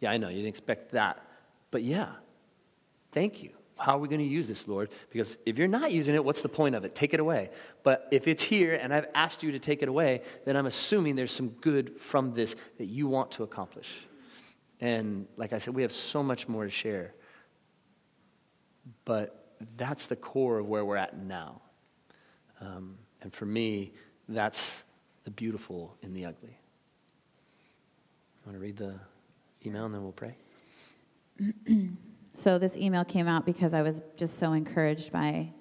Yeah, 0.00 0.10
I 0.10 0.16
know, 0.16 0.28
you 0.28 0.36
didn't 0.36 0.48
expect 0.48 0.92
that. 0.92 1.22
But 1.70 1.82
yeah, 1.82 2.08
thank 3.12 3.42
you. 3.42 3.50
How 3.78 3.96
are 3.96 3.98
we 3.98 4.08
going 4.08 4.20
to 4.20 4.26
use 4.26 4.48
this, 4.48 4.66
Lord? 4.66 4.90
Because 5.10 5.36
if 5.44 5.58
you're 5.58 5.68
not 5.68 5.92
using 5.92 6.14
it, 6.14 6.24
what's 6.24 6.40
the 6.40 6.48
point 6.48 6.74
of 6.74 6.84
it? 6.86 6.94
Take 6.94 7.12
it 7.12 7.20
away. 7.20 7.50
But 7.82 8.08
if 8.10 8.26
it's 8.26 8.42
here 8.42 8.74
and 8.74 8.92
I've 8.92 9.06
asked 9.14 9.42
you 9.42 9.52
to 9.52 9.58
take 9.58 9.82
it 9.82 9.88
away, 9.88 10.22
then 10.46 10.56
I'm 10.56 10.64
assuming 10.64 11.14
there's 11.14 11.32
some 11.32 11.50
good 11.50 11.98
from 11.98 12.32
this 12.32 12.56
that 12.78 12.86
you 12.86 13.06
want 13.06 13.32
to 13.32 13.42
accomplish. 13.42 13.90
And 14.80 15.26
like 15.36 15.52
I 15.52 15.58
said, 15.58 15.74
we 15.74 15.82
have 15.82 15.92
so 15.92 16.22
much 16.22 16.48
more 16.48 16.64
to 16.64 16.70
share. 16.70 17.12
But 19.04 19.58
that's 19.76 20.06
the 20.06 20.16
core 20.16 20.58
of 20.58 20.66
where 20.66 20.84
we're 20.84 20.96
at 20.96 21.18
now. 21.18 21.60
Um, 22.60 22.96
and 23.22 23.32
for 23.32 23.46
me, 23.46 23.92
that's 24.28 24.84
the 25.24 25.30
beautiful 25.30 25.96
in 26.02 26.14
the 26.14 26.24
ugly. 26.24 26.58
Want 28.44 28.56
to 28.56 28.62
read 28.62 28.76
the 28.76 28.94
email 29.64 29.86
and 29.86 29.94
then 29.94 30.02
we'll 30.02 30.12
pray? 30.12 30.36
So 32.36 32.58
this 32.58 32.76
email 32.76 33.02
came 33.02 33.26
out 33.26 33.46
because 33.46 33.72
I 33.72 33.80
was 33.80 34.02
just 34.14 34.38
so 34.38 34.52
encouraged 34.52 35.10
by 35.10 35.54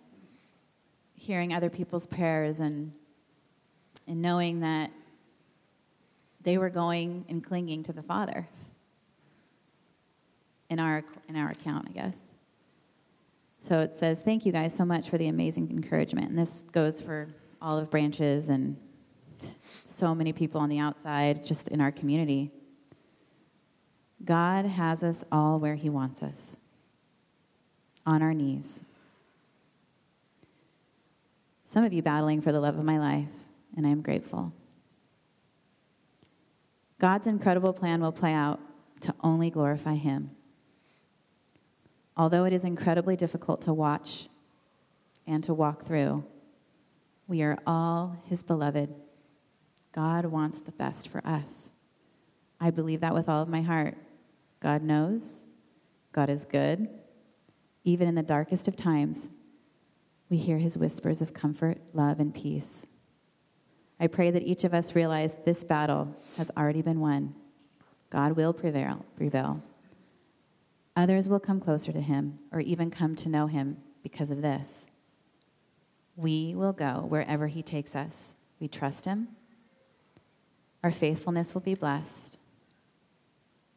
hearing 1.14 1.54
other 1.54 1.70
people's 1.70 2.06
prayers 2.06 2.60
and 2.60 2.92
and 4.08 4.22
knowing 4.22 4.60
that 4.60 4.92
they 6.42 6.58
were 6.58 6.70
going 6.70 7.24
and 7.30 7.42
clinging 7.42 7.84
to 7.84 7.94
the 7.94 8.04
Father. 8.04 8.50
In 10.70 10.82
our 10.82 11.06
in 11.30 11.38
our 11.38 11.50
account, 11.50 11.88
I 11.90 11.94
guess. 11.94 12.18
So 13.66 13.80
it 13.80 13.96
says, 13.96 14.22
"Thank 14.22 14.46
you 14.46 14.52
guys 14.52 14.76
so 14.76 14.86
much 14.86 15.10
for 15.10 15.18
the 15.18 15.28
amazing 15.28 15.72
encouragement." 15.72 16.30
And 16.30 16.38
this 16.38 16.62
goes 16.72 17.02
for 17.02 17.30
all 17.60 17.80
of 17.80 17.90
branches 17.90 18.48
and 18.50 18.78
so 19.64 20.14
many 20.14 20.34
people 20.34 20.62
on 20.62 20.70
the 20.70 20.78
outside 20.78 21.44
just 21.44 21.70
in 21.70 21.82
our 21.82 21.92
community. 21.92 22.52
God 24.24 24.66
has 24.66 25.04
us 25.04 25.24
all 25.32 25.58
where 25.58 25.74
He 25.74 25.90
wants 25.90 26.22
us 26.22 26.58
on 28.06 28.22
our 28.22 28.36
knees. 28.36 28.84
Some 31.64 31.84
of 31.84 31.92
you 31.92 32.04
battling 32.04 32.42
for 32.42 32.52
the 32.52 32.60
love 32.60 32.78
of 32.78 32.86
my 32.86 33.00
life, 33.00 33.34
and 33.76 33.88
I 33.88 33.90
am 33.90 34.04
grateful. 34.04 34.54
God's 37.00 37.26
incredible 37.26 37.74
plan 37.74 38.00
will 38.00 38.12
play 38.12 38.34
out 38.34 38.60
to 39.02 39.16
only 39.22 39.50
glorify 39.50 39.96
Him. 39.96 40.30
Although 42.18 42.46
it 42.46 42.54
is 42.54 42.64
incredibly 42.64 43.16
difficult 43.16 43.62
to 43.64 43.74
watch 43.74 44.30
and 45.28 45.44
to 45.44 45.54
walk 45.54 45.86
through, 45.86 46.24
we 47.28 47.42
are 47.42 47.58
all 47.66 48.18
His 48.26 48.44
beloved. 48.44 48.94
God 49.92 50.26
wants 50.26 50.60
the 50.60 50.72
best 50.72 51.08
for 51.08 51.26
us. 51.26 51.72
I 52.60 52.70
believe 52.72 53.02
that 53.02 53.14
with 53.14 53.30
all 53.30 53.42
of 53.42 53.50
my 53.50 53.62
heart. 53.62 53.98
God 54.62 54.82
knows, 54.82 55.46
God 56.12 56.30
is 56.30 56.46
good. 56.46 56.88
Even 57.84 58.08
in 58.08 58.16
the 58.16 58.24
darkest 58.24 58.68
of 58.68 58.76
times, 58.76 59.30
we 60.30 60.38
hear 60.38 60.58
his 60.58 60.78
whispers 60.78 61.22
of 61.22 61.34
comfort, 61.34 61.78
love, 61.94 62.20
and 62.20 62.34
peace. 62.34 62.88
I 64.00 64.08
pray 64.08 64.32
that 64.32 64.44
each 64.44 64.64
of 64.64 64.74
us 64.74 64.96
realize 64.96 65.38
this 65.46 65.64
battle 65.64 66.16
has 66.38 66.52
already 66.58 66.82
been 66.82 67.00
won. 67.00 67.36
God 68.10 68.34
will 68.34 68.54
prevail, 68.54 69.06
prevail. 69.16 69.62
Others 70.96 71.28
will 71.28 71.40
come 71.40 71.60
closer 71.60 71.92
to 71.92 72.00
him 72.00 72.38
or 72.52 72.62
even 72.62 72.90
come 72.90 73.16
to 73.18 73.30
know 73.30 73.48
him 73.48 73.78
because 74.02 74.32
of 74.32 74.42
this. 74.42 74.88
We 76.16 76.56
will 76.56 76.72
go 76.72 77.06
wherever 77.08 77.48
he 77.48 77.62
takes 77.62 77.96
us. 77.96 78.36
We 78.60 78.70
trust 78.70 79.04
him. 79.04 79.28
Our 80.84 80.92
faithfulness 80.92 81.54
will 81.54 81.62
be 81.62 81.76
blessed. 81.76 82.38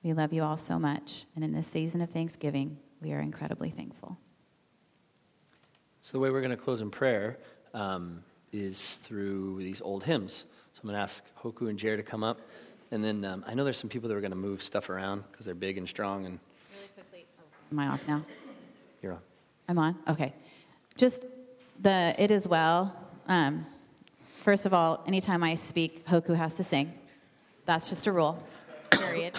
We 0.05 0.11
We 0.11 0.15
love 0.15 0.33
you 0.33 0.45
all 0.45 0.57
so 0.57 0.79
much. 0.79 1.25
And 1.35 1.43
in 1.43 1.53
this 1.53 1.67
season 1.67 2.01
of 2.01 2.11
Thanksgiving, 2.11 2.79
we 3.03 3.13
are 3.13 3.21
incredibly 3.21 3.71
thankful. 3.71 4.17
So, 6.03 6.13
the 6.13 6.21
way 6.21 6.31
we're 6.31 6.41
going 6.41 6.51
to 6.51 6.57
close 6.57 6.81
in 6.81 6.91
prayer 6.91 7.39
um, 7.75 8.23
is 8.53 8.95
through 8.97 9.61
these 9.63 9.81
old 9.81 10.05
hymns. 10.05 10.45
So, 10.75 10.81
I'm 10.83 10.89
going 10.89 10.95
to 10.95 11.03
ask 11.03 11.25
Hoku 11.43 11.69
and 11.69 11.79
Jared 11.79 11.99
to 11.99 12.09
come 12.09 12.23
up. 12.23 12.41
And 12.93 13.03
then 13.05 13.25
um, 13.25 13.45
I 13.47 13.55
know 13.55 13.65
there's 13.65 13.79
some 13.79 13.91
people 13.91 14.09
that 14.09 14.15
are 14.15 14.21
going 14.21 14.31
to 14.31 14.37
move 14.37 14.63
stuff 14.63 14.89
around 14.89 15.25
because 15.31 15.45
they're 15.45 15.55
big 15.55 15.77
and 15.77 15.89
strong. 15.89 16.25
And 16.25 16.39
Really 16.69 16.87
quickly. 16.95 17.08
Am 17.71 17.79
I 17.79 17.89
off 17.89 18.07
now? 18.09 18.25
you're 19.03 19.13
on. 19.13 19.21
I'm 19.69 19.79
on? 19.79 19.99
Okay. 20.09 20.33
Just 20.97 21.27
the 21.81 22.15
It 22.19 22.31
Is 22.31 22.49
Well. 22.49 22.97
Um, 23.27 23.67
first 24.27 24.65
of 24.65 24.73
all, 24.73 25.05
anytime 25.07 25.43
I 25.45 25.55
speak, 25.55 26.07
Hoku 26.07 26.35
has 26.35 26.55
to 26.57 26.65
sing. 26.65 26.93
That's 27.67 27.91
just 27.91 28.07
a 28.07 28.13
rule, 28.13 28.43
period. 28.91 29.35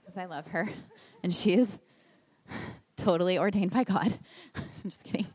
Because 0.00 0.16
I 0.18 0.24
love 0.24 0.48
her. 0.48 0.68
And 1.22 1.32
she 1.32 1.54
is 1.54 1.78
totally 2.96 3.38
ordained 3.38 3.70
by 3.70 3.84
God. 3.84 4.18
I'm 4.56 4.64
just 4.82 5.04
kidding. 5.04 5.26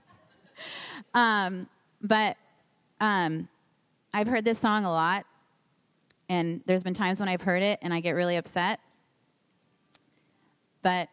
Um, 1.13 1.67
but 2.01 2.35
um, 2.99 3.47
I've 4.13 4.27
heard 4.27 4.43
this 4.43 4.59
song 4.59 4.83
a 4.83 4.91
lot. 4.91 5.25
And 6.27 6.61
there's 6.65 6.83
been 6.83 6.93
times 6.93 7.19
when 7.19 7.29
I've 7.29 7.41
heard 7.41 7.63
it 7.63 7.79
and 7.81 7.93
I 7.93 8.01
get 8.01 8.11
really 8.11 8.35
upset. 8.35 8.79
But 10.83 11.09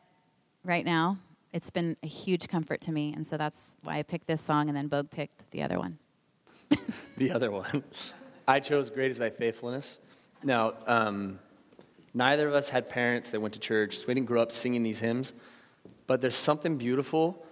right 0.67 0.85
now, 0.85 1.19
it's 1.53 1.71
been 1.71 1.97
a 2.03 2.07
huge 2.07 2.49
comfort 2.49 2.81
to 2.83 2.93
me. 2.93 3.13
And 3.15 3.27
so 3.27 3.37
that's 3.37 3.77
why 3.83 3.97
I 3.97 4.03
picked 4.03 4.27
this 4.27 4.41
song, 4.41 4.69
and 4.69 4.77
then 4.77 4.89
Boog 4.89 5.11
picked 5.11 5.51
the 5.53 5.63
other 5.63 5.79
one. 5.79 5.99
The 7.17 7.33
other 7.33 7.51
one. 7.51 7.83
I 8.49 8.61
chose 8.61 8.91
Great 8.91 9.11
is 9.11 9.19
Thy 9.19 9.31
Faithfulness. 9.31 9.99
Now, 10.43 10.75
um, 10.87 11.39
neither 12.13 12.47
of 12.47 12.53
us 12.53 12.69
had 12.69 12.91
parents 12.91 13.31
that 13.31 13.41
went 13.41 13.55
to 13.55 13.61
church, 13.61 13.97
so 13.97 14.05
we 14.07 14.13
didn't 14.13 14.27
grow 14.27 14.43
up 14.43 14.53
singing 14.53 14.83
these 14.83 14.99
hymns. 14.99 15.33
But 16.07 16.21
there's 16.21 16.37
something 16.37 16.77
beautiful 16.77 17.43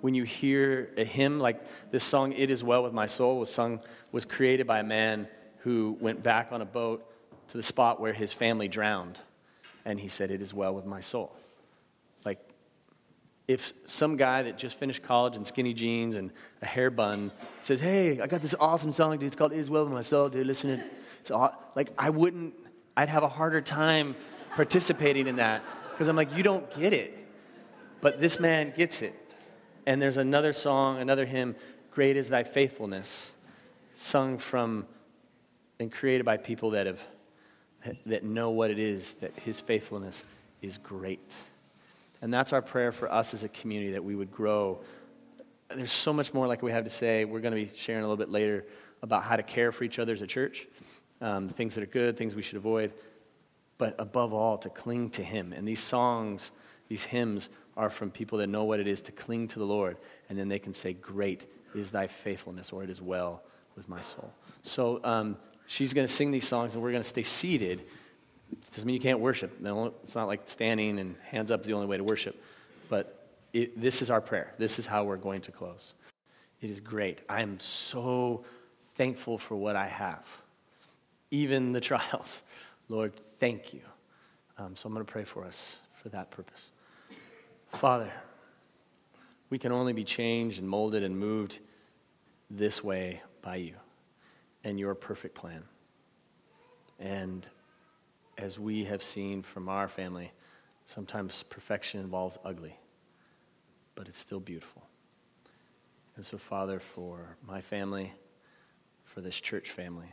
when 0.00 0.14
you 0.14 0.24
hear 0.24 0.90
a 0.96 1.04
hymn 1.04 1.38
like 1.38 1.62
this 1.92 2.02
song, 2.02 2.32
It 2.32 2.50
Is 2.50 2.64
Well 2.64 2.82
With 2.82 2.92
My 2.92 3.06
Soul, 3.06 3.38
was 3.38 3.50
sung, 3.50 3.80
was 4.10 4.24
created 4.24 4.66
by 4.66 4.80
a 4.80 4.84
man 4.84 5.28
who 5.58 5.96
went 6.00 6.22
back 6.22 6.48
on 6.50 6.60
a 6.60 6.64
boat 6.66 7.08
to 7.48 7.56
the 7.56 7.62
spot 7.62 8.00
where 8.00 8.12
his 8.12 8.32
family 8.32 8.66
drowned. 8.66 9.20
And 9.84 10.00
he 10.00 10.08
said, 10.08 10.32
It 10.32 10.42
is 10.42 10.52
well 10.52 10.74
with 10.74 10.84
my 10.84 11.00
soul. 11.00 11.36
If 13.48 13.72
some 13.86 14.16
guy 14.16 14.42
that 14.42 14.56
just 14.56 14.78
finished 14.78 15.02
college 15.02 15.36
in 15.36 15.44
skinny 15.44 15.74
jeans 15.74 16.14
and 16.14 16.30
a 16.60 16.66
hair 16.66 16.90
bun 16.90 17.30
says, 17.60 17.80
Hey, 17.80 18.20
I 18.20 18.26
got 18.26 18.40
this 18.40 18.54
awesome 18.58 18.92
song, 18.92 19.12
dude. 19.12 19.24
It's 19.24 19.36
called 19.36 19.52
It 19.52 19.58
Is 19.58 19.68
Well 19.68 19.84
With 19.84 19.92
My 19.92 20.02
Soul, 20.02 20.28
dude. 20.28 20.46
Listen 20.46 20.70
to 20.70 20.84
it. 20.84 20.92
It's 21.20 21.30
aw-. 21.30 21.54
like, 21.74 21.90
I 21.98 22.10
wouldn't, 22.10 22.54
I'd 22.96 23.08
have 23.08 23.22
a 23.22 23.28
harder 23.28 23.60
time 23.60 24.14
participating 24.54 25.26
in 25.26 25.36
that 25.36 25.62
because 25.90 26.08
I'm 26.08 26.16
like, 26.16 26.36
You 26.36 26.42
don't 26.42 26.70
get 26.78 26.92
it. 26.92 27.18
But 28.00 28.20
this 28.20 28.38
man 28.40 28.72
gets 28.76 29.02
it. 29.02 29.14
And 29.86 30.00
there's 30.00 30.16
another 30.16 30.52
song, 30.52 30.98
another 30.98 31.26
hymn, 31.26 31.56
Great 31.90 32.16
is 32.16 32.28
Thy 32.28 32.44
Faithfulness, 32.44 33.32
sung 33.94 34.38
from 34.38 34.86
and 35.78 35.90
created 35.90 36.24
by 36.24 36.36
people 36.36 36.70
that 36.70 36.86
have 36.86 37.00
that 38.06 38.22
know 38.22 38.50
what 38.50 38.70
it 38.70 38.78
is 38.78 39.14
that 39.14 39.32
his 39.40 39.60
faithfulness 39.60 40.22
is 40.60 40.78
great. 40.78 41.32
And 42.22 42.32
that's 42.32 42.52
our 42.52 42.62
prayer 42.62 42.92
for 42.92 43.12
us 43.12 43.34
as 43.34 43.42
a 43.42 43.48
community 43.48 43.92
that 43.92 44.04
we 44.04 44.14
would 44.14 44.30
grow. 44.30 44.80
There's 45.68 45.92
so 45.92 46.12
much 46.12 46.32
more 46.32 46.46
like 46.46 46.62
we 46.62 46.70
have 46.70 46.84
to 46.84 46.90
say. 46.90 47.24
We're 47.24 47.40
going 47.40 47.54
to 47.54 47.64
be 47.64 47.70
sharing 47.76 48.04
a 48.04 48.06
little 48.06 48.16
bit 48.16 48.30
later 48.30 48.64
about 49.02 49.24
how 49.24 49.36
to 49.36 49.42
care 49.42 49.72
for 49.72 49.82
each 49.84 49.98
other 49.98 50.12
as 50.12 50.22
a 50.22 50.26
church, 50.26 50.68
um, 51.20 51.48
things 51.48 51.74
that 51.74 51.82
are 51.82 51.86
good, 51.86 52.16
things 52.16 52.36
we 52.36 52.42
should 52.42 52.56
avoid, 52.56 52.92
but 53.76 53.96
above 53.98 54.32
all, 54.32 54.56
to 54.58 54.70
cling 54.70 55.10
to 55.10 55.24
him. 55.24 55.52
And 55.52 55.66
these 55.66 55.80
songs, 55.80 56.52
these 56.88 57.04
hymns, 57.04 57.48
are 57.76 57.90
from 57.90 58.10
people 58.10 58.38
that 58.38 58.46
know 58.46 58.64
what 58.64 58.80
it 58.80 58.86
is 58.86 59.00
to 59.02 59.12
cling 59.12 59.48
to 59.48 59.58
the 59.58 59.64
Lord, 59.64 59.96
and 60.28 60.38
then 60.38 60.48
they 60.48 60.58
can 60.58 60.74
say, 60.74 60.92
Great 60.92 61.46
is 61.74 61.90
thy 61.90 62.06
faithfulness, 62.06 62.70
or 62.70 62.84
it 62.84 62.90
is 62.90 63.00
well 63.00 63.42
with 63.76 63.88
my 63.88 64.00
soul. 64.02 64.32
So 64.62 65.00
um, 65.02 65.36
she's 65.66 65.94
going 65.94 66.06
to 66.06 66.12
sing 66.12 66.30
these 66.30 66.46
songs, 66.46 66.74
and 66.74 66.82
we're 66.82 66.90
going 66.90 67.02
to 67.02 67.08
stay 67.08 67.22
seated. 67.22 67.82
Doesn't 68.70 68.86
mean 68.86 68.94
you 68.94 69.00
can't 69.00 69.20
worship. 69.20 69.52
It's 70.04 70.14
not 70.14 70.26
like 70.26 70.42
standing 70.46 70.98
and 70.98 71.16
hands 71.30 71.50
up 71.50 71.62
is 71.62 71.66
the 71.66 71.72
only 71.72 71.86
way 71.86 71.96
to 71.96 72.04
worship. 72.04 72.42
But 72.88 73.28
it, 73.52 73.80
this 73.80 74.02
is 74.02 74.10
our 74.10 74.20
prayer. 74.20 74.52
This 74.58 74.78
is 74.78 74.86
how 74.86 75.04
we're 75.04 75.16
going 75.16 75.42
to 75.42 75.52
close. 75.52 75.94
It 76.60 76.70
is 76.70 76.80
great. 76.80 77.22
I 77.28 77.42
am 77.42 77.58
so 77.60 78.44
thankful 78.94 79.38
for 79.38 79.56
what 79.56 79.76
I 79.76 79.88
have, 79.88 80.26
even 81.30 81.72
the 81.72 81.80
trials. 81.90 82.42
Lord, 82.88 83.12
thank 83.38 83.74
you. 83.74 83.80
Um, 84.58 84.76
so 84.76 84.86
I'm 84.86 84.94
going 84.94 85.04
to 85.04 85.10
pray 85.10 85.24
for 85.24 85.44
us 85.44 85.78
for 85.94 86.08
that 86.10 86.30
purpose. 86.30 86.68
Father, 87.68 88.12
we 89.50 89.58
can 89.58 89.72
only 89.72 89.92
be 89.92 90.04
changed 90.04 90.58
and 90.58 90.68
molded 90.68 91.02
and 91.02 91.18
moved 91.18 91.58
this 92.50 92.84
way 92.84 93.22
by 93.40 93.56
you 93.56 93.74
and 94.62 94.78
your 94.78 94.94
perfect 94.94 95.34
plan. 95.34 95.62
And 96.98 97.46
as 98.38 98.58
we 98.58 98.84
have 98.84 99.02
seen 99.02 99.42
from 99.42 99.68
our 99.68 99.88
family, 99.88 100.32
sometimes 100.86 101.42
perfection 101.44 102.00
involves 102.00 102.38
ugly, 102.44 102.78
but 103.94 104.08
it's 104.08 104.18
still 104.18 104.40
beautiful. 104.40 104.82
And 106.16 106.24
so, 106.24 106.38
Father, 106.38 106.78
for 106.78 107.36
my 107.46 107.60
family, 107.60 108.12
for 109.04 109.20
this 109.20 109.40
church 109.40 109.70
family, 109.70 110.12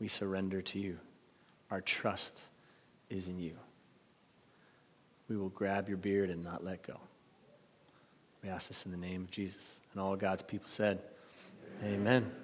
we 0.00 0.08
surrender 0.08 0.60
to 0.62 0.78
you. 0.78 0.98
Our 1.70 1.80
trust 1.80 2.40
is 3.08 3.28
in 3.28 3.38
you. 3.38 3.56
We 5.28 5.36
will 5.36 5.48
grab 5.48 5.88
your 5.88 5.96
beard 5.96 6.30
and 6.30 6.42
not 6.42 6.64
let 6.64 6.86
go. 6.86 6.98
We 8.42 8.50
ask 8.50 8.68
this 8.68 8.84
in 8.84 8.92
the 8.92 8.98
name 8.98 9.22
of 9.22 9.30
Jesus. 9.30 9.80
And 9.92 10.02
all 10.02 10.16
God's 10.16 10.42
people 10.42 10.68
said, 10.68 11.00
Amen. 11.82 11.94
Amen. 11.94 12.43